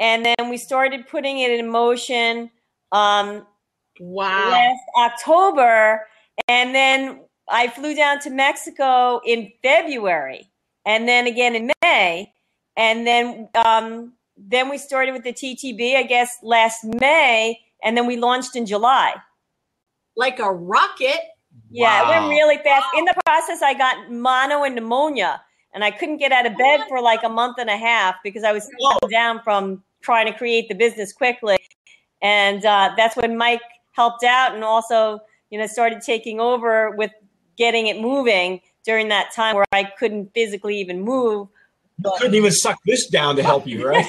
And 0.00 0.24
then 0.24 0.48
we 0.48 0.56
started 0.56 1.06
putting 1.06 1.38
it 1.38 1.50
in 1.50 1.70
motion 1.70 2.50
um, 2.92 3.46
Wow. 4.00 4.50
last 4.50 4.80
October. 5.12 6.06
And 6.48 6.74
then 6.74 7.20
I 7.50 7.68
flew 7.68 7.94
down 7.94 8.20
to 8.20 8.30
Mexico 8.30 9.20
in 9.26 9.52
February 9.62 10.50
and 10.86 11.08
then 11.08 11.26
again 11.26 11.54
in 11.54 11.70
May. 11.82 12.32
And 12.76 13.06
then 13.06 13.48
um, 13.54 14.14
then 14.36 14.68
we 14.68 14.78
started 14.78 15.12
with 15.12 15.24
the 15.24 15.32
TTB, 15.32 15.96
I 15.96 16.02
guess, 16.02 16.38
last 16.42 16.84
May. 16.84 17.60
And 17.82 17.96
then 17.96 18.06
we 18.06 18.16
launched 18.16 18.56
in 18.56 18.66
July. 18.66 19.14
Like 20.16 20.38
a 20.38 20.50
rocket. 20.50 21.20
Yeah, 21.70 22.04
it 22.04 22.08
went 22.08 22.30
really 22.30 22.58
fast. 22.58 22.86
In 22.96 23.04
the 23.04 23.14
process, 23.24 23.62
I 23.62 23.74
got 23.74 24.10
mono 24.10 24.64
and 24.64 24.74
pneumonia, 24.74 25.40
and 25.72 25.84
I 25.84 25.90
couldn't 25.90 26.18
get 26.18 26.32
out 26.32 26.46
of 26.46 26.56
bed 26.56 26.80
for 26.88 27.00
like 27.00 27.22
a 27.22 27.28
month 27.28 27.58
and 27.58 27.70
a 27.70 27.76
half 27.76 28.16
because 28.24 28.42
I 28.42 28.52
was 28.52 28.68
Whoa. 28.78 29.08
down 29.08 29.40
from 29.42 29.82
trying 30.02 30.26
to 30.26 30.36
create 30.36 30.68
the 30.68 30.74
business 30.74 31.12
quickly. 31.12 31.58
And 32.22 32.64
uh, 32.64 32.92
that's 32.96 33.16
when 33.16 33.36
Mike 33.36 33.62
helped 33.92 34.24
out 34.24 34.54
and 34.54 34.64
also, 34.64 35.20
you 35.50 35.58
know, 35.58 35.66
started 35.66 36.02
taking 36.02 36.40
over 36.40 36.90
with 36.96 37.12
getting 37.60 37.86
it 37.88 38.00
moving 38.00 38.60
during 38.84 39.08
that 39.08 39.30
time 39.32 39.54
where 39.54 39.66
I 39.70 39.84
couldn't 39.84 40.32
physically 40.34 40.78
even 40.80 41.02
move. 41.02 41.46
You 42.02 42.10
couldn't 42.18 42.34
even 42.34 42.50
suck 42.50 42.78
this 42.86 43.06
down 43.08 43.36
to 43.36 43.42
help 43.42 43.66
you, 43.66 43.86
right? 43.88 44.06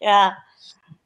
yeah. 0.00 0.34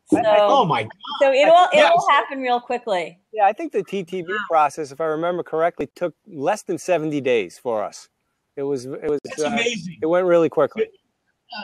So, 0.08 0.20
oh 0.24 0.64
my 0.66 0.82
God. 0.84 0.92
so 1.20 1.32
it 1.32 1.48
all 1.48 1.64
it 1.72 1.78
Yeah. 1.78 1.88
all 1.90 2.08
happened 2.10 2.42
real 2.42 2.60
quickly. 2.60 3.18
Yeah, 3.32 3.46
I 3.46 3.52
think 3.54 3.72
the 3.72 3.82
TTB 3.82 4.26
process, 4.48 4.92
if 4.92 5.00
I 5.00 5.04
remember 5.06 5.42
correctly, 5.42 5.88
took 5.96 6.14
less 6.28 6.62
than 6.62 6.78
70 6.78 7.20
days 7.22 7.58
for 7.58 7.82
us. 7.82 8.08
It 8.54 8.62
was, 8.62 8.84
it 8.84 9.08
was, 9.10 9.18
That's 9.24 9.42
uh, 9.42 9.48
amazing. 9.48 9.96
it 10.02 10.06
went 10.06 10.26
really 10.26 10.48
quickly. 10.48 10.86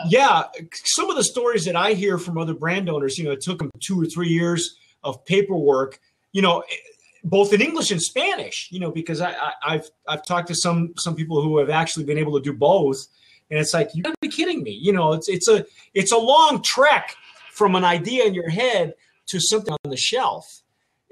Yeah, 0.09 0.45
some 0.85 1.11
of 1.11 1.17
the 1.17 1.25
stories 1.25 1.65
that 1.67 1.77
I 1.77 1.93
hear 1.93 2.17
from 2.19 2.39
other 2.39 2.55
brand 2.55 2.89
owners, 2.89 3.19
you 3.19 3.25
know, 3.25 3.33
it 3.33 3.41
took 3.43 3.59
them 3.59 3.71
two 3.81 4.01
or 4.01 4.07
three 4.07 4.29
years 4.29 4.77
of 5.05 5.25
paperwork, 5.25 5.99
you 6.33 6.41
know, 6.43 6.63
both 7.25 7.53
in 7.53 7.61
English 7.61 7.91
and 7.91 8.03
Spanish, 8.03 8.69
you 8.71 8.81
know, 8.81 8.91
because 8.91 9.21
I, 9.21 9.33
I, 9.33 9.53
I've 9.67 9.91
I've 10.09 10.25
talked 10.25 10.49
to 10.49 10.55
some 10.55 10.93
some 10.97 11.15
people 11.15 11.43
who 11.43 11.59
have 11.59 11.71
actually 11.71 12.05
been 12.05 12.19
able 12.19 12.39
to 12.39 12.43
do 12.43 12.53
both, 12.53 13.07
and 13.51 13.59
it's 13.61 13.75
like 13.75 13.91
you 13.95 14.03
gotta 14.03 14.17
be 14.21 14.29
kidding 14.29 14.63
me, 14.63 14.73
you 14.73 14.93
know, 14.93 15.13
it's 15.13 15.29
it's 15.29 15.49
a 15.49 15.65
it's 15.95 16.13
a 16.13 16.19
long 16.19 16.63
trek 16.63 17.15
from 17.53 17.75
an 17.77 17.85
idea 17.85 18.25
in 18.25 18.35
your 18.35 18.49
head 18.49 18.95
to 19.27 19.39
something 19.39 19.75
on 19.85 19.91
the 19.91 19.97
shelf, 19.97 20.63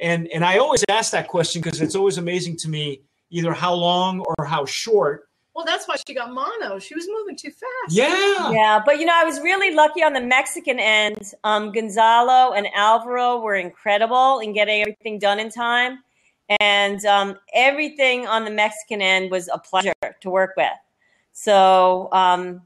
and 0.01 0.29
and 0.29 0.45
I 0.45 0.59
always 0.59 0.85
ask 0.89 1.13
that 1.13 1.29
question 1.29 1.63
because 1.63 1.81
it's 1.81 1.95
always 1.95 2.19
amazing 2.19 2.57
to 2.59 2.69
me 2.69 3.03
either 3.31 3.53
how 3.53 3.75
long 3.75 4.21
or 4.21 4.45
how 4.45 4.65
short. 4.65 5.29
Well, 5.61 5.67
that's 5.67 5.87
why 5.87 5.97
she 6.09 6.15
got 6.15 6.33
mono. 6.33 6.79
She 6.79 6.95
was 6.95 7.07
moving 7.07 7.37
too 7.37 7.51
fast. 7.51 7.91
Yeah, 7.95 8.51
Yeah, 8.51 8.81
but 8.83 8.99
you 8.99 9.05
know, 9.05 9.13
I 9.15 9.25
was 9.25 9.41
really 9.41 9.75
lucky 9.75 10.03
on 10.03 10.15
the 10.15 10.21
Mexican 10.23 10.79
end. 10.79 11.35
Um, 11.45 11.71
Gonzalo 11.71 12.55
and 12.55 12.67
Alvaro 12.75 13.41
were 13.41 13.57
incredible 13.57 14.39
in 14.39 14.55
getting 14.55 14.81
everything 14.81 15.19
done 15.19 15.39
in 15.39 15.51
time. 15.51 15.99
And 16.61 17.05
um, 17.05 17.37
everything 17.53 18.27
on 18.27 18.47
the 18.47 18.51
Mexican 18.51 19.03
end 19.03 19.31
was 19.31 19.49
a 19.53 19.59
pleasure 19.59 19.93
to 20.23 20.31
work 20.31 20.55
with. 20.57 20.73
So 21.33 22.09
um, 22.13 22.63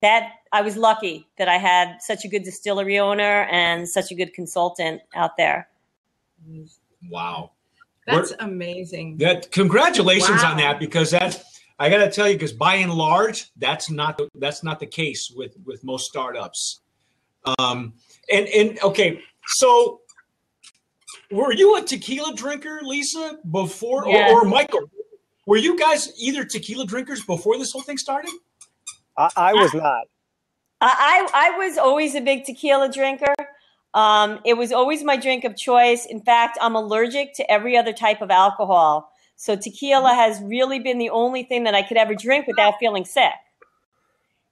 that 0.00 0.34
I 0.52 0.62
was 0.62 0.76
lucky 0.76 1.26
that 1.36 1.48
I 1.48 1.58
had 1.58 2.00
such 2.00 2.24
a 2.24 2.28
good 2.28 2.44
distillery 2.44 3.00
owner 3.00 3.48
and 3.50 3.88
such 3.88 4.12
a 4.12 4.14
good 4.14 4.32
consultant 4.34 5.02
out 5.16 5.36
there. 5.36 5.68
wow. 7.10 7.50
That's 8.06 8.32
amazing. 8.38 9.18
That 9.18 9.50
congratulations 9.50 10.42
Wow. 10.42 10.52
on 10.52 10.56
that 10.58 10.78
because 10.78 11.10
that 11.10 11.42
I 11.80 11.88
got 11.88 12.04
to 12.04 12.10
tell 12.10 12.28
you 12.28 12.34
because 12.34 12.52
by 12.52 12.74
and 12.76 12.92
large 12.92 13.50
that's 13.56 13.90
not 13.90 14.20
that's 14.34 14.62
not 14.62 14.78
the 14.78 14.86
case 14.86 15.32
with 15.34 15.56
with 15.64 15.82
most 15.82 16.04
startups. 16.04 16.82
Um, 17.58 17.94
and 18.30 18.46
and 18.48 18.78
okay, 18.82 19.22
so 19.46 20.02
were 21.30 21.52
you 21.52 21.78
a 21.78 21.82
tequila 21.82 22.34
drinker, 22.34 22.80
Lisa, 22.82 23.38
before 23.50 24.06
Yes. 24.06 24.30
or, 24.30 24.42
or 24.42 24.44
Michael? 24.44 24.90
Were 25.46 25.56
you 25.56 25.78
guys 25.78 26.12
either 26.20 26.44
tequila 26.44 26.84
drinkers 26.84 27.24
before 27.24 27.56
this 27.56 27.72
whole 27.72 27.82
thing 27.82 27.96
started? 27.96 28.30
I, 29.16 29.30
I 29.36 29.54
was 29.54 29.72
not. 29.72 30.04
I, 30.82 31.26
I 31.32 31.48
I 31.48 31.58
was 31.58 31.78
always 31.78 32.14
a 32.14 32.20
big 32.20 32.44
tequila 32.44 32.92
drinker. 32.92 33.34
Um, 33.94 34.40
it 34.44 34.54
was 34.54 34.70
always 34.70 35.02
my 35.02 35.16
drink 35.16 35.44
of 35.44 35.56
choice. 35.56 36.04
In 36.04 36.20
fact, 36.20 36.58
I'm 36.60 36.76
allergic 36.76 37.34
to 37.36 37.50
every 37.50 37.76
other 37.76 37.94
type 37.94 38.20
of 38.20 38.30
alcohol. 38.30 39.10
So 39.40 39.56
tequila 39.56 40.12
has 40.12 40.38
really 40.42 40.80
been 40.80 40.98
the 40.98 41.08
only 41.08 41.44
thing 41.44 41.64
that 41.64 41.74
I 41.74 41.80
could 41.80 41.96
ever 41.96 42.14
drink 42.14 42.46
without 42.46 42.74
feeling 42.78 43.06
sick. 43.06 43.32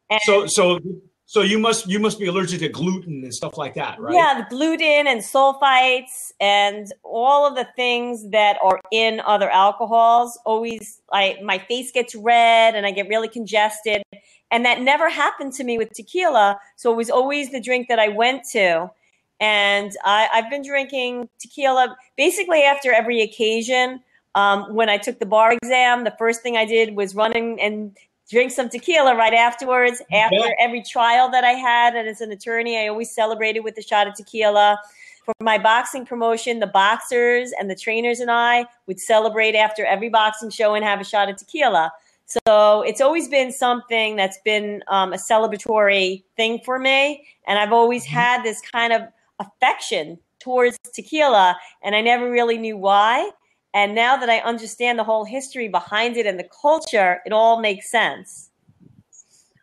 And 0.09 0.19
So 0.23 0.47
so 0.47 0.79
so 1.27 1.43
you 1.43 1.59
must 1.59 1.87
you 1.87 1.99
must 1.99 2.19
be 2.19 2.27
allergic 2.27 2.61
to 2.61 2.71
gluten 2.71 3.23
and 3.23 3.35
stuff 3.35 3.59
like 3.59 3.75
that, 3.75 4.01
right? 4.01 4.15
yeah, 4.15 4.41
the 4.41 4.47
gluten 4.49 5.07
and 5.07 5.21
sulfites 5.21 6.33
and 6.41 6.91
all 7.03 7.47
of 7.47 7.55
the 7.55 7.69
things 7.77 8.31
that 8.31 8.57
are 8.63 8.81
in 8.91 9.21
other 9.27 9.51
alcohols. 9.51 10.39
Always, 10.47 11.03
I 11.13 11.37
my 11.45 11.59
face 11.59 11.93
gets 11.93 12.15
red 12.15 12.75
and 12.75 12.87
I 12.87 12.91
get 12.91 13.09
really 13.09 13.29
congested, 13.29 14.03
and 14.51 14.65
that 14.65 14.81
never 14.81 15.11
happened 15.11 15.53
to 15.53 15.65
me 15.65 15.77
with 15.77 15.93
tequila. 15.93 16.59
So 16.77 16.91
it 16.91 16.97
was 16.97 17.11
always 17.11 17.51
the 17.51 17.61
drink 17.61 17.89
that 17.89 17.99
I 17.99 18.09
went 18.09 18.45
to, 18.53 18.91
and 19.39 19.93
I, 20.03 20.31
I've 20.33 20.49
been 20.49 20.63
drinking 20.63 21.29
tequila 21.39 21.95
basically 22.17 22.63
after 22.63 22.91
every 22.91 23.21
occasion. 23.21 24.03
Um, 24.35 24.75
when 24.75 24.89
I 24.89 24.99
took 24.99 25.19
the 25.19 25.27
bar 25.27 25.53
exam, 25.53 26.05
the 26.05 26.15
first 26.19 26.43
thing 26.43 26.57
I 26.57 26.65
did 26.65 26.95
was 26.95 27.15
running 27.15 27.61
and 27.61 27.97
drink 28.31 28.53
some 28.53 28.69
tequila 28.69 29.17
right 29.17 29.35
afterwards. 29.35 30.03
After 30.13 30.37
Yeah. 30.37 30.51
every 30.59 30.83
trial 30.83 31.31
that 31.31 31.45
I 31.45 31.53
had, 31.53 31.97
and 31.97 32.09
as 32.09 32.21
an 32.21 32.31
attorney, 32.31 32.79
I 32.79 32.89
always 32.89 33.11
celebrated 33.11 33.61
with 33.61 33.77
a 33.79 33.83
shot 33.83 34.07
of 34.07 34.15
tequila. 34.15 34.79
For 35.25 35.35
my 35.41 35.59
boxing 35.59 36.07
promotion, 36.07 36.59
the 36.59 36.67
boxers 36.67 37.53
and 37.59 37.71
the 37.71 37.75
trainers 37.75 38.21
and 38.21 38.31
I 38.31 38.65
would 38.87 39.01
celebrate 39.01 39.55
after 39.55 39.85
every 39.85 40.09
boxing 40.09 40.51
show 40.51 40.75
and 40.75 40.85
have 40.85 41.01
a 41.01 41.05
shot 41.05 41.29
of 41.29 41.37
tequila. 41.37 41.93
So 42.27 42.83
it's 42.83 43.01
always 43.01 43.29
been 43.29 43.53
something 43.53 44.17
that's 44.17 44.39
been 44.45 44.83
um, 44.89 45.13
a 45.13 45.17
celebratory 45.17 46.23
thing 46.37 46.61
for 46.65 46.79
me, 46.79 47.27
and 47.47 47.59
I've 47.59 47.73
always 47.73 48.05
had 48.05 48.43
this 48.43 48.61
kind 48.61 48.93
of 48.93 49.03
affection 49.39 50.19
towards 50.39 50.79
tequila, 50.93 51.59
and 51.83 51.95
I 51.97 52.03
never 52.03 52.31
really 52.31 52.59
knew 52.59 52.77
why. 52.77 53.31
And 53.79 53.95
now 53.95 54.17
that 54.17 54.29
I 54.29 54.39
understand 54.41 54.99
the 54.99 55.05
whole 55.05 55.25
history 55.25 55.69
behind 55.69 56.17
it 56.17 56.27
and 56.27 56.37
the 56.37 56.49
culture, 56.61 57.21
it 57.25 57.33
all 57.33 57.61
makes 57.61 57.89
sense. 57.89 58.51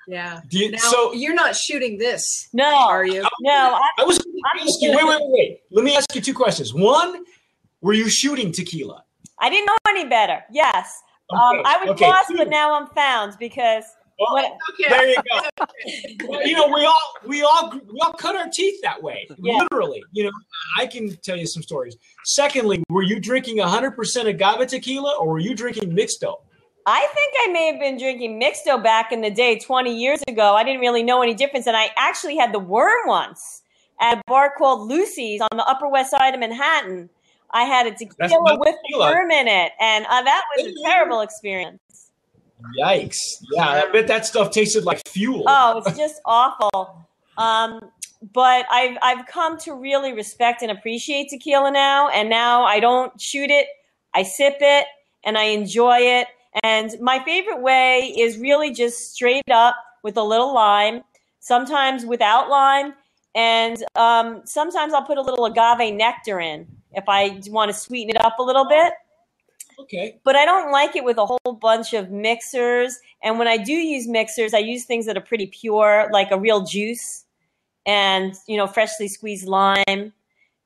Yeah. 0.07 0.39
You, 0.51 0.71
Now 0.71 0.77
so 0.77 1.11
you're 1.13 1.33
not 1.33 1.53
shooting 1.53 1.97
this, 1.97 2.47
No, 2.53 2.73
are 2.87 3.05
you? 3.05 3.23
no, 3.41 3.77
I, 3.77 3.89
I 3.99 4.03
was 4.05 4.17
gonna 4.19 4.37
ask 4.61 4.81
you, 4.81 4.91
wait, 4.95 5.05
wait, 5.05 5.19
wait, 5.19 5.31
wait. 5.31 5.59
Let 5.69 5.83
me 5.83 5.97
ask 5.97 6.15
you 6.15 6.21
two 6.21 6.33
questions. 6.33 6.73
One, 6.73 7.25
were 7.81 7.91
you 7.91 8.09
shooting 8.09 8.53
tequila? 8.53 9.03
I 9.41 9.49
didn't 9.49 9.65
know 9.65 9.75
any 9.89 10.05
better. 10.05 10.45
Yes, 10.49 11.01
um, 11.31 11.39
Okay, 11.59 11.63
I 11.65 11.77
was 11.81 11.89
okay. 11.89 12.07
lost, 12.07 12.31
but 12.37 12.47
now 12.47 12.73
I'm 12.73 12.87
found 12.87 13.35
because 13.37 13.83
Well, 14.19 14.57
Okay. 14.79 14.89
There 14.89 15.09
you 15.09 15.15
go. 15.15 15.65
Well, 16.27 16.47
you 16.47 16.55
know, 16.55 16.67
we 16.67 16.85
all 16.85 17.13
we 17.27 17.41
all 17.43 17.71
we 17.91 17.99
all 18.01 18.13
cut 18.13 18.35
our 18.35 18.47
teeth 18.49 18.81
that 18.81 19.01
way, 19.01 19.27
Yeah. 19.37 19.57
literally. 19.59 20.03
You 20.13 20.25
know, 20.25 20.31
I 20.79 20.87
can 20.87 21.15
tell 21.17 21.35
you 21.37 21.45
some 21.47 21.61
stories. 21.63 21.97
Secondly, 22.23 22.83
were 22.89 23.03
you 23.03 23.19
drinking 23.19 23.57
100% 23.57 24.25
agave 24.27 24.67
tequila 24.67 25.15
or 25.19 25.27
were 25.27 25.39
you 25.39 25.53
drinking 25.55 25.91
mixto? 25.91 26.37
I 26.87 27.07
think 27.15 27.33
I 27.43 27.51
may 27.51 27.65
have 27.71 27.79
been 27.79 27.97
drinking 27.97 28.39
mixto 28.39 28.81
back 28.81 29.11
in 29.11 29.21
the 29.21 29.31
day, 29.31 29.57
20 29.59 29.95
years 29.95 30.21
ago. 30.27 30.53
I 30.55 30.63
didn't 30.63 30.81
really 30.81 31.01
know 31.03 31.21
any 31.21 31.33
difference. 31.33 31.65
And 31.67 31.75
I 31.75 31.89
actually 31.97 32.37
had 32.37 32.53
the 32.53 32.59
worm 32.59 33.07
once 33.07 33.63
at 33.99 34.17
a 34.19 34.21
bar 34.27 34.53
called 34.57 34.87
Lucy's 34.87 35.41
on 35.41 35.49
the 35.57 35.65
Upper 35.65 35.87
West 35.87 36.11
Side 36.11 36.33
of 36.33 36.39
Manhattan. 36.39 37.09
I 37.51 37.63
had 37.63 37.87
a 37.87 37.91
tequila 37.91 38.59
with 38.59 38.75
tequila. 38.85 39.11
worm 39.11 39.31
in 39.31 39.47
it. 39.47 39.71
And 39.79 40.05
uh, 40.05 40.21
that 40.21 40.43
was 40.57 40.67
a 40.67 40.83
terrible 40.83 41.21
experience. 41.21 41.79
Yikes! 42.79 43.43
Yeah, 43.51 43.67
I 43.67 43.91
bet 43.91 44.07
that 44.07 44.25
stuff 44.25 44.51
tasted 44.51 44.85
like 44.85 45.05
fuel. 45.07 45.43
Oh, 45.47 45.81
it's 45.85 45.97
just 45.97 46.21
awful. 46.25 47.07
Um, 47.37 47.91
but 48.33 48.65
I've 48.71 48.97
I've 49.01 49.25
come 49.27 49.57
to 49.59 49.73
really 49.73 50.13
respect 50.13 50.61
and 50.61 50.71
appreciate 50.71 51.29
tequila 51.29 51.71
now, 51.71 52.09
and 52.09 52.29
now 52.29 52.63
I 52.63 52.79
don't 52.79 53.19
shoot 53.19 53.49
it. 53.49 53.67
I 54.13 54.23
sip 54.23 54.57
it 54.61 54.85
and 55.23 55.37
I 55.37 55.45
enjoy 55.45 55.97
it. 55.99 56.27
And 56.63 56.95
my 57.01 57.23
favorite 57.23 57.61
way 57.61 58.13
is 58.17 58.37
really 58.37 58.71
just 58.73 59.13
straight 59.13 59.49
up 59.51 59.75
with 60.03 60.15
a 60.15 60.23
little 60.23 60.53
lime, 60.53 61.01
sometimes 61.39 62.05
without 62.05 62.49
lime, 62.49 62.93
and 63.35 63.83
um, 63.95 64.41
sometimes 64.45 64.93
I'll 64.93 65.03
put 65.03 65.17
a 65.17 65.21
little 65.21 65.45
agave 65.45 65.93
nectar 65.93 66.39
in 66.39 66.67
if 66.93 67.03
I 67.09 67.41
want 67.47 67.71
to 67.71 67.77
sweeten 67.77 68.15
it 68.15 68.23
up 68.23 68.39
a 68.39 68.43
little 68.43 68.67
bit 68.67 68.93
Okay. 69.79 70.19
but 70.23 70.35
I 70.35 70.45
don't 70.45 70.71
like 70.71 70.95
it 70.95 71.03
with 71.03 71.17
a 71.17 71.25
whole 71.25 71.53
bunch 71.59 71.93
of 71.93 72.09
mixers. 72.09 72.97
And 73.21 73.37
when 73.37 73.47
I 73.47 73.57
do 73.57 73.73
use 73.73 74.07
mixers, 74.07 74.53
I 74.53 74.59
use 74.59 74.85
things 74.85 75.05
that 75.05 75.17
are 75.17 75.21
pretty 75.21 75.47
pure, 75.47 76.09
like 76.11 76.31
a 76.31 76.39
real 76.39 76.63
juice 76.63 77.25
and, 77.85 78.33
you 78.47 78.57
know, 78.57 78.67
freshly 78.67 79.07
squeezed 79.07 79.47
lime. 79.47 80.13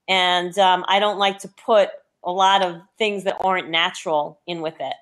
And 0.07 0.57
um, 0.57 0.86
I 0.88 0.99
don't 0.99 1.18
like 1.18 1.39
to 1.39 1.47
put 1.47 1.89
a 2.24 2.32
lot 2.32 2.62
of 2.62 2.82
things 2.97 3.24
that 3.24 3.38
aren't 3.41 3.70
natural 3.70 4.39
in 4.47 4.62
with 4.62 4.76
it. 4.80 4.95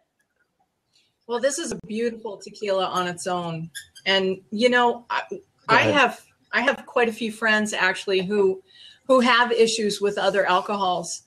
Well, 1.28 1.40
this 1.40 1.60
is 1.60 1.74
a 1.74 1.80
beautiful 1.88 2.38
tequila 2.38 2.86
on 2.86 3.08
its 3.08 3.28
own, 3.28 3.70
and 4.06 4.38
you 4.50 4.70
know, 4.70 5.06
I, 5.10 5.24
I 5.68 5.82
have 5.82 6.26
I 6.54 6.62
have 6.62 6.86
quite 6.86 7.10
a 7.10 7.14
few 7.14 7.34
friends 7.34 7.74
actually 7.74 8.22
who 8.22 8.64
who 9.08 9.20
have 9.20 9.52
issues 9.52 10.00
with 10.00 10.18
other 10.18 10.46
alcohols, 10.46 11.24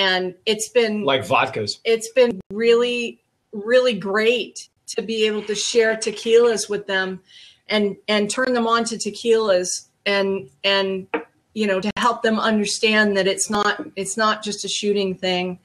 and 0.00 0.34
it's 0.46 0.70
been 0.70 1.04
Like 1.04 1.22
vodkas. 1.22 1.78
it's 1.84 2.10
been 2.12 2.40
really 2.50 3.20
really 3.52 3.92
great 3.92 4.68
to 4.86 5.02
be 5.02 5.26
able 5.26 5.42
to 5.42 5.54
share 5.54 5.94
tequilas 5.94 6.68
with 6.68 6.86
them, 6.86 7.20
and 7.68 7.96
and 8.08 8.28
turn 8.30 8.54
them 8.54 8.66
on 8.66 8.84
to 8.84 8.96
tequilas, 8.96 9.86
and 10.06 10.48
and 10.64 11.06
you 11.52 11.66
know 11.66 11.80
to 11.80 11.90
help 11.96 12.22
them 12.22 12.40
understand 12.40 13.16
that 13.16 13.26
it's 13.28 13.48
not 13.50 13.86
it's 13.94 14.16
not 14.16 14.42
just 14.42 14.64
a 14.64 14.68
shooting 14.68 15.14
thing. 15.14 15.58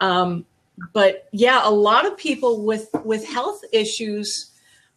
Um, 0.00 0.44
but 0.92 1.28
yeah, 1.32 1.60
a 1.62 1.70
lot 1.70 2.04
of 2.04 2.16
people 2.16 2.64
with 2.64 2.88
with 3.04 3.24
health 3.26 3.60
issues 3.72 4.50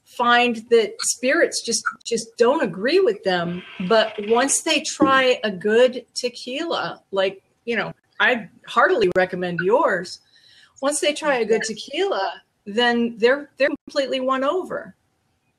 find 0.05 0.57
that 0.69 0.95
spirits 1.01 1.61
just 1.63 1.83
just 2.03 2.35
don't 2.37 2.63
agree 2.63 2.99
with 2.99 3.23
them. 3.23 3.61
But 3.87 4.15
once 4.27 4.61
they 4.63 4.81
try 4.81 5.39
a 5.43 5.51
good 5.51 6.05
tequila, 6.15 7.01
like 7.11 7.43
you 7.65 7.75
know, 7.75 7.93
I 8.19 8.49
heartily 8.67 9.11
recommend 9.15 9.59
yours. 9.59 10.19
Once 10.81 10.99
they 10.99 11.13
try 11.13 11.37
a 11.37 11.45
good 11.45 11.63
tequila, 11.63 12.41
then 12.65 13.17
they're 13.17 13.49
they're 13.57 13.69
completely 13.85 14.19
won 14.19 14.43
over. 14.43 14.95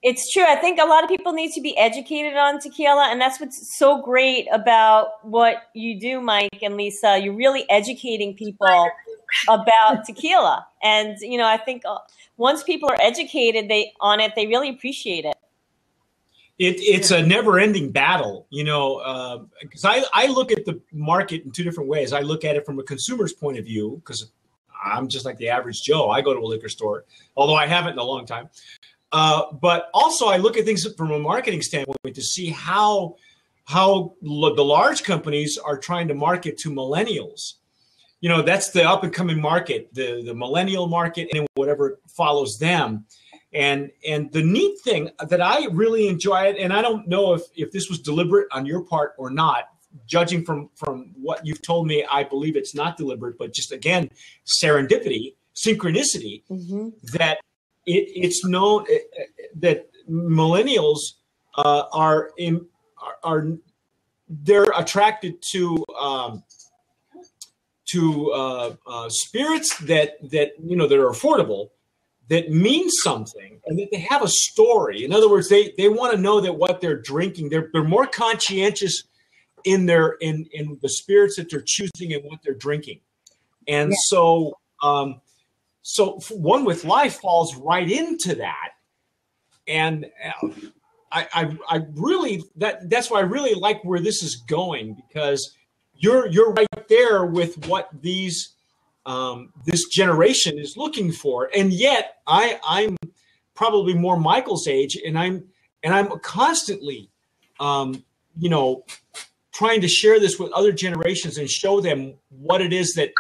It's 0.03 0.31
true. 0.33 0.45
I 0.45 0.57
think 0.57 0.79
a 0.79 0.85
lot 0.85 1.03
of 1.03 1.09
people 1.11 1.33
need 1.33 1.53
to 1.53 1.61
be 1.61 1.77
educated 1.77 2.35
on 2.35 2.61
tequila, 2.61 3.09
and 3.11 3.21
that's 3.21 3.41
what's 3.41 3.77
so 3.77 4.03
great 4.03 4.47
about 4.53 5.25
what 5.25 5.65
you 5.75 5.99
do, 5.99 6.21
Mike 6.21 6.63
and 6.63 6.77
Lisa. 6.77 7.19
You're 7.19 7.35
really 7.35 7.69
educating 7.71 8.35
people 8.35 8.91
about 9.49 10.05
tequila, 10.07 10.67
and 10.83 11.17
you 11.21 11.39
know, 11.39 11.47
I 11.47 11.57
think 11.57 11.83
uh, 11.87 11.99
once 12.37 12.63
people 12.63 12.89
are 12.89 12.99
educated, 13.01 13.69
they 13.69 13.93
on 14.01 14.21
it, 14.21 14.33
they 14.37 14.47
really 14.47 14.69
appreciate 14.69 15.25
it. 15.25 15.36
It, 16.59 16.77
it's 16.81 17.11
a 17.11 17.21
never-ending 17.21 17.93
battle, 17.93 18.47
you 18.51 18.65
know. 18.65 19.47
Because 19.61 19.85
I, 19.85 20.03
I 20.15 20.27
look 20.29 20.51
at 20.53 20.65
the 20.65 20.81
market 20.93 21.45
in 21.45 21.51
two 21.51 21.65
different 21.65 21.91
ways. 21.91 22.13
I 22.13 22.21
look 22.21 22.45
at 22.45 22.57
it 22.57 22.65
from 22.65 22.79
a 22.79 22.83
consumer's 22.83 23.35
point 23.35 23.59
of 23.59 23.65
view, 23.67 24.01
because 24.03 24.33
I'm 24.83 25.09
just 25.09 25.25
like 25.27 25.37
the 25.37 25.51
average 25.51 25.83
Joe. 25.83 26.09
I 26.11 26.23
go 26.23 26.33
to 26.33 26.41
a 26.41 26.49
liquor 26.49 26.69
store, 26.69 27.05
although 27.37 27.57
I 27.57 27.67
haven't 27.67 27.93
in 27.93 27.99
a 27.99 28.05
long 28.05 28.25
time. 28.25 28.49
Uh, 29.13 29.53
but 29.53 29.91
also, 29.95 30.27
I 30.27 30.37
look 30.37 30.57
at 30.57 30.65
things 30.65 30.87
from 30.95 31.11
a 31.13 31.19
marketing 31.19 31.63
standpoint 31.63 32.15
to 32.15 32.23
see 32.23 32.49
how 32.49 33.17
how 33.65 34.15
l- 34.27 34.55
the 34.55 34.65
large 34.65 35.03
companies 35.03 35.59
are 35.59 35.77
trying 35.77 36.09
to 36.09 36.15
market 36.15 36.57
to 36.59 36.71
millennials. 36.71 37.55
You 38.21 38.29
know, 38.31 38.43
that's 38.43 38.71
the 38.71 38.83
up 38.83 39.05
and 39.05 39.13
coming 39.13 39.41
market, 39.41 39.93
the 39.93 40.23
the 40.25 40.35
millennial 40.35 40.87
market, 40.87 41.29
and 41.35 41.47
whatever 41.55 42.01
follows 42.09 42.59
them. 42.59 43.05
And 43.57 43.91
and 44.07 44.31
the 44.33 44.43
neat 44.43 44.79
thing 44.81 45.11
that 45.19 45.41
I 45.41 45.67
really 45.73 46.09
enjoy 46.09 46.43
it, 46.43 46.57
and 46.59 46.75
I 46.75 46.83
don't 46.83 47.09
know 47.09 47.33
if 47.33 47.41
if 47.57 47.73
this 47.73 47.89
was 47.89 47.99
deliberate 47.99 48.49
on 48.53 48.67
your 48.67 48.83
part 48.83 49.15
or 49.17 49.31
not. 49.31 49.71
Judging 50.07 50.45
from 50.45 50.69
from 50.75 51.15
what 51.15 51.47
you've 51.47 51.63
told 51.63 51.87
me, 51.87 52.05
I 52.13 52.23
believe 52.23 52.55
it's 52.55 52.75
not 52.75 52.99
deliberate, 52.99 53.39
but 53.39 53.55
just 53.55 53.73
again, 53.73 54.11
serendipity, 54.45 55.35
synchronicity 55.55 56.43
Mm-hmm. 56.51 56.89
that 57.15 57.39
it, 57.87 58.05
it's 58.15 58.45
known 58.45 58.83
uh, 58.83 58.95
uh, 58.95 59.25
that 59.55 59.89
millennials 60.07 60.99
uh, 61.57 61.85
are 61.95 62.33
in 62.37 62.67
are, 63.03 63.17
are 63.25 63.47
they're 64.29 64.73
attracted 64.77 65.43
to 65.53 65.83
um, 65.99 66.43
to 67.87 68.33
uh, 68.33 68.75
uh, 68.87 69.09
spirits 69.09 69.79
that 69.79 70.19
that 70.31 70.53
you 70.63 70.77
know 70.77 70.87
that 70.87 70.99
are 70.99 71.11
affordable 71.11 71.71
that 72.29 72.51
means 72.51 72.93
something 73.03 73.61
and 73.67 73.79
that 73.79 73.89
they 73.93 73.99
have 73.99 74.23
a 74.23 74.29
story. 74.29 75.05
In 75.05 75.13
other 75.13 75.29
words 75.29 75.49
they 75.49 75.73
they 75.77 75.89
want 75.89 76.15
to 76.15 76.21
know 76.21 76.41
that 76.41 76.55
what 76.55 76.81
they're 76.81 77.01
drinking 77.01 77.49
they're 77.49 77.69
they're 77.73 77.85
more 77.85 78.07
conscientious 78.07 79.05
in 79.65 79.87
their 79.87 80.17
in 80.21 80.47
in 80.53 80.79
the 80.83 80.89
spirits 80.89 81.37
that 81.37 81.51
they're 81.51 81.65
choosing 81.65 82.13
and 82.13 82.25
what 82.25 82.41
they're 82.43 82.55
drinking. 82.55 83.01
And 83.69 83.93
so 84.07 84.59
um 84.83 85.21
so 85.83 86.19
one 86.31 86.65
with 86.65 86.85
life 86.85 87.21
falls 87.21 87.55
right 87.57 87.89
into 87.89 88.35
that. 88.37 88.71
And 89.69 90.07
uh, 90.43 90.49
I, 91.13 91.29
I 91.33 91.57
i 91.69 91.81
really 91.95 92.43
that 92.57 92.91
that's 92.91 93.11
why 93.11 93.19
i 93.19 93.23
really 93.23 93.55
like 93.55 93.83
where 93.85 94.01
this 94.01 94.23
is 94.23 94.37
going 94.37 94.95
because 94.95 95.57
you're 95.95 96.27
you're 96.29 96.53
right 96.53 96.67
there 96.89 97.25
with 97.25 97.67
what 97.69 97.89
these 98.03 98.56
um, 99.07 99.53
this 99.65 99.89
generation 99.89 100.59
is 100.59 100.77
looking 100.77 101.13
for. 101.13 101.49
And 101.57 101.73
yet 101.73 102.17
i 102.27 102.59
i'm 102.67 102.97
probably 103.55 103.95
more 103.95 104.19
michael's 104.19 104.69
age 104.69 104.99
and 105.07 105.19
i'm 105.19 105.45
and 105.83 105.95
i'm 105.95 106.09
constantly 106.21 107.11
um, 107.61 108.05
you 108.39 108.51
know 108.51 108.85
trying 109.53 109.81
to 109.81 109.89
share 109.89 110.21
this 110.21 110.39
with 110.39 110.53
other 110.53 110.73
generations 110.73 111.39
and 111.39 111.49
show 111.49 111.81
them 111.81 112.15
what 112.29 112.61
it 112.61 112.73
is 112.73 112.95
that 112.95 113.11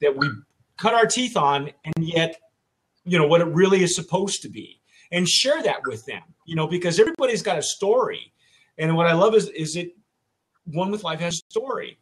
that 0.00 0.16
we 0.16 0.28
cut 0.76 0.94
our 0.94 1.06
teeth 1.06 1.36
on 1.36 1.70
and 1.84 1.94
yet 1.98 2.40
you 3.04 3.18
know 3.18 3.26
what 3.26 3.40
it 3.40 3.46
really 3.48 3.82
is 3.82 3.94
supposed 3.94 4.42
to 4.42 4.48
be. 4.48 4.80
And 5.12 5.28
share 5.28 5.62
that 5.62 5.86
with 5.86 6.04
them 6.06 6.22
you 6.46 6.56
know 6.56 6.66
because 6.66 6.98
everybody's 6.98 7.42
got 7.42 7.58
a 7.58 7.62
story. 7.62 8.32
And 8.78 8.96
what 8.96 9.06
i 9.06 9.12
love 9.12 9.34
is 9.34 9.48
is 9.50 9.76
it 9.76 9.94
one 10.64 10.90
with 10.90 11.04
life 11.04 11.20
has 11.20 11.34
a 11.34 11.50
story. 11.50 11.98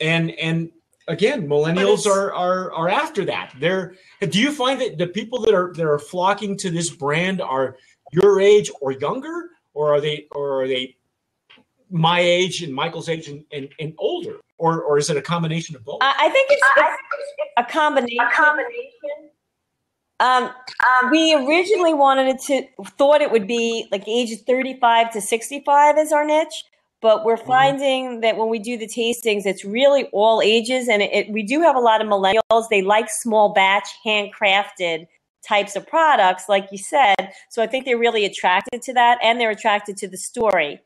And 0.00 0.30
and 0.30 0.70
again 1.08 1.48
millennials 1.48 2.06
are 2.06 2.32
are 2.32 2.72
are 2.72 2.88
after 2.88 3.24
that. 3.24 3.54
They're 3.58 3.94
do 4.20 4.38
you 4.38 4.52
find 4.52 4.80
that 4.80 4.98
the 4.98 5.08
people 5.08 5.40
that 5.40 5.54
are 5.54 5.72
that 5.74 5.86
are 5.86 5.98
flocking 5.98 6.56
to 6.58 6.70
this 6.70 6.90
brand 6.90 7.40
are 7.40 7.76
your 8.12 8.40
age 8.40 8.70
or 8.80 8.92
younger? 8.92 9.50
Or 9.74 9.94
are 9.94 10.00
they 10.00 10.26
or 10.32 10.62
are 10.62 10.68
they 10.68 10.96
my 11.90 12.20
age 12.20 12.62
and 12.62 12.74
michael's 12.74 13.08
age 13.08 13.28
and, 13.28 13.44
and, 13.52 13.68
and 13.80 13.94
older? 13.98 14.36
Or 14.58 14.82
or 14.82 14.98
is 14.98 15.10
it 15.10 15.16
a 15.16 15.22
combination 15.22 15.76
of 15.76 15.84
both? 15.84 15.98
I, 16.00 16.14
I 16.18 16.28
think 16.30 16.48
it's, 16.50 16.62
it's 16.76 17.48
a 17.56 17.64
combination. 17.64 18.24
A 18.24 18.30
combination. 18.32 19.30
Um, 20.20 20.50
we 21.12 21.32
originally 21.32 21.94
wanted 21.94 22.26
it 22.26 22.40
to 22.46 22.66
thought 22.98 23.20
it 23.20 23.30
would 23.30 23.46
be 23.46 23.86
like 23.92 24.06
ages 24.08 24.42
35 24.42 25.12
to 25.12 25.20
65 25.20 25.96
as 25.96 26.12
our 26.12 26.24
niche, 26.24 26.64
but 27.00 27.24
we're 27.24 27.36
finding 27.36 28.20
that 28.20 28.36
when 28.36 28.48
we 28.48 28.58
do 28.58 28.76
the 28.76 28.86
tastings, 28.86 29.46
it's 29.46 29.64
really 29.64 30.04
all 30.12 30.42
ages, 30.42 30.88
and 30.88 31.02
it, 31.02 31.12
it, 31.12 31.32
we 31.32 31.42
do 31.42 31.60
have 31.60 31.76
a 31.76 31.80
lot 31.80 32.00
of 32.00 32.08
millennials. 32.08 32.68
They 32.70 32.82
like 32.82 33.08
small 33.08 33.52
batch, 33.52 33.88
handcrafted 34.04 35.06
types 35.46 35.76
of 35.76 35.86
products, 35.86 36.48
like 36.48 36.68
you 36.72 36.78
said. 36.78 37.32
So 37.50 37.62
I 37.62 37.66
think 37.66 37.84
they're 37.84 37.98
really 37.98 38.24
attracted 38.24 38.82
to 38.82 38.94
that, 38.94 39.18
and 39.22 39.40
they're 39.40 39.50
attracted 39.50 39.96
to 39.98 40.08
the 40.08 40.16
story 40.16 40.80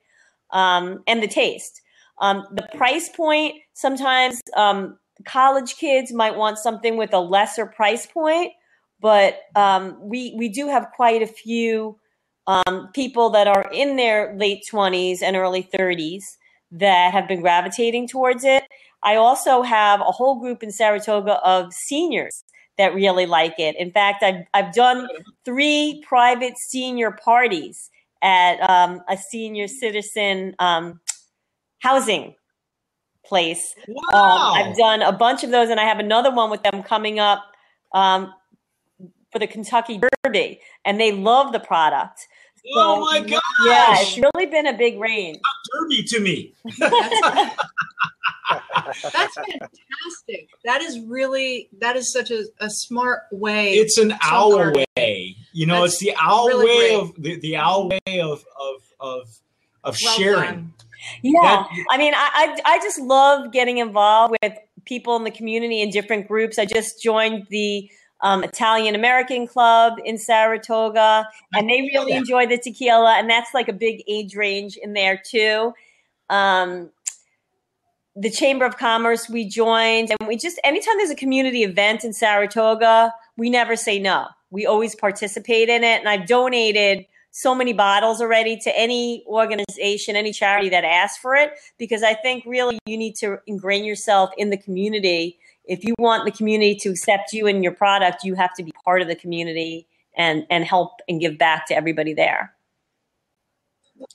um, 0.50 1.02
and 1.06 1.22
the 1.22 1.28
taste. 1.28 1.80
Um, 2.20 2.46
the 2.52 2.68
price 2.76 3.08
point 3.08 3.56
sometimes 3.72 4.40
um, 4.54 4.98
college 5.24 5.76
kids 5.76 6.12
might 6.12 6.36
want 6.36 6.58
something 6.58 6.96
with 6.96 7.12
a 7.14 7.20
lesser 7.20 7.66
price 7.66 8.06
point, 8.06 8.52
but 9.00 9.40
um, 9.56 9.96
we 10.00 10.34
we 10.36 10.48
do 10.48 10.68
have 10.68 10.88
quite 10.94 11.22
a 11.22 11.26
few 11.26 11.98
um, 12.46 12.90
people 12.94 13.30
that 13.30 13.46
are 13.46 13.70
in 13.72 13.96
their 13.96 14.34
late 14.36 14.64
20s 14.70 15.22
and 15.22 15.36
early 15.36 15.62
30s 15.62 16.22
that 16.72 17.12
have 17.12 17.28
been 17.28 17.40
gravitating 17.40 18.08
towards 18.08 18.44
it. 18.44 18.64
I 19.02 19.16
also 19.16 19.62
have 19.62 20.00
a 20.00 20.12
whole 20.12 20.40
group 20.40 20.62
in 20.62 20.70
Saratoga 20.70 21.34
of 21.44 21.72
seniors 21.72 22.44
that 22.78 22.94
really 22.94 23.26
like 23.26 23.58
it. 23.58 23.76
In 23.76 23.90
fact, 23.90 24.22
I've, 24.22 24.44
I've 24.54 24.72
done 24.72 25.08
three 25.44 26.02
private 26.06 26.56
senior 26.56 27.10
parties 27.10 27.90
at 28.22 28.58
um, 28.68 29.02
a 29.08 29.16
senior 29.16 29.68
citizen 29.68 30.54
um, 30.58 31.00
housing 31.80 32.34
place. 33.24 33.74
Um, 33.88 33.94
Wow. 34.12 34.52
I've 34.54 34.76
done 34.76 35.02
a 35.02 35.12
bunch 35.12 35.44
of 35.44 35.50
those, 35.50 35.68
and 35.68 35.80
I 35.80 35.84
have 35.84 35.98
another 35.98 36.30
one 36.30 36.50
with 36.50 36.62
them 36.62 36.82
coming 36.82 37.18
up 37.18 37.44
um, 37.94 38.32
for 39.32 39.38
the 39.38 39.46
Kentucky 39.46 40.00
Derby, 40.24 40.60
and 40.84 41.00
they 41.00 41.12
love 41.12 41.52
the 41.52 41.60
product. 41.60 42.26
oh 42.76 43.00
my 43.00 43.20
gosh. 43.20 43.40
Yeah, 43.66 43.94
it's 43.98 44.18
really 44.18 44.46
been 44.46 44.66
a 44.68 44.76
big 44.76 45.00
range. 45.00 45.38
Derby 45.72 46.02
to 46.04 46.20
me. 46.20 46.54
That's 48.50 49.34
fantastic. 49.34 50.48
That 50.64 50.82
is 50.82 51.00
really 51.06 51.68
that 51.80 51.96
is 51.96 52.12
such 52.12 52.30
a, 52.30 52.44
a 52.60 52.68
smart 52.70 53.22
way. 53.32 53.72
It's 53.74 53.98
an 53.98 54.14
owl 54.22 54.52
marketing. 54.56 54.84
way. 54.96 55.36
You 55.52 55.66
know, 55.66 55.82
That's 55.82 55.94
it's 55.94 56.02
the 56.02 56.14
owl 56.20 56.48
really 56.48 56.66
way 56.66 56.88
great. 56.90 57.00
of 57.00 57.14
the, 57.22 57.40
the 57.40 57.56
owl 57.56 57.88
way 57.88 58.20
of 58.20 58.44
of 58.60 58.82
of 59.00 59.28
of 59.84 59.96
Well 60.02 60.14
sharing. 60.16 60.42
done. 60.50 60.74
Yeah, 61.22 61.40
That- 61.42 61.68
I 61.90 61.98
mean, 61.98 62.14
I, 62.14 62.56
I 62.64 62.74
I 62.74 62.78
just 62.78 63.00
love 63.00 63.52
getting 63.52 63.78
involved 63.78 64.36
with 64.42 64.52
people 64.84 65.16
in 65.16 65.24
the 65.24 65.30
community 65.30 65.80
in 65.80 65.90
different 65.90 66.28
groups. 66.28 66.58
I 66.58 66.64
just 66.66 67.02
joined 67.02 67.46
the 67.50 67.90
um, 68.22 68.44
Italian 68.44 68.94
American 68.94 69.46
Club 69.46 69.94
in 70.04 70.16
Saratoga, 70.16 71.28
and 71.54 71.68
they 71.68 71.82
really 71.92 72.12
Yeah. 72.12 72.18
enjoy 72.18 72.46
the 72.46 72.56
tequila, 72.56 73.18
and 73.18 73.28
that's 73.28 73.52
like 73.52 73.68
a 73.68 73.72
big 73.72 74.02
age 74.08 74.36
range 74.36 74.76
in 74.76 74.92
there 74.92 75.16
too. 75.16 75.74
Um, 76.30 76.90
the 78.14 78.30
Chamber 78.30 78.64
of 78.64 78.76
Commerce 78.78 79.28
we 79.28 79.44
joined, 79.44 80.10
and 80.10 80.28
we 80.28 80.36
just 80.36 80.60
anytime 80.64 80.96
there's 80.98 81.10
a 81.10 81.16
community 81.16 81.62
event 81.64 82.04
in 82.04 82.12
Saratoga, 82.12 83.12
we 83.36 83.50
never 83.50 83.74
say 83.74 83.98
no. 83.98 84.28
We 84.50 84.66
always 84.66 84.94
participate 84.94 85.68
in 85.68 85.82
it, 85.82 86.00
and 86.00 86.08
I've 86.08 86.26
donated 86.26 87.06
so 87.30 87.54
many 87.54 87.72
bottles 87.72 88.20
already 88.20 88.58
to 88.58 88.78
any 88.78 89.24
organization, 89.26 90.14
any 90.16 90.32
charity 90.32 90.68
that 90.68 90.84
asks 90.84 91.16
for 91.16 91.34
it, 91.34 91.54
because 91.78 92.02
I 92.02 92.12
think 92.12 92.44
really 92.44 92.78
you 92.84 92.98
need 92.98 93.16
to 93.16 93.38
ingrain 93.46 93.84
yourself 93.84 94.30
in 94.36 94.50
the 94.50 94.58
community. 94.58 95.38
If 95.64 95.84
you 95.84 95.94
want 95.98 96.24
the 96.24 96.32
community 96.32 96.74
to 96.76 96.90
accept 96.90 97.32
you 97.32 97.46
and 97.46 97.62
your 97.62 97.74
product, 97.74 98.24
you 98.24 98.34
have 98.34 98.54
to 98.54 98.62
be 98.62 98.72
part 98.84 99.02
of 99.02 99.08
the 99.08 99.16
community 99.16 99.86
and 100.16 100.46
and 100.50 100.64
help 100.64 101.00
and 101.08 101.20
give 101.20 101.38
back 101.38 101.66
to 101.66 101.74
everybody 101.74 102.14
there. 102.14 102.54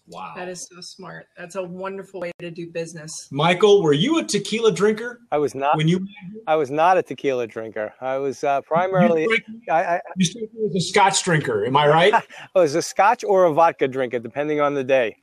Wow. 0.08 0.34
That 0.36 0.50
is 0.50 0.68
so 0.70 0.82
smart. 0.82 1.28
That's 1.38 1.56
a 1.56 1.64
wonderful 1.64 2.20
way 2.20 2.32
to 2.39 2.52
do 2.52 2.70
business. 2.70 3.30
Michael, 3.32 3.82
were 3.82 3.93
you 3.93 4.20
a 4.20 4.24
tequila 4.24 4.72
drinker 4.72 5.22
I 5.32 5.38
was 5.38 5.56
not. 5.56 5.78
when 5.78 5.88
you 5.88 6.06
I 6.45 6.56
was 6.56 6.70
not 6.72 6.98
a 6.98 7.04
tequila 7.04 7.48
drinker. 7.48 7.93
I 8.02 8.18
was 8.18 8.43
uh, 8.43 8.62
primarily. 8.62 9.24
you, 9.24 9.39
I, 9.70 9.84
I, 9.84 10.02
you 10.18 10.26
said 10.26 10.43
was 10.54 10.76
a 10.76 10.82
Scotch 10.82 11.24
drinker? 11.24 11.66
Am 11.66 11.78
I 11.78 11.88
right? 11.88 12.14
I 12.56 12.60
was 12.60 12.76
a 12.76 12.82
Scotch 12.82 13.24
or 13.24 13.45
a 13.45 13.54
vodka 13.54 13.88
drinker, 13.88 14.20
depending 14.20 14.60
on 14.60 14.74
the 14.74 14.84
day, 14.84 15.18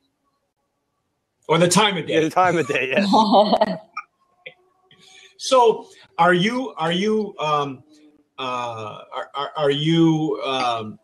or 1.49 1.59
the 1.59 1.68
time 1.68 1.97
of 1.97 2.07
day. 2.07 2.14
yeah, 2.14 2.20
day? 2.20 2.25
the 2.25 2.35
time 2.35 2.57
of 2.57 2.66
day. 2.66 2.95
Yes. 2.97 3.79
So, 5.37 5.89
are 6.18 6.34
you 6.34 6.74
are 6.76 6.92
you 6.92 7.34
um, 7.38 7.82
uh, 8.38 9.00
are, 9.14 9.30
are, 9.34 9.50
are 9.56 9.70
you 9.70 10.40
um, 10.44 10.98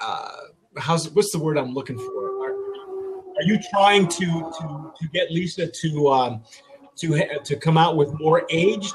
uh, 0.00 0.30
how's 0.76 1.10
what's 1.10 1.32
the 1.32 1.38
word 1.38 1.58
I'm 1.58 1.72
looking 1.74 1.98
for? 1.98 2.46
Are, 2.46 2.52
are 2.52 3.42
you 3.42 3.58
trying 3.70 4.08
to 4.08 4.26
to 4.26 4.92
to 4.98 5.08
get 5.12 5.30
Lisa 5.30 5.66
to 5.66 6.08
um, 6.08 6.42
to 6.96 7.38
to 7.44 7.56
come 7.56 7.78
out 7.78 7.96
with 7.96 8.12
more 8.20 8.46
aged 8.50 8.94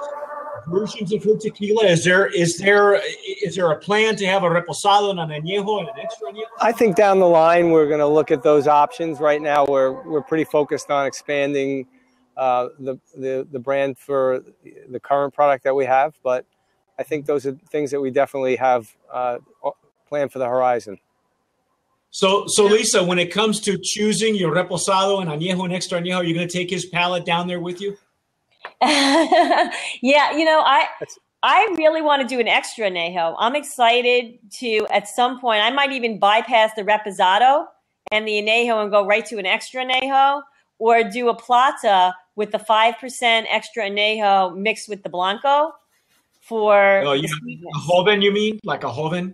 versions 0.67 1.11
of 1.13 1.23
her 1.23 1.37
tequila? 1.37 1.85
Is 1.85 2.03
there 2.03 2.27
is 2.27 2.57
there 2.57 3.01
is 3.43 3.55
there 3.55 3.71
a 3.71 3.79
plan 3.79 4.15
to 4.17 4.25
have 4.25 4.43
a 4.43 4.49
reposado 4.49 5.11
and 5.11 5.19
an 5.19 5.29
añejo 5.29 5.79
and 5.79 5.89
an 5.89 5.95
extra 5.99 6.31
añejo? 6.31 6.45
I 6.61 6.71
think 6.71 6.95
down 6.95 7.19
the 7.19 7.27
line 7.27 7.71
we're 7.71 7.87
going 7.87 7.99
to 7.99 8.07
look 8.07 8.31
at 8.31 8.43
those 8.43 8.67
options. 8.67 9.19
Right 9.19 9.41
now, 9.41 9.65
we're 9.65 9.91
we're 10.07 10.23
pretty 10.23 10.45
focused 10.45 10.89
on 10.89 11.05
expanding 11.05 11.87
uh, 12.39 12.69
the, 12.79 12.97
the 13.17 13.45
the 13.51 13.59
brand 13.59 13.97
for 13.97 14.41
the 14.87 14.99
current 14.99 15.33
product 15.33 15.65
that 15.65 15.75
we 15.75 15.85
have. 15.85 16.15
But 16.23 16.45
I 16.97 17.03
think 17.03 17.25
those 17.25 17.45
are 17.45 17.51
things 17.69 17.91
that 17.91 17.99
we 17.99 18.11
definitely 18.11 18.55
have 18.55 18.95
uh, 19.11 19.39
planned 20.07 20.31
for 20.31 20.39
the 20.39 20.47
horizon. 20.47 20.99
So, 22.11 22.45
so 22.47 22.65
Lisa, 22.65 23.03
when 23.03 23.19
it 23.19 23.31
comes 23.31 23.59
to 23.61 23.77
choosing 23.77 24.35
your 24.35 24.55
reposado 24.55 25.21
and 25.21 25.29
añejo 25.29 25.65
and 25.65 25.73
extra 25.73 26.01
añejo, 26.01 26.15
are 26.15 26.23
you're 26.23 26.33
going 26.33 26.47
to 26.47 26.57
take 26.57 26.69
his 26.69 26.85
palate 26.85 27.25
down 27.25 27.47
there 27.47 27.59
with 27.59 27.81
you. 27.81 27.97
yeah, 28.81 30.31
you 30.31 30.45
know, 30.45 30.61
I 30.65 30.87
That's- 30.99 31.19
I 31.43 31.73
really 31.77 32.01
want 32.01 32.21
to 32.21 32.27
do 32.27 32.39
an 32.39 32.47
extra 32.47 32.89
añejo. 32.89 33.35
I'm 33.37 33.55
excited 33.55 34.39
to 34.59 34.87
at 34.89 35.07
some 35.07 35.39
point. 35.39 35.61
I 35.61 35.71
might 35.71 35.91
even 35.91 36.19
bypass 36.19 36.71
the 36.75 36.83
reposado 36.83 37.65
and 38.11 38.25
the 38.27 38.41
añejo 38.41 38.81
and 38.81 38.91
go 38.91 39.05
right 39.05 39.25
to 39.25 39.37
an 39.37 39.45
extra 39.45 39.85
añejo, 39.85 40.41
or 40.79 41.03
do 41.03 41.29
a 41.29 41.35
plata 41.35 42.15
with 42.39 42.51
the 42.51 42.63
five 42.73 42.95
percent 42.97 43.45
extra 43.49 43.83
añejo 43.89 44.55
mixed 44.55 44.87
with 44.87 45.03
the 45.03 45.09
blanco 45.09 45.73
for 46.39 47.03
Oh, 47.05 47.15
sweetness. 47.15 47.75
A 47.75 47.79
joven, 47.87 48.21
you 48.21 48.31
mean? 48.31 48.59
Like 48.63 48.83
a 48.85 48.91
joven? 48.99 49.25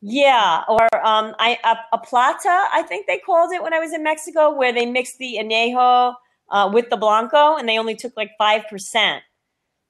Yeah, 0.00 0.64
or 0.68 0.84
um, 1.06 1.26
I 1.38 1.50
a, 1.62 1.74
a 1.96 1.98
plata, 1.98 2.56
I 2.78 2.82
think 2.82 3.06
they 3.06 3.18
called 3.18 3.52
it 3.52 3.62
when 3.62 3.72
I 3.72 3.78
was 3.78 3.92
in 3.92 4.02
Mexico, 4.02 4.42
where 4.60 4.72
they 4.72 4.84
mixed 4.84 5.18
the 5.18 5.38
añejo 5.40 6.16
uh, 6.50 6.68
with 6.74 6.90
the 6.90 6.96
blanco, 6.96 7.56
and 7.56 7.68
they 7.68 7.78
only 7.78 7.94
took 7.94 8.12
like 8.16 8.32
five 8.36 8.62
percent. 8.68 9.22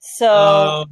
So 0.01 0.29
Um, 0.29 0.91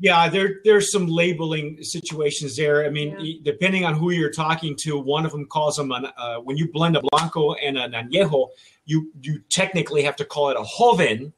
yeah, 0.00 0.30
there 0.30 0.48
there's 0.64 0.90
some 0.90 1.06
labeling 1.06 1.66
situations 1.84 2.56
there. 2.56 2.86
I 2.86 2.90
mean, 2.90 3.10
Yeah. 3.18 3.40
depending 3.50 3.84
on 3.84 3.92
who 4.00 4.10
you're 4.18 4.36
talking 4.46 4.74
to, 4.84 4.98
one 4.98 5.26
of 5.26 5.32
them 5.32 5.44
calls 5.54 5.76
them 5.76 5.92
an, 5.92 6.06
uh, 6.16 6.38
when 6.46 6.56
you 6.56 6.66
blend 6.72 6.96
a 6.96 7.02
blanco 7.10 7.52
and 7.54 7.76
an 7.76 7.92
añejo, 7.92 8.48
you 8.84 9.10
you 9.20 9.40
technically 9.48 10.02
have 10.02 10.16
to 10.16 10.24
call 10.24 10.50
it 10.50 10.56
a 10.56 10.64
joven, 10.78 11.32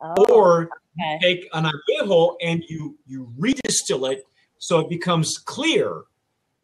oh, 0.00 0.24
or 0.28 0.68
okay. 1.00 1.18
take 1.20 1.48
an 1.52 1.64
añejo 1.64 2.36
and 2.42 2.62
you 2.68 2.98
you 3.06 3.32
redistill 3.38 4.10
it 4.12 4.26
so 4.58 4.78
it 4.80 4.88
becomes 4.88 5.38
clear. 5.38 6.02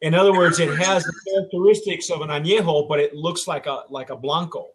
In 0.01 0.14
other 0.14 0.33
words, 0.33 0.61
it 0.61 0.79
has 0.79 1.03
the 1.03 1.12
characteristics 1.29 2.11
of 2.11 2.20
an 2.20 2.29
añejo, 2.29 2.89
but 2.89 3.01
it 3.01 3.14
looks 3.14 3.49
like 3.49 3.66
a 3.66 3.85
like 3.91 4.11
a 4.11 4.16
blanco. 4.16 4.68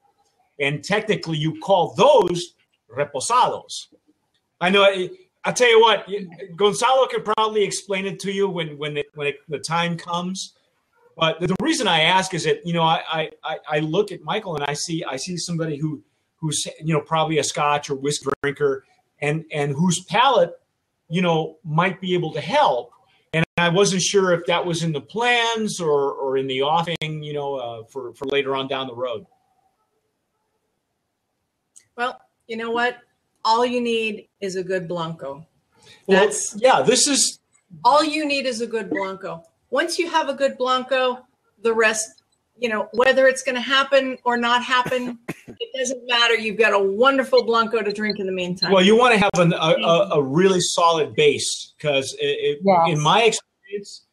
And 0.60 0.84
technically, 0.84 1.38
you 1.38 1.60
call 1.62 1.94
those 1.96 2.54
reposados. 2.90 3.88
I 4.60 4.70
know. 4.70 4.84
I, 4.84 5.10
I 5.46 5.52
tell 5.52 5.70
you 5.70 5.82
what, 5.82 6.08
Gonzalo 6.56 7.08
can 7.08 7.22
probably 7.22 7.64
explain 7.64 8.06
it 8.06 8.20
to 8.22 8.32
you 8.32 8.50
when 8.50 8.78
when 8.78 8.98
it, 8.98 9.08
when 9.16 9.28
it, 9.28 9.38
the 9.48 9.60
time 9.60 9.98
comes. 9.98 10.54
But 11.16 11.40
the 11.40 11.56
reason 11.74 11.88
I 11.88 12.02
ask 12.02 12.36
is 12.36 12.44
that 12.44 12.64
you 12.66 12.74
know 12.74 12.84
I, 12.84 13.32
I 13.44 13.58
I 13.68 13.80
look 13.80 14.12
at 14.12 14.22
Michael 14.22 14.56
and 14.56 14.64
I 14.66 14.74
see 14.74 15.04
I 15.04 15.18
see 15.18 15.38
somebody 15.38 15.76
who 15.78 16.04
who's 16.36 16.68
you 16.80 16.94
know 16.94 17.02
probably 17.02 17.40
a 17.40 17.44
Scotch 17.44 17.90
or 17.90 17.96
whiskey 17.96 18.30
drinker 18.44 18.86
and 19.22 19.44
and 19.52 19.72
whose 19.72 20.04
palate 20.04 20.54
you 21.10 21.22
know 21.24 21.58
might 21.64 22.00
be 22.00 22.14
able 22.14 22.32
to 22.34 22.42
help. 22.42 22.92
And 23.36 23.44
I 23.58 23.70
wasn't 23.70 24.04
sure 24.04 24.34
if 24.34 24.46
that 24.46 24.64
was 24.64 24.84
in 24.84 24.92
the 24.92 25.02
plans 25.02 25.80
or 25.80 26.12
or 26.12 26.38
in 26.38 26.46
the 26.46 26.62
offing, 26.62 27.24
you 27.24 27.34
know, 27.34 27.56
uh, 27.56 27.84
for 27.86 28.14
for 28.14 28.26
later 28.26 28.56
on 28.56 28.68
down 28.68 28.86
the 28.86 28.96
road. 28.96 29.26
Well, 31.98 32.22
you 32.48 32.58
know 32.58 32.70
what? 32.70 32.98
All 33.44 33.66
you 33.66 33.82
need 33.82 34.28
is 34.42 34.56
a 34.56 34.64
good 34.64 34.88
blanco. 34.88 35.48
Well, 36.06 36.20
That's- 36.20 36.56
yeah. 36.60 36.84
This 36.84 37.08
is 37.08 37.40
All 37.84 38.04
you 38.04 38.26
need 38.26 38.46
is 38.46 38.62
a 38.62 38.68
good 38.68 38.92
blanco. 38.92 39.44
Once 39.72 39.98
you 39.98 40.08
have 40.08 40.30
a 40.30 40.36
good 40.36 40.56
blanco, 40.60 41.26
the 41.64 41.74
rest, 41.74 42.24
you 42.58 42.70
know, 42.70 42.88
whether 42.94 43.28
it's 43.28 43.42
going 43.44 43.56
to 43.56 43.62
happen 43.62 44.18
or 44.24 44.38
not 44.38 44.64
happen, 44.64 45.18
it 45.48 45.70
doesn't 45.78 46.06
matter. 46.08 46.36
You've 46.36 46.58
got 46.58 46.74
a 46.74 46.80
wonderful 46.80 47.44
blanco 47.44 47.82
to 47.82 47.92
drink 47.92 48.20
in 48.20 48.26
the 48.26 48.32
meantime. 48.32 48.72
well. 48.72 48.84
You 48.84 48.96
want 48.98 49.14
to 49.14 49.20
have 49.20 49.32
an, 49.38 49.54
a, 49.54 49.58
a 49.58 50.10
a 50.20 50.24
really 50.24 50.62
solid 50.62 51.16
base 51.16 51.74
because 51.78 52.14
it, 52.20 52.26
it, 52.26 52.60
Yes. 52.64 52.90
in 52.90 53.00
my 53.02 53.24
experience, 53.24 54.06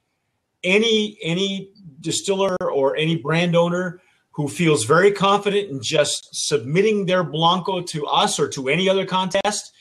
any 0.65 1.19
any 1.23 1.71
distiller 2.01 2.57
or 2.61 2.97
any 2.97 3.17
brand 3.17 3.55
owner 3.57 4.01
who 4.33 4.49
feels 4.49 4.85
very 4.85 5.11
confident 5.13 5.69
in 5.71 5.81
just 5.83 6.29
submitting 6.33 7.05
their 7.07 7.23
Blanco 7.25 7.83
to 7.83 8.07
us 8.07 8.39
or 8.39 8.49
to 8.49 8.69
any 8.69 8.89
other 8.89 9.05
contest, 9.05 9.73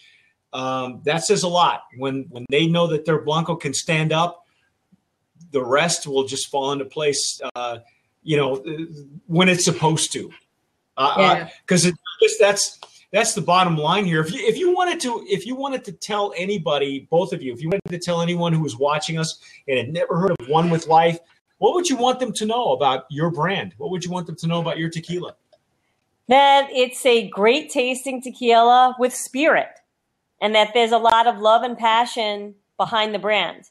um, 0.53 1.01
that 1.05 1.23
says 1.23 1.43
a 1.43 1.47
lot. 1.47 1.83
When 1.97 2.25
when 2.29 2.45
they 2.49 2.67
know 2.67 2.87
that 2.87 3.05
their 3.05 3.21
Blanco 3.21 3.55
can 3.55 3.73
stand 3.73 4.11
up, 4.11 4.38
the 5.51 5.63
rest 5.63 6.07
will 6.07 6.25
just 6.25 6.49
fall 6.49 6.71
into 6.71 6.85
place. 6.85 7.41
Uh, 7.55 7.79
you 8.23 8.37
know, 8.37 8.63
when 9.27 9.49
it's 9.49 9.65
supposed 9.65 10.11
to. 10.13 10.31
Because 10.95 11.85
uh, 11.85 11.89
yeah. 11.89 12.31
that's 12.39 12.79
that's 13.11 13.33
the 13.33 13.41
bottom 13.41 13.77
line 13.77 14.05
here. 14.05 14.19
If 14.19 14.33
you 14.33 14.39
if 14.45 14.57
you 14.57 14.75
wanted 14.75 14.99
to 15.01 15.23
if 15.27 15.45
you 15.45 15.55
wanted 15.55 15.83
to 15.85 15.91
tell 15.91 16.33
anybody, 16.37 17.07
both 17.09 17.33
of 17.33 17.41
you, 17.41 17.53
if 17.53 17.61
you 17.61 17.69
wanted 17.69 17.89
to 17.89 17.97
tell 17.97 18.21
anyone 18.21 18.53
who 18.53 18.61
was 18.61 18.77
watching 18.77 19.17
us 19.17 19.39
and 19.67 19.77
had 19.77 19.91
never 19.91 20.19
heard 20.19 20.31
of 20.31 20.47
One 20.47 20.69
with 20.69 20.87
Life, 20.87 21.19
what 21.57 21.73
would 21.73 21.89
you 21.89 21.95
want 21.95 22.19
them 22.19 22.33
to 22.33 22.45
know 22.45 22.73
about 22.73 23.05
your 23.09 23.31
brand? 23.31 23.73
What 23.77 23.91
would 23.91 24.03
you 24.03 24.11
want 24.11 24.27
them 24.27 24.35
to 24.37 24.47
know 24.47 24.59
about 24.59 24.77
your 24.77 24.89
tequila? 24.89 25.35
That 26.27 26.67
it's 26.71 27.05
a 27.05 27.27
great 27.29 27.71
tasting 27.71 28.21
tequila 28.21 28.95
with 28.99 29.15
spirit, 29.15 29.69
and 30.41 30.53
that 30.53 30.73
there's 30.73 30.91
a 30.91 30.97
lot 30.97 31.25
of 31.25 31.39
love 31.39 31.63
and 31.63 31.77
passion 31.77 32.55
behind 32.77 33.15
the 33.15 33.19
brand. 33.19 33.69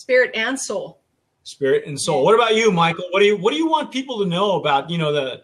Spirit 0.00 0.30
and 0.32 0.58
soul. 0.58 0.98
Spirit 1.42 1.84
and 1.86 2.00
soul. 2.00 2.24
What 2.24 2.34
about 2.34 2.56
you, 2.56 2.72
Michael? 2.72 3.04
What 3.10 3.20
do 3.20 3.26
you 3.26 3.36
What 3.36 3.50
do 3.50 3.58
you 3.58 3.68
want 3.68 3.92
people 3.92 4.18
to 4.20 4.24
know 4.24 4.58
about? 4.58 4.88
You 4.88 4.96
know 4.96 5.12
the 5.12 5.42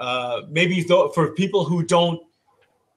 uh, 0.00 0.42
maybe 0.48 0.82
th- 0.82 1.10
for 1.14 1.32
people 1.34 1.66
who 1.66 1.82
don't 1.82 2.18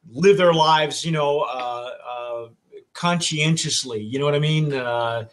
live 0.09 0.37
their 0.37 0.53
lives, 0.53 1.03
you 1.03 1.11
know, 1.11 1.41
uh, 1.41 1.89
uh, 2.09 2.47
conscientiously. 2.93 3.99
You 3.99 4.19
know 4.19 4.25
what 4.25 4.35
I 4.35 4.39
mean? 4.39 4.71
Uh, 4.71 5.25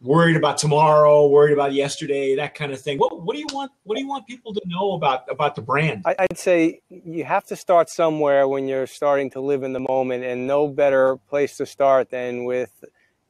worried 0.00 0.36
about 0.36 0.56
tomorrow, 0.56 1.26
worried 1.26 1.52
about 1.52 1.72
yesterday, 1.72 2.36
that 2.36 2.54
kind 2.54 2.70
of 2.70 2.80
thing. 2.80 2.98
What, 2.98 3.20
what 3.20 3.34
do 3.34 3.40
you 3.40 3.48
want? 3.52 3.72
What 3.82 3.96
do 3.96 4.02
you 4.02 4.08
want 4.08 4.28
people 4.28 4.54
to 4.54 4.62
know 4.66 4.92
about 4.92 5.24
about 5.28 5.56
the 5.56 5.62
brand? 5.62 6.04
I'd 6.06 6.38
say 6.38 6.80
you 6.88 7.24
have 7.24 7.44
to 7.46 7.56
start 7.56 7.90
somewhere 7.90 8.46
when 8.46 8.68
you're 8.68 8.86
starting 8.86 9.30
to 9.30 9.40
live 9.40 9.64
in 9.64 9.72
the 9.72 9.80
moment, 9.80 10.22
and 10.22 10.46
no 10.46 10.68
better 10.68 11.16
place 11.28 11.56
to 11.56 11.66
start 11.66 12.10
than 12.10 12.44
with 12.44 12.84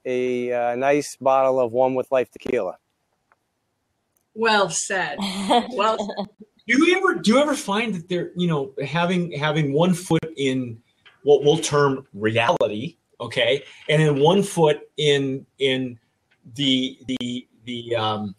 a 0.04 0.52
uh, 0.52 0.76
nice 0.76 1.16
bottle 1.16 1.60
of 1.60 1.72
One 1.72 1.94
with 1.94 2.10
Life 2.10 2.30
tequila. 2.30 2.78
Well 4.34 4.70
said. 4.70 5.18
Well. 5.70 5.96
do 6.66 6.86
you 6.86 6.96
ever 6.96 7.14
do 7.20 7.32
you 7.32 7.38
ever 7.38 7.54
find 7.54 7.94
that 7.94 8.08
they're 8.08 8.30
you 8.36 8.46
know 8.46 8.72
having 8.84 9.32
having 9.32 9.72
one 9.72 9.94
foot 9.94 10.32
in 10.36 10.80
what 11.22 11.42
we'll 11.42 11.58
term 11.58 12.06
reality, 12.12 12.96
okay, 13.20 13.62
and 13.88 14.00
then 14.00 14.20
one 14.20 14.42
foot 14.42 14.80
in 14.96 15.44
in 15.58 15.98
the 16.54 16.98
the 17.06 17.48
the 17.64 17.96
um, 17.96 18.34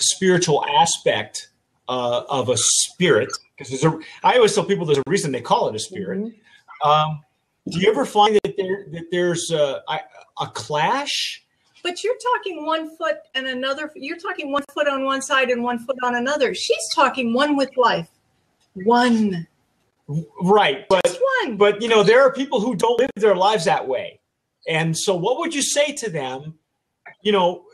spiritual 0.00 0.64
aspect 0.66 1.50
uh, 1.88 2.22
of 2.28 2.48
a 2.48 2.56
spirit 2.56 3.30
because 3.56 3.70
there's 3.70 3.84
a 3.84 3.98
I 4.22 4.36
always 4.36 4.54
tell 4.54 4.64
people 4.64 4.86
there's 4.86 4.98
a 4.98 5.02
reason 5.06 5.32
they 5.32 5.40
call 5.40 5.68
it 5.68 5.74
a 5.74 5.78
spirit. 5.78 6.20
Mm-hmm. 6.20 6.88
Um, 6.88 7.20
do 7.68 7.78
you 7.78 7.90
ever 7.90 8.04
find 8.04 8.38
that 8.42 8.56
there 8.56 8.86
that 8.92 9.06
there's 9.10 9.50
a, 9.50 9.82
a, 9.88 10.00
a 10.40 10.46
clash? 10.48 11.44
But 11.82 12.04
you're 12.04 12.18
talking 12.34 12.66
one 12.66 12.94
foot 12.96 13.16
and 13.34 13.46
another. 13.46 13.90
You're 13.94 14.18
talking 14.18 14.52
one 14.52 14.64
foot 14.74 14.86
on 14.86 15.04
one 15.04 15.22
side 15.22 15.50
and 15.50 15.62
one 15.62 15.78
foot 15.78 15.96
on 16.02 16.16
another. 16.16 16.54
She's 16.54 16.88
talking 16.94 17.32
one 17.32 17.56
with 17.56 17.76
life, 17.76 18.08
one. 18.74 19.46
Right, 20.42 20.88
but 20.88 21.04
Just 21.04 21.20
one. 21.44 21.56
but 21.56 21.80
you 21.80 21.88
know 21.88 22.02
there 22.02 22.22
are 22.22 22.32
people 22.32 22.60
who 22.60 22.74
don't 22.74 22.98
live 22.98 23.10
their 23.16 23.36
lives 23.36 23.64
that 23.66 23.86
way, 23.86 24.18
and 24.68 24.96
so 24.96 25.14
what 25.14 25.38
would 25.38 25.54
you 25.54 25.62
say 25.62 25.92
to 25.92 26.10
them 26.10 26.58
you 27.22 27.32
know, 27.32 27.64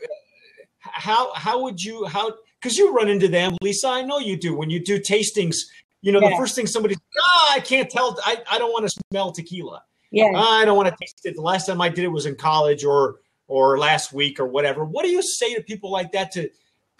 how 0.81 1.33
how 1.33 1.61
would 1.63 1.81
you 1.81 2.05
how 2.05 2.33
because 2.59 2.77
you 2.77 2.93
run 2.93 3.09
into 3.09 3.27
them, 3.27 3.55
Lisa? 3.61 3.87
I 3.87 4.01
know 4.01 4.19
you 4.19 4.37
do 4.37 4.55
when 4.55 4.69
you 4.69 4.83
do 4.83 4.99
tastings. 4.99 5.55
You 6.01 6.11
know, 6.11 6.21
yeah. 6.21 6.29
the 6.29 6.35
first 6.35 6.55
thing 6.55 6.67
somebody, 6.67 6.95
ah, 7.19 7.53
I 7.55 7.59
can't 7.59 7.89
tell. 7.89 8.17
I, 8.23 8.41
I 8.51 8.57
don't 8.57 8.71
want 8.71 8.89
to 8.89 9.01
smell 9.11 9.31
tequila. 9.31 9.83
Yeah, 10.11 10.31
I 10.35 10.63
don't 10.63 10.77
want 10.77 10.89
to 10.89 10.95
taste 10.99 11.21
it. 11.25 11.35
The 11.35 11.41
last 11.41 11.65
time 11.65 11.81
I 11.81 11.89
did 11.89 12.05
it 12.05 12.09
was 12.09 12.25
in 12.25 12.35
college 12.35 12.85
or 12.85 13.17
or 13.47 13.77
last 13.77 14.13
week 14.13 14.39
or 14.39 14.45
whatever. 14.45 14.85
What 14.85 15.03
do 15.03 15.09
you 15.09 15.21
say 15.21 15.53
to 15.55 15.61
people 15.61 15.91
like 15.91 16.11
that 16.11 16.31
to, 16.33 16.49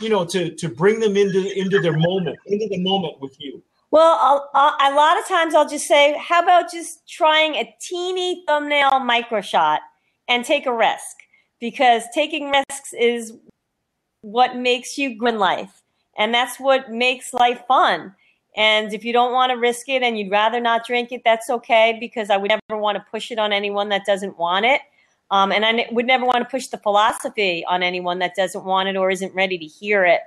you 0.02 0.10
know, 0.10 0.26
to 0.26 0.54
to 0.56 0.70
bring 0.70 1.00
them 1.00 1.16
into 1.16 1.58
into 1.58 1.80
their 1.80 1.98
moment, 1.98 2.38
into 2.48 2.68
the 2.70 2.82
moment 2.84 3.22
with 3.22 3.36
you? 3.40 3.64
Well, 3.90 4.18
I'll, 4.20 4.50
I'll, 4.54 4.94
a 4.94 4.96
lot 4.96 5.18
of 5.18 5.26
times 5.28 5.56
I'll 5.56 5.70
just 5.70 5.88
say, 5.88 6.18
how 6.18 6.44
about 6.44 6.70
just 6.70 7.08
trying 7.08 7.56
a 7.56 7.74
teeny 7.80 8.44
thumbnail 8.46 9.00
micro 9.00 9.40
shot 9.40 9.80
and 10.28 10.44
take 10.44 10.66
a 10.66 10.74
risk 10.74 11.16
because 11.60 12.04
taking 12.14 12.52
risks 12.52 12.94
is 13.00 13.34
what 14.22 14.58
makes 14.58 14.98
you 14.98 15.16
grow 15.16 15.30
in 15.30 15.40
life. 15.40 15.84
And 16.18 16.34
that's 16.34 16.60
what 16.60 16.92
makes 16.92 17.34
life 17.34 17.64
fun. 17.68 18.14
And 18.58 18.92
if 18.92 19.06
you 19.06 19.14
don't 19.14 19.32
want 19.32 19.52
to 19.52 19.58
risk 19.58 19.88
it 19.88 20.02
and 20.02 20.18
you'd 20.18 20.32
rather 20.32 20.60
not 20.60 20.86
drink 20.86 21.12
it, 21.12 21.22
that's 21.24 21.48
okay 21.50 21.96
because 22.00 22.32
I 22.32 22.38
would 22.38 22.50
never 22.50 22.82
want 22.82 22.98
to 22.98 23.06
push 23.12 23.32
it 23.32 23.38
on 23.38 23.54
anyone 23.54 23.90
that 23.90 24.04
doesn't 24.04 24.38
want 24.38 24.66
it. 24.66 24.82
Um, 25.30 25.52
and 25.52 25.64
I 25.64 25.88
would 25.92 26.08
never 26.08 26.26
want 26.26 26.40
to 26.40 26.46
push 26.46 26.68
the 26.68 26.78
philosophy 26.80 27.64
on 27.66 27.84
anyone 27.84 28.18
that 28.20 28.34
doesn't 28.36 28.66
want 28.66 28.90
it 28.90 28.98
or 28.98 29.12
isn't 29.12 29.34
ready 29.36 29.60
to 29.60 29.66
hear 29.66 30.06
it. 30.06 30.22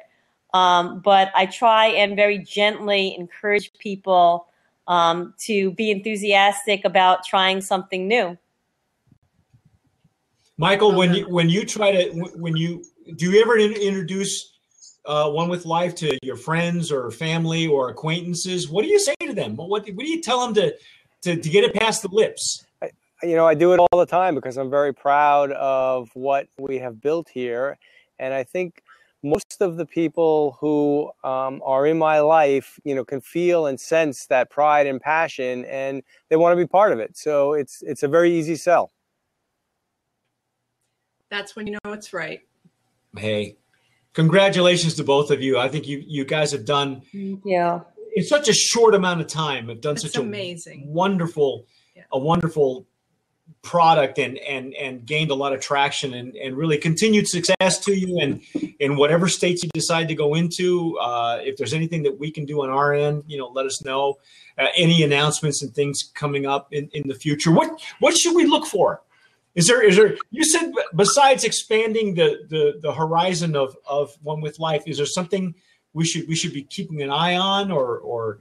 Um, 0.55 1.01
but 1.01 1.33
I 1.35 1.47
try 1.47 1.87
and 1.87 2.14
very 2.14 2.39
gently 2.39 3.16
encourage 3.18 3.72
people 3.78 4.47
um, 4.87 5.35
to 5.39 5.72
be 5.72 5.91
enthusiastic 5.91 6.85
about 6.85 7.24
trying 7.24 7.61
something 7.61 8.07
new. 8.07 8.39
Michael, 10.57 10.95
when 10.95 11.14
you 11.14 11.26
when 11.28 11.49
you 11.49 11.64
try 11.64 11.91
to 11.91 12.11
when 12.37 12.55
you 12.55 12.85
do 13.16 13.31
you 13.31 13.41
ever 13.41 13.57
in, 13.57 13.72
introduce 13.72 14.53
uh, 15.07 15.30
one 15.30 15.48
with 15.48 15.64
life 15.64 15.94
to 15.96 16.18
your 16.22 16.36
friends 16.36 16.92
or 16.92 17.11
family 17.11 17.66
or 17.66 17.90
acquaintances? 17.90 18.68
What 18.68 18.82
do 18.82 18.88
you 18.88 18.98
say 18.98 19.14
to 19.20 19.32
them? 19.32 19.57
What 19.57 19.68
what 19.68 19.84
do 19.84 20.09
you 20.11 20.20
tell 20.20 20.40
them 20.40 20.55
to 20.55 20.74
to, 21.22 21.36
to 21.36 21.48
get 21.48 21.64
it 21.64 21.74
past 21.74 22.03
the 22.03 22.09
lips? 22.09 22.64
I, 22.82 22.90
you 23.22 23.36
know, 23.36 23.46
I 23.46 23.55
do 23.55 23.72
it 23.72 23.78
all 23.78 23.98
the 23.98 24.07
time 24.07 24.34
because 24.34 24.57
I'm 24.57 24.70
very 24.70 24.94
proud 24.94 25.53
of 25.53 26.11
what 26.14 26.48
we 26.59 26.78
have 26.78 27.01
built 27.01 27.28
here, 27.28 27.78
and 28.18 28.34
I 28.34 28.44
think 28.44 28.82
most 29.22 29.61
of 29.61 29.76
the 29.76 29.84
people 29.84 30.57
who 30.61 31.11
um, 31.24 31.61
are 31.62 31.86
in 31.86 31.98
my 31.98 32.20
life, 32.20 32.80
you 32.84 32.94
know, 32.94 33.05
can 33.05 33.20
feel 33.20 33.66
and 33.66 33.78
sense 33.78 34.24
that 34.26 34.48
pride 34.48 34.86
and 34.86 34.98
passion, 34.98 35.66
and 35.66 36.03
they 36.30 36.36
want 36.36 36.53
to 36.53 36.57
be 36.57 36.66
part 36.66 36.92
of 36.92 36.98
it. 36.98 37.16
So 37.16 37.53
it's 37.53 37.82
it's 37.82 38.03
a 38.03 38.09
very 38.09 38.32
easy 38.32 38.57
sell 38.57 38.90
that's 41.30 41.57
when 41.57 41.66
you 41.66 41.78
know 41.84 41.92
it's 41.92 42.12
right. 42.12 42.40
Hey, 43.16 43.57
congratulations 44.12 44.94
to 44.94 45.04
both 45.04 45.30
of 45.30 45.42
you. 45.42 45.58
I 45.58 45.68
think 45.68 45.86
you 45.86 46.02
you 46.06 46.24
guys 46.24 46.52
have 46.52 46.64
done 46.64 47.02
yeah 47.44 47.80
in 48.14 48.24
such 48.24 48.48
a 48.48 48.52
short 48.52 48.94
amount 48.94 49.20
of 49.20 49.26
time 49.26 49.68
have 49.68 49.80
done 49.80 49.94
That's 49.94 50.12
such 50.12 50.16
amazing. 50.16 50.84
a 50.84 50.90
wonderful 50.90 51.66
yeah. 51.94 52.02
a 52.12 52.18
wonderful 52.18 52.86
product 53.62 54.18
and 54.18 54.38
and 54.38 54.74
and 54.74 55.04
gained 55.04 55.30
a 55.30 55.34
lot 55.34 55.52
of 55.52 55.61
traction 55.61 56.14
and 56.14 56.34
and 56.36 56.56
really 56.56 56.78
continued 56.78 57.28
success 57.28 57.78
to 57.80 57.92
you 57.92 58.18
and 58.18 58.40
in 58.78 58.96
whatever 58.96 59.28
states 59.28 59.62
you 59.62 59.70
decide 59.74 60.08
to 60.08 60.14
go 60.14 60.34
into 60.34 60.96
uh, 60.98 61.38
if 61.42 61.56
there's 61.56 61.74
anything 61.74 62.02
that 62.02 62.18
we 62.18 62.30
can 62.30 62.44
do 62.46 62.62
on 62.62 62.70
our 62.70 62.94
end 62.94 63.22
you 63.26 63.36
know 63.36 63.48
let 63.48 63.66
us 63.66 63.84
know 63.84 64.16
uh, 64.56 64.66
any 64.76 65.02
announcements 65.02 65.62
and 65.62 65.74
things 65.74 66.11
coming 66.14 66.46
up 66.46 66.68
in 66.72 66.88
in 66.92 67.06
the 67.06 67.14
future 67.14 67.50
what 67.50 67.82
what 67.98 68.16
should 68.16 68.34
we 68.34 68.46
look 68.46 68.66
for 68.66 69.02
is 69.55 69.66
there 69.66 69.82
is 69.82 69.96
there 69.96 70.16
you 70.30 70.44
said 70.44 70.72
besides 70.94 71.44
expanding 71.44 72.14
the 72.14 72.38
the 72.48 72.78
the 72.80 72.92
horizon 72.92 73.57
of 73.57 73.76
of 73.86 74.16
one 74.22 74.40
with 74.40 74.59
life, 74.59 74.82
is 74.86 74.96
there 74.98 75.07
something 75.07 75.55
we 75.92 76.05
should 76.05 76.28
we 76.28 76.36
should 76.36 76.53
be 76.53 76.62
keeping 76.62 77.03
an 77.03 77.11
eye 77.11 77.36
on 77.36 77.70
or 77.70 77.98
or 77.98 78.40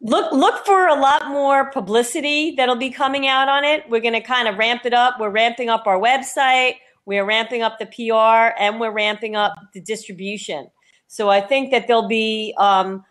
look 0.00 0.32
look 0.32 0.66
for 0.66 0.88
a 0.88 0.94
lot 0.94 1.28
more 1.28 1.70
publicity 1.70 2.54
that'll 2.56 2.74
be 2.76 2.90
coming 2.90 3.26
out 3.28 3.48
on 3.48 3.64
it. 3.64 3.88
We're 3.88 4.00
to 4.00 4.20
kind 4.20 4.48
of 4.48 4.58
ramp 4.58 4.82
it 4.84 4.92
up. 4.92 5.20
We're 5.20 5.30
ramping 5.30 5.68
up 5.68 5.86
our 5.86 5.98
website, 5.98 6.74
we're 7.06 7.24
ramping 7.24 7.62
up 7.62 7.78
the 7.78 7.86
PR, 7.86 8.60
and 8.60 8.80
we're 8.80 8.92
ramping 8.92 9.36
up 9.36 9.54
the 9.72 9.80
distribution. 9.80 10.68
So 11.06 11.28
I 11.28 11.40
think 11.40 11.70
that 11.70 11.86
there'll 11.86 12.08
be 12.08 12.54
um, 12.58 13.04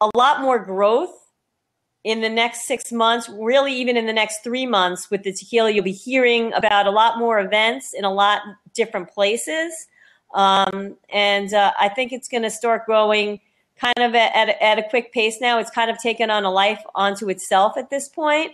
a 0.00 0.08
lot 0.14 0.40
more 0.40 0.58
growth 0.58 1.10
in 2.04 2.20
the 2.20 2.28
next 2.28 2.66
six 2.66 2.92
months, 2.92 3.28
really 3.28 3.74
even 3.74 3.96
in 3.96 4.06
the 4.06 4.12
next 4.12 4.42
three 4.44 4.66
months 4.66 5.10
with 5.10 5.24
the 5.24 5.32
tequila, 5.32 5.70
you'll 5.70 5.84
be 5.84 5.92
hearing 5.92 6.52
about 6.54 6.86
a 6.86 6.90
lot 6.90 7.18
more 7.18 7.40
events 7.40 7.92
in 7.92 8.04
a 8.04 8.12
lot 8.12 8.42
different 8.74 9.10
places. 9.10 9.72
Um, 10.34 10.96
and 11.10 11.52
uh, 11.52 11.72
I 11.78 11.88
think 11.88 12.12
it's 12.12 12.28
going 12.28 12.42
to 12.42 12.50
start 12.50 12.86
growing 12.86 13.40
kind 13.76 13.98
of 13.98 14.14
at, 14.14 14.34
at, 14.34 14.60
at, 14.60 14.78
a 14.78 14.88
quick 14.88 15.12
pace 15.12 15.40
now. 15.40 15.58
It's 15.58 15.70
kind 15.70 15.90
of 15.90 15.98
taken 15.98 16.30
on 16.30 16.44
a 16.44 16.50
life 16.50 16.82
onto 16.94 17.28
itself 17.30 17.76
at 17.76 17.90
this 17.90 18.08
point. 18.08 18.52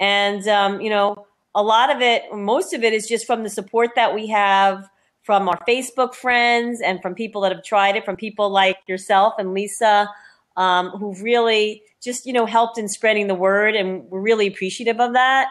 And, 0.00 0.46
um, 0.48 0.80
you 0.80 0.90
know, 0.90 1.26
a 1.54 1.62
lot 1.62 1.94
of 1.94 2.02
it, 2.02 2.24
most 2.34 2.74
of 2.74 2.84
it 2.84 2.92
is 2.92 3.08
just 3.08 3.26
from 3.26 3.42
the 3.42 3.50
support 3.50 3.90
that 3.96 4.14
we 4.14 4.26
have 4.28 4.88
from 5.22 5.48
our 5.48 5.58
Facebook 5.66 6.14
friends 6.14 6.80
and 6.80 7.02
from 7.02 7.14
people 7.14 7.40
that 7.40 7.50
have 7.50 7.64
tried 7.64 7.96
it, 7.96 8.04
from 8.04 8.14
people 8.14 8.50
like 8.50 8.76
yourself 8.86 9.34
and 9.38 9.54
Lisa, 9.54 10.08
um, 10.56 10.90
who 10.90 11.14
really 11.22 11.82
just 12.02 12.26
you 12.26 12.32
know 12.32 12.46
helped 12.46 12.78
in 12.78 12.88
spreading 12.88 13.26
the 13.26 13.34
word, 13.34 13.74
and 13.74 14.04
we're 14.10 14.20
really 14.20 14.46
appreciative 14.46 15.00
of 15.00 15.12
that. 15.14 15.48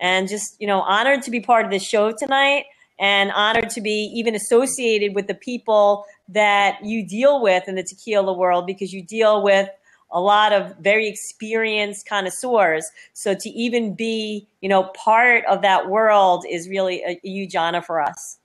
And 0.00 0.28
just 0.28 0.56
you 0.60 0.66
know 0.66 0.80
honored 0.82 1.22
to 1.22 1.30
be 1.30 1.40
part 1.40 1.64
of 1.64 1.70
this 1.70 1.82
show 1.82 2.12
tonight. 2.12 2.64
and 3.00 3.30
honored 3.30 3.70
to 3.70 3.80
be 3.80 4.10
even 4.14 4.34
associated 4.34 5.14
with 5.14 5.28
the 5.28 5.34
people 5.34 6.04
that 6.28 6.84
you 6.84 7.06
deal 7.06 7.40
with 7.40 7.68
in 7.68 7.76
the 7.76 7.82
tequila 7.82 8.32
world 8.32 8.66
because 8.66 8.92
you 8.92 9.02
deal 9.02 9.42
with 9.42 9.68
a 10.10 10.20
lot 10.20 10.52
of 10.52 10.74
very 10.78 11.06
experienced 11.06 12.08
connoisseurs. 12.08 12.90
So 13.12 13.34
to 13.34 13.48
even 13.50 13.94
be, 13.94 14.48
you 14.60 14.68
know, 14.68 14.84
part 14.94 15.44
of 15.46 15.62
that 15.62 15.88
world 15.88 16.44
is 16.48 16.68
really 16.68 17.02
a, 17.02 17.20
a 17.22 17.28
huge 17.28 17.54
honor 17.54 17.82
for 17.82 18.00
us. 18.00 18.38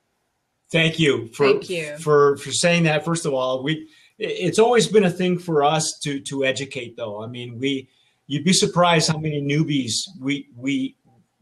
Thank 0.70 0.98
you 0.98 1.28
for 1.32 1.46
Thank 1.46 1.70
you. 1.70 1.96
for 1.98 2.36
for 2.38 2.52
saying 2.52 2.84
that. 2.84 3.04
First 3.04 3.26
of 3.26 3.32
all, 3.32 3.62
we 3.62 3.88
it's 4.18 4.58
always 4.58 4.86
been 4.86 5.04
a 5.04 5.10
thing 5.10 5.38
for 5.38 5.64
us 5.64 5.98
to 6.02 6.20
to 6.20 6.44
educate 6.44 6.96
though. 6.96 7.22
I 7.22 7.26
mean, 7.26 7.58
we 7.58 7.88
you'd 8.26 8.44
be 8.44 8.52
surprised 8.52 9.08
how 9.10 9.18
many 9.18 9.42
newbies 9.42 9.92
we 10.20 10.48
we 10.56 10.96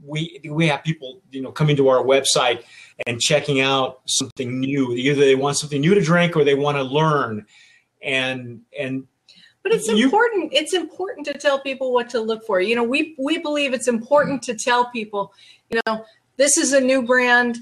we 0.04 0.40
we 0.50 0.66
have 0.66 0.82
people 0.82 1.20
you 1.30 1.40
know 1.42 1.52
coming 1.52 1.76
to 1.76 1.88
our 1.88 2.02
website 2.02 2.64
and 3.06 3.20
checking 3.20 3.60
out 3.60 4.00
something 4.06 4.58
new. 4.60 4.92
Either 4.92 5.20
they 5.20 5.34
want 5.34 5.58
something 5.58 5.80
new 5.80 5.94
to 5.94 6.00
drink 6.02 6.36
or 6.36 6.44
they 6.44 6.54
want 6.54 6.76
to 6.76 6.82
learn. 6.82 7.46
And 8.02 8.62
and 8.76 9.06
But 9.62 9.72
it's 9.72 9.86
You- 9.88 10.04
important. 10.06 10.52
It's 10.52 10.74
important 10.74 11.26
to 11.26 11.34
tell 11.34 11.60
people 11.60 11.92
what 11.92 12.08
to 12.10 12.20
look 12.20 12.44
for. 12.46 12.60
You 12.60 12.74
know, 12.74 12.82
we 12.84 13.14
we 13.18 13.38
believe 13.38 13.72
it's 13.74 13.88
important 13.88 14.42
to 14.44 14.54
tell 14.54 14.90
people, 14.90 15.32
you 15.70 15.80
know, 15.86 16.04
this 16.36 16.56
is 16.56 16.72
a 16.72 16.80
new 16.80 17.02
brand. 17.02 17.58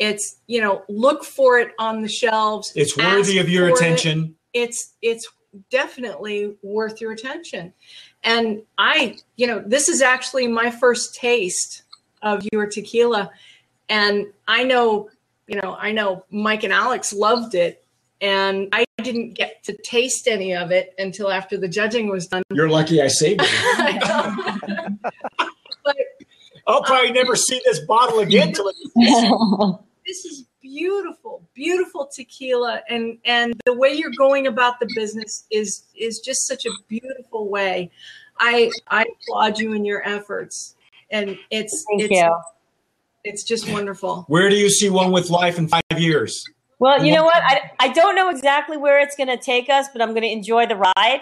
It's 0.00 0.36
you 0.48 0.60
know, 0.60 0.82
look 0.88 1.22
for 1.24 1.58
it 1.60 1.72
on 1.78 2.02
the 2.02 2.08
shelves. 2.08 2.72
it's 2.74 2.96
worthy 2.96 3.38
of 3.38 3.48
your 3.48 3.68
attention. 3.68 4.34
It's 4.54 4.94
it's 5.02 5.28
definitely 5.70 6.56
worth 6.62 7.00
your 7.00 7.12
attention. 7.12 7.72
And 8.22 8.62
I, 8.78 9.16
you 9.36 9.46
know, 9.46 9.62
this 9.64 9.88
is 9.88 10.00
actually 10.00 10.46
my 10.48 10.70
first 10.70 11.14
taste 11.14 11.82
of 12.22 12.46
your 12.52 12.66
tequila, 12.66 13.30
and 13.88 14.26
I 14.48 14.64
know, 14.64 15.10
you 15.46 15.60
know, 15.60 15.76
I 15.78 15.92
know 15.92 16.24
Mike 16.30 16.64
and 16.64 16.72
Alex 16.72 17.12
loved 17.12 17.54
it, 17.54 17.84
and 18.20 18.68
I 18.72 18.84
didn't 19.02 19.34
get 19.34 19.62
to 19.64 19.76
taste 19.76 20.26
any 20.26 20.54
of 20.54 20.70
it 20.70 20.94
until 20.98 21.30
after 21.30 21.56
the 21.58 21.68
judging 21.68 22.08
was 22.08 22.26
done. 22.26 22.42
You're 22.50 22.70
lucky 22.70 23.02
I 23.02 23.08
saved 23.08 23.42
it. 23.44 24.02
but 25.84 25.96
I'll 26.66 26.82
probably 26.82 27.12
never 27.12 27.36
see 27.36 27.60
this 27.64 27.80
bottle 27.80 28.20
again 28.20 28.52
till 28.52 28.68
it 28.68 28.76
this 30.06 30.24
is 30.24 30.46
beautiful, 30.74 31.42
beautiful 31.54 32.06
tequila, 32.06 32.82
and 32.88 33.18
and 33.24 33.54
the 33.64 33.72
way 33.72 33.92
you're 33.92 34.12
going 34.18 34.46
about 34.46 34.80
the 34.80 34.88
business 34.94 35.44
is 35.50 35.84
is 35.96 36.18
just 36.18 36.46
such 36.46 36.66
a 36.66 36.70
beautiful 36.88 37.48
way. 37.48 37.90
I 38.38 38.70
I 38.88 39.06
applaud 39.14 39.58
you 39.58 39.72
in 39.72 39.84
your 39.84 40.06
efforts, 40.06 40.74
and 41.10 41.38
it's 41.50 41.84
Thank 41.88 42.02
it's 42.02 42.10
you. 42.10 42.40
it's 43.22 43.44
just 43.44 43.70
wonderful. 43.70 44.24
Where 44.28 44.50
do 44.50 44.56
you 44.56 44.68
see 44.68 44.90
one 44.90 45.12
with 45.12 45.30
life 45.30 45.58
in 45.58 45.68
five 45.68 45.82
years? 45.96 46.44
Well, 46.80 47.04
you 47.04 47.14
know 47.14 47.24
what? 47.24 47.42
I, 47.42 47.70
I 47.78 47.88
don't 47.92 48.16
know 48.16 48.28
exactly 48.28 48.76
where 48.76 48.98
it's 48.98 49.16
going 49.16 49.28
to 49.28 49.38
take 49.38 49.70
us, 49.70 49.86
but 49.92 50.02
I'm 50.02 50.10
going 50.10 50.22
to 50.22 50.30
enjoy 50.30 50.66
the 50.66 50.76
ride. 50.76 51.20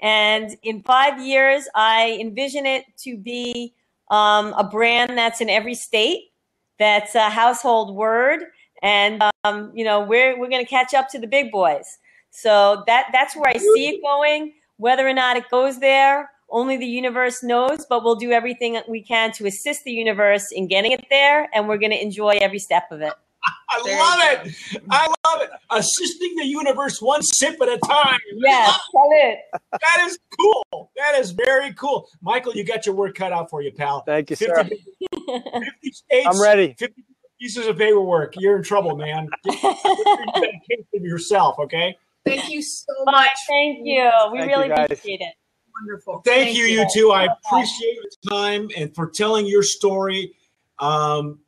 And 0.00 0.56
in 0.62 0.82
five 0.82 1.24
years, 1.24 1.68
I 1.74 2.18
envision 2.20 2.66
it 2.66 2.84
to 3.04 3.16
be 3.16 3.74
um, 4.10 4.52
a 4.54 4.64
brand 4.64 5.16
that's 5.16 5.40
in 5.40 5.48
every 5.48 5.74
state, 5.74 6.32
that's 6.78 7.14
a 7.14 7.30
household 7.30 7.94
word, 7.94 8.40
and 8.82 9.22
um, 9.44 9.72
you 9.74 9.84
know 9.84 10.00
we're 10.00 10.38
we're 10.38 10.48
going 10.48 10.64
to 10.64 10.68
catch 10.68 10.94
up 10.94 11.08
to 11.10 11.18
the 11.18 11.26
big 11.26 11.50
boys. 11.50 11.98
So 12.30 12.84
that 12.86 13.06
that's 13.12 13.34
where 13.36 13.48
I 13.48 13.58
see 13.58 13.88
it 13.88 14.02
going. 14.02 14.54
Whether 14.76 15.08
or 15.08 15.14
not 15.14 15.36
it 15.36 15.44
goes 15.50 15.80
there, 15.80 16.30
only 16.50 16.76
the 16.76 16.86
universe 16.86 17.42
knows. 17.42 17.86
But 17.88 18.04
we'll 18.04 18.16
do 18.16 18.32
everything 18.32 18.74
that 18.74 18.88
we 18.88 19.02
can 19.02 19.32
to 19.32 19.46
assist 19.46 19.84
the 19.84 19.92
universe 19.92 20.46
in 20.52 20.68
getting 20.68 20.92
it 20.92 21.06
there, 21.10 21.48
and 21.54 21.68
we're 21.68 21.78
going 21.78 21.92
to 21.92 22.00
enjoy 22.00 22.38
every 22.40 22.58
step 22.58 22.84
of 22.90 23.00
it. 23.00 23.12
I 23.70 23.82
There 23.84 23.98
love 23.98 24.46
you 24.46 24.52
it. 24.72 24.82
I 24.90 25.06
love 25.06 25.42
it. 25.42 25.50
Assisting 25.70 26.34
the 26.36 26.46
universe 26.46 27.00
one 27.00 27.22
sip 27.22 27.60
at 27.60 27.68
a 27.68 27.78
time. 27.78 28.18
Yes, 28.36 28.78
tell 28.92 29.08
it. 29.12 29.38
That 29.72 30.06
is 30.06 30.18
cool. 30.38 30.90
That 30.96 31.18
is 31.18 31.30
very 31.32 31.72
cool. 31.74 32.08
Michael, 32.22 32.54
you 32.54 32.64
got 32.64 32.86
your 32.86 32.94
work 32.94 33.14
cut 33.14 33.32
out 33.32 33.50
for 33.50 33.62
you, 33.62 33.72
pal. 33.72 34.02
Thank 34.02 34.30
you, 34.30 34.36
50, 34.36 34.54
sir. 34.54 34.64
50 34.64 35.66
states. 35.92 36.26
I'm 36.26 36.40
ready. 36.40 36.74
50 36.78 37.04
pieces 37.40 37.66
of 37.66 37.78
paperwork. 37.78 38.34
You're 38.38 38.56
in 38.56 38.62
trouble, 38.62 38.96
man. 38.96 39.28
Get, 39.44 39.60
get 39.62 39.84
a 39.84 40.60
case 40.68 40.86
of 40.94 41.02
yourself, 41.02 41.58
okay? 41.58 41.96
Thank 42.24 42.50
you 42.50 42.62
so 42.62 42.92
Bye. 43.06 43.12
much. 43.12 43.38
Thank 43.48 43.86
you. 43.86 44.10
We 44.32 44.38
Thank 44.38 44.50
really 44.50 44.68
guys. 44.68 44.86
appreciate 44.86 45.20
it. 45.20 45.34
Wonderful. 45.80 46.22
Thank, 46.24 46.56
you, 46.56 46.64
you 46.64 46.86
two. 46.92 47.12
I 47.12 47.28
appreciate 47.46 47.94
your 47.94 48.30
time 48.30 48.68
and 48.76 48.94
for 48.94 49.08
telling 49.08 49.46
your 49.46 49.62
story. 49.62 50.34
Um, 50.78 51.38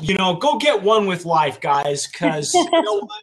you 0.00 0.14
know, 0.14 0.36
go 0.36 0.58
get 0.58 0.82
one 0.82 1.06
with 1.06 1.24
life, 1.24 1.60
guys, 1.60 2.06
because 2.06 2.52
you 2.54 2.68
know? 2.70 3.08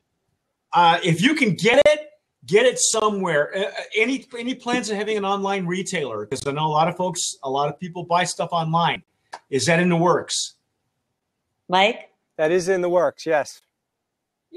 Uh, 0.73 0.99
if 1.05 1.21
you 1.21 1.35
can 1.35 1.53
get 1.53 1.81
it, 1.85 2.09
get 2.45 2.65
it 2.65 2.77
somewhere. 2.77 3.55
Uh, 3.55 3.71
any 3.95 4.27
any 4.37 4.53
plans 4.53 4.89
of 4.89 4.97
having 4.97 5.15
an 5.15 5.23
online 5.23 5.65
retailer? 5.65 6.25
Because 6.25 6.45
I 6.45 6.51
know 6.51 6.65
a 6.65 6.67
lot 6.67 6.89
of 6.89 6.97
folks, 6.97 7.37
a 7.43 7.49
lot 7.49 7.69
of 7.69 7.79
people 7.79 8.03
buy 8.03 8.25
stuff 8.25 8.49
online. 8.51 9.01
Is 9.49 9.67
that 9.67 9.79
in 9.79 9.87
the 9.87 9.95
works? 9.95 10.55
Mike? 11.69 12.09
That 12.37 12.51
is 12.51 12.69
in 12.69 12.81
the 12.81 12.89
works. 12.89 13.25
Yes. 13.25 13.61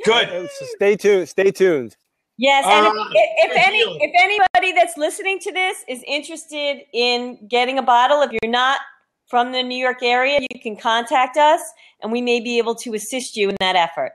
Good. 0.04 0.28
So 0.58 0.66
stay 0.76 0.96
tuned. 0.96 1.28
Stay 1.28 1.50
tuned. 1.50 1.96
Yes, 2.40 2.64
and 2.66 2.86
Uh, 2.86 2.90
if, 2.92 3.06
if, 3.14 3.50
if 3.50 3.66
any 3.66 3.78
deal. 3.80 3.98
if 4.00 4.12
anybody 4.16 4.72
that's 4.72 4.96
listening 4.96 5.40
to 5.40 5.52
this 5.52 5.78
is 5.88 6.04
interested 6.06 6.82
in 6.92 7.48
getting 7.48 7.78
a 7.78 7.82
bottle, 7.82 8.22
if 8.22 8.30
you're 8.30 8.50
not 8.50 8.78
from 9.26 9.50
the 9.50 9.62
New 9.62 9.76
York 9.76 10.02
area, 10.02 10.38
you 10.40 10.60
can 10.60 10.76
contact 10.76 11.36
us 11.36 11.60
and 12.00 12.12
we 12.12 12.22
may 12.22 12.38
be 12.38 12.58
able 12.58 12.76
to 12.76 12.94
assist 12.94 13.36
you 13.36 13.48
in 13.48 13.56
that 13.58 13.74
effort. 13.74 14.12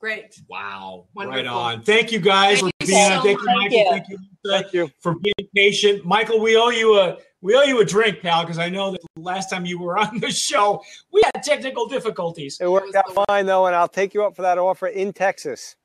Great. 0.00 0.34
Wow. 0.48 1.08
Wonderful. 1.14 1.36
Right 1.42 1.46
on. 1.46 1.82
Thank 1.82 2.10
you 2.10 2.20
guys 2.20 2.60
Thank 2.60 2.72
for 2.78 2.84
you 2.84 2.86
being 2.86 3.08
so 3.08 3.16
on. 3.16 3.22
Thank 3.22 3.38
you. 3.38 3.44
Michael. 3.46 3.70
Thank 3.70 3.90
Thank 3.90 4.08
you, 4.08 4.18
Thank 4.46 4.72
you. 4.72 4.90
for 5.00 5.14
being 5.18 5.48
patient. 5.54 6.06
Michael, 6.06 6.40
we 6.40 6.56
owe 6.56 6.70
you 6.70 6.98
a 6.98 7.18
we 7.42 7.54
owe 7.54 7.62
you 7.62 7.80
a 7.80 7.84
drink, 7.84 8.20
pal, 8.20 8.42
because 8.42 8.58
I 8.58 8.68
know 8.68 8.90
that 8.90 9.00
the 9.14 9.22
last 9.22 9.50
time 9.50 9.64
you 9.64 9.78
were 9.78 9.98
on 9.98 10.20
the 10.20 10.30
show, 10.30 10.82
we 11.12 11.22
had 11.34 11.42
technical 11.42 11.86
difficulties. 11.86 12.58
It 12.60 12.70
worked 12.70 12.94
out 12.94 13.26
fine 13.28 13.46
though, 13.46 13.66
and 13.66 13.74
I'll 13.74 13.88
take 13.88 14.14
you 14.14 14.24
up 14.24 14.36
for 14.36 14.42
that 14.42 14.58
offer 14.58 14.88
in 14.88 15.12
Texas. 15.12 15.76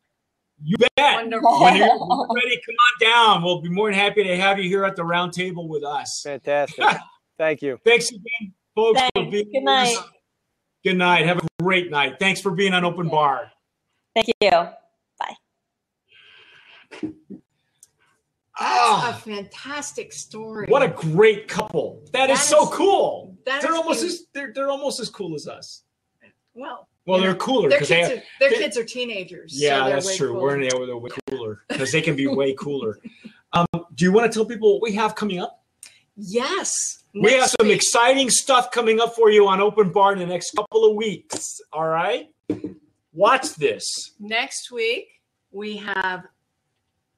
You 0.64 0.78
bet. 0.78 0.90
Wonderful. 0.98 1.62
When 1.62 1.76
you're 1.76 1.88
ready, 1.88 2.62
come 2.66 2.76
on 2.76 3.12
down. 3.12 3.44
We'll 3.44 3.62
be 3.62 3.70
more 3.70 3.90
than 3.90 4.00
happy 4.00 4.24
to 4.24 4.38
have 4.38 4.58
you 4.58 4.70
here 4.70 4.86
at 4.86 4.96
the 4.96 5.04
round 5.04 5.34
table 5.34 5.68
with 5.68 5.84
us. 5.84 6.22
Fantastic. 6.24 6.86
Thank 7.38 7.62
you. 7.62 7.78
Thanks 7.84 8.10
again, 8.10 8.54
folks, 8.74 9.02
for 9.02 9.10
Thanks. 9.16 9.32
being 9.32 9.52
Good 9.52 9.64
night. 9.64 9.98
Good 10.86 10.98
night. 10.98 11.26
Have 11.26 11.40
a 11.40 11.48
great 11.62 11.92
night. 11.92 12.16
Thanks 12.20 12.40
for 12.40 12.52
being 12.52 12.74
on 12.74 12.86
Open 12.86 13.10
Bar. 13.10 13.52
Thank 14.16 14.30
you. 17.02 17.36
Oh, 18.60 19.04
a 19.06 19.10
Ah, 19.10 19.22
fantastic 19.24 20.14
story. 20.14 20.68
what 20.70 20.82
a 20.84 20.88
great 20.88 21.48
couple. 21.48 22.02
that 22.14 22.30
is 22.30 22.40
That 22.40 22.46
so 22.46 22.68
cool. 22.68 23.36
that 23.46 23.62
They're 23.62 23.72
is 23.74 23.78
almost 23.78 24.00
cute. 24.00 24.12
as 24.12 24.26
they're, 24.34 24.54
they're 24.54 24.70
almost 24.70 25.00
as 25.00 25.10
cool 25.10 25.36
as 25.36 25.48
us. 25.48 25.84
well. 26.54 26.88
Well, 27.06 27.20
they're 27.20 27.32
know, 27.34 27.38
cooler 27.38 27.70
Their 27.70 27.80
because 27.80 27.90
kids, 27.90 28.10
they 28.10 28.16
are, 28.18 28.24
their 28.40 28.50
kids 28.60 28.78
are 28.78 28.84
teenagers. 28.84 29.52
Yeah, 29.56 29.84
they're 29.86 29.94
that's 29.96 30.16
true. 30.18 30.30
cooler. 30.30 30.42
We're 30.42 30.56
in 30.56 30.62
there, 30.62 30.86
they're 30.88 30.98
way 30.98 31.10
cooler 31.30 31.62
because 31.68 31.92
they 31.92 32.02
can 32.02 32.16
be 32.16 32.28
way 32.28 32.54
cooler. 32.54 33.00
Um, 33.54 33.68
do 33.94 34.04
you 34.04 34.12
want 34.12 34.30
to 34.30 34.38
tell 34.38 34.46
people 34.46 34.74
what 34.74 34.82
we 34.82 34.92
have 34.96 35.16
coming 35.16 35.40
up? 35.40 35.64
Yes. 36.18 36.74
we 37.14 37.32
have 37.34 37.50
some 37.58 37.68
week. 37.70 37.78
exciting 37.78 38.30
stuff 38.30 38.70
coming 38.72 39.00
up 39.00 39.16
for 39.16 39.30
you 39.32 39.48
on 39.48 39.62
Open 39.62 39.94
Bar 39.94 40.12
in 40.12 40.20
the 40.20 40.26
next 40.26 40.52
couple 40.58 40.84
of 40.84 40.96
weeks. 40.98 41.62
All 41.72 41.88
right, 41.88 42.28
watch 43.14 43.54
this. 43.56 44.12
Next 44.20 44.72
week 44.72 45.08
we 45.52 45.78
have 45.78 46.26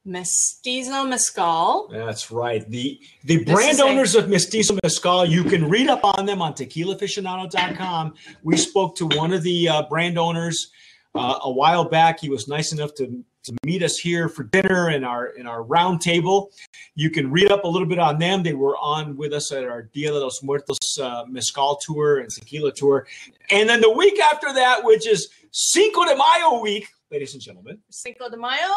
Mestizo 0.08 1.04
Mezcal. 1.04 1.90
That's 1.92 2.32
right. 2.32 2.68
The 2.70 3.00
the 3.26 3.44
This 3.44 3.54
brand 3.54 3.72
is 3.72 3.80
a- 3.80 3.84
owners 3.84 4.16
of 4.16 4.30
Mestizo 4.30 4.78
Mezcal, 4.84 5.26
you 5.26 5.44
can 5.44 5.70
read 5.70 5.90
up 5.90 6.04
on 6.04 6.26
them 6.26 6.42
on 6.42 6.54
tequilaaficionado.com. 6.54 8.14
We 8.44 8.58
spoke 8.58 8.96
to 8.98 9.06
one 9.08 9.34
of 9.34 9.44
the 9.44 9.70
uh, 9.70 9.84
brand 9.84 10.18
owners 10.18 10.72
uh, 11.14 11.40
a 11.44 11.52
while 11.52 11.86
back. 11.90 12.20
He 12.20 12.30
was 12.30 12.48
nice 12.48 12.72
enough 12.72 12.94
to, 12.96 13.24
to 13.44 13.54
meet 13.66 13.84
us 13.84 13.98
here 13.98 14.30
for 14.30 14.44
dinner 14.44 14.90
in 14.92 15.04
our 15.04 15.28
in 15.28 15.46
our 15.46 15.64
round 15.64 16.02
table. 16.02 16.52
You 16.96 17.10
can 17.10 17.30
read 17.32 17.52
up 17.52 17.64
a 17.64 17.68
little 17.68 17.88
bit 17.88 18.00
on 18.00 18.18
them. 18.20 18.44
They 18.44 18.54
were 18.54 18.78
on 18.78 19.18
with 19.18 19.34
us 19.34 19.52
at 19.52 19.64
our 19.66 19.84
Dia 19.94 20.12
de 20.12 20.20
los 20.20 20.42
Muertos 20.44 20.78
uh, 21.02 21.24
Mezcal 21.28 21.78
tour 21.78 22.20
and 22.20 22.30
tequila 22.30 22.72
tour. 22.72 23.08
And 23.52 23.68
then 23.70 23.82
the 23.82 23.92
week 23.92 24.20
after 24.22 24.54
that, 24.54 24.84
which 24.84 25.06
is 25.08 25.30
Cinco 25.52 26.06
de 26.06 26.16
Mayo 26.16 26.60
week, 26.62 26.88
ladies 27.12 27.34
and 27.34 27.42
gentlemen, 27.42 27.80
Cinco 27.90 28.30
de 28.30 28.38
Mayo, 28.38 28.74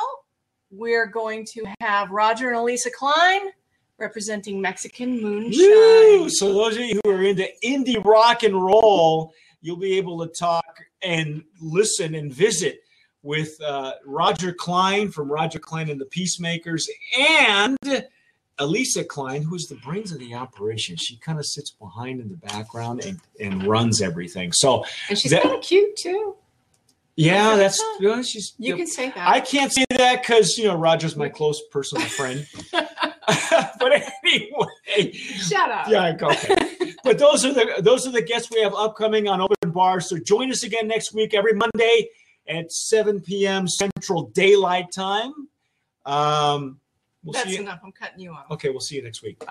we're 0.71 1.07
going 1.07 1.45
to 1.53 1.67
have 1.81 2.11
Roger 2.11 2.49
and 2.49 2.59
Elisa 2.59 2.91
Klein 2.91 3.41
representing 3.99 4.61
Mexican 4.61 5.21
Moonshine. 5.21 5.61
Woo! 5.61 6.29
So 6.31 6.53
those 6.53 6.77
of 6.77 6.83
you 6.83 7.01
who 7.05 7.11
are 7.11 7.23
into 7.23 7.47
indie 7.65 8.03
rock 8.05 8.43
and 8.43 8.55
roll, 8.55 9.33
you'll 9.61 9.77
be 9.77 9.99
able 9.99 10.27
to 10.27 10.33
talk 10.33 10.81
and 11.03 11.45
listen 11.61 12.15
and 12.15 12.33
visit 12.33 12.81
with 13.23 13.61
uh, 13.61 13.93
Roger 14.07 14.53
Klein 14.53 15.11
from 15.11 15.31
Roger 15.31 15.59
Klein 15.59 15.91
and 15.91 16.01
the 16.01 16.07
Peacemakers 16.07 16.89
and 17.19 17.77
Elisa 18.59 19.05
Klein, 19.05 19.43
who's 19.43 19.67
the 19.67 19.75
brains 19.77 20.13
of 20.13 20.19
the 20.19 20.35
operation. 20.35 20.97
She 20.97 21.17
kind 21.19 21.39
of 21.39 21.45
sits 21.45 21.71
behind 21.71 22.21
in 22.21 22.29
the 22.29 22.37
background 22.37 23.05
and, 23.05 23.21
and 23.41 23.67
runs 23.67 24.01
everything. 24.01 24.53
So 24.53 24.85
And 25.09 25.19
she's 25.19 25.33
kind 25.33 25.55
of 25.55 25.63
cute 25.63 25.97
too. 25.97 26.37
Yeah, 27.17 27.57
that's 27.57 27.83
well, 28.01 28.23
she's. 28.23 28.55
You 28.59 28.77
can 28.77 28.87
say 28.87 29.11
that. 29.11 29.29
I 29.29 29.41
can't 29.41 29.73
say 29.73 29.85
that 29.91 30.23
because 30.23 30.57
you 30.57 30.65
know 30.69 30.77
Roger's 30.77 31.17
my 31.17 31.29
close 31.29 31.61
personal 31.71 32.07
friend. 32.07 32.47
but 32.73 33.93
anyway, 34.25 35.13
Shut 35.13 35.71
up. 35.71 35.89
yeah, 35.89 36.17
okay. 36.21 36.57
but 37.05 37.19
those 37.19 37.45
are 37.45 37.53
the 37.53 37.81
those 37.83 38.07
are 38.07 38.13
the 38.13 38.23
guests 38.23 38.51
we 38.51 38.61
have 38.63 38.75
upcoming 38.75 39.29
on 39.29 39.41
Open 39.41 39.71
Bar. 39.71 40.01
So 40.01 40.19
join 40.19 40.51
us 40.51 40.63
again 40.63 40.89
next 40.89 41.13
week, 41.13 41.35
every 41.35 41.53
Monday 41.53 42.09
at 42.49 42.73
7 42.73 43.21
p.m. 43.21 43.69
Central 43.69 44.29
Daylight 44.31 44.87
Time. 44.95 45.33
Um, 46.07 46.81
we'll 47.23 47.35
That's 47.35 47.49
see 47.49 47.57
you. 47.57 47.61
enough. 47.61 47.81
I'm 47.85 47.93
cutting 47.93 48.21
you 48.21 48.33
off. 48.33 48.51
Okay, 48.51 48.71
we'll 48.71 48.81
see 48.81 48.97
you 48.97 49.03
next 49.03 49.23
week. 49.23 49.43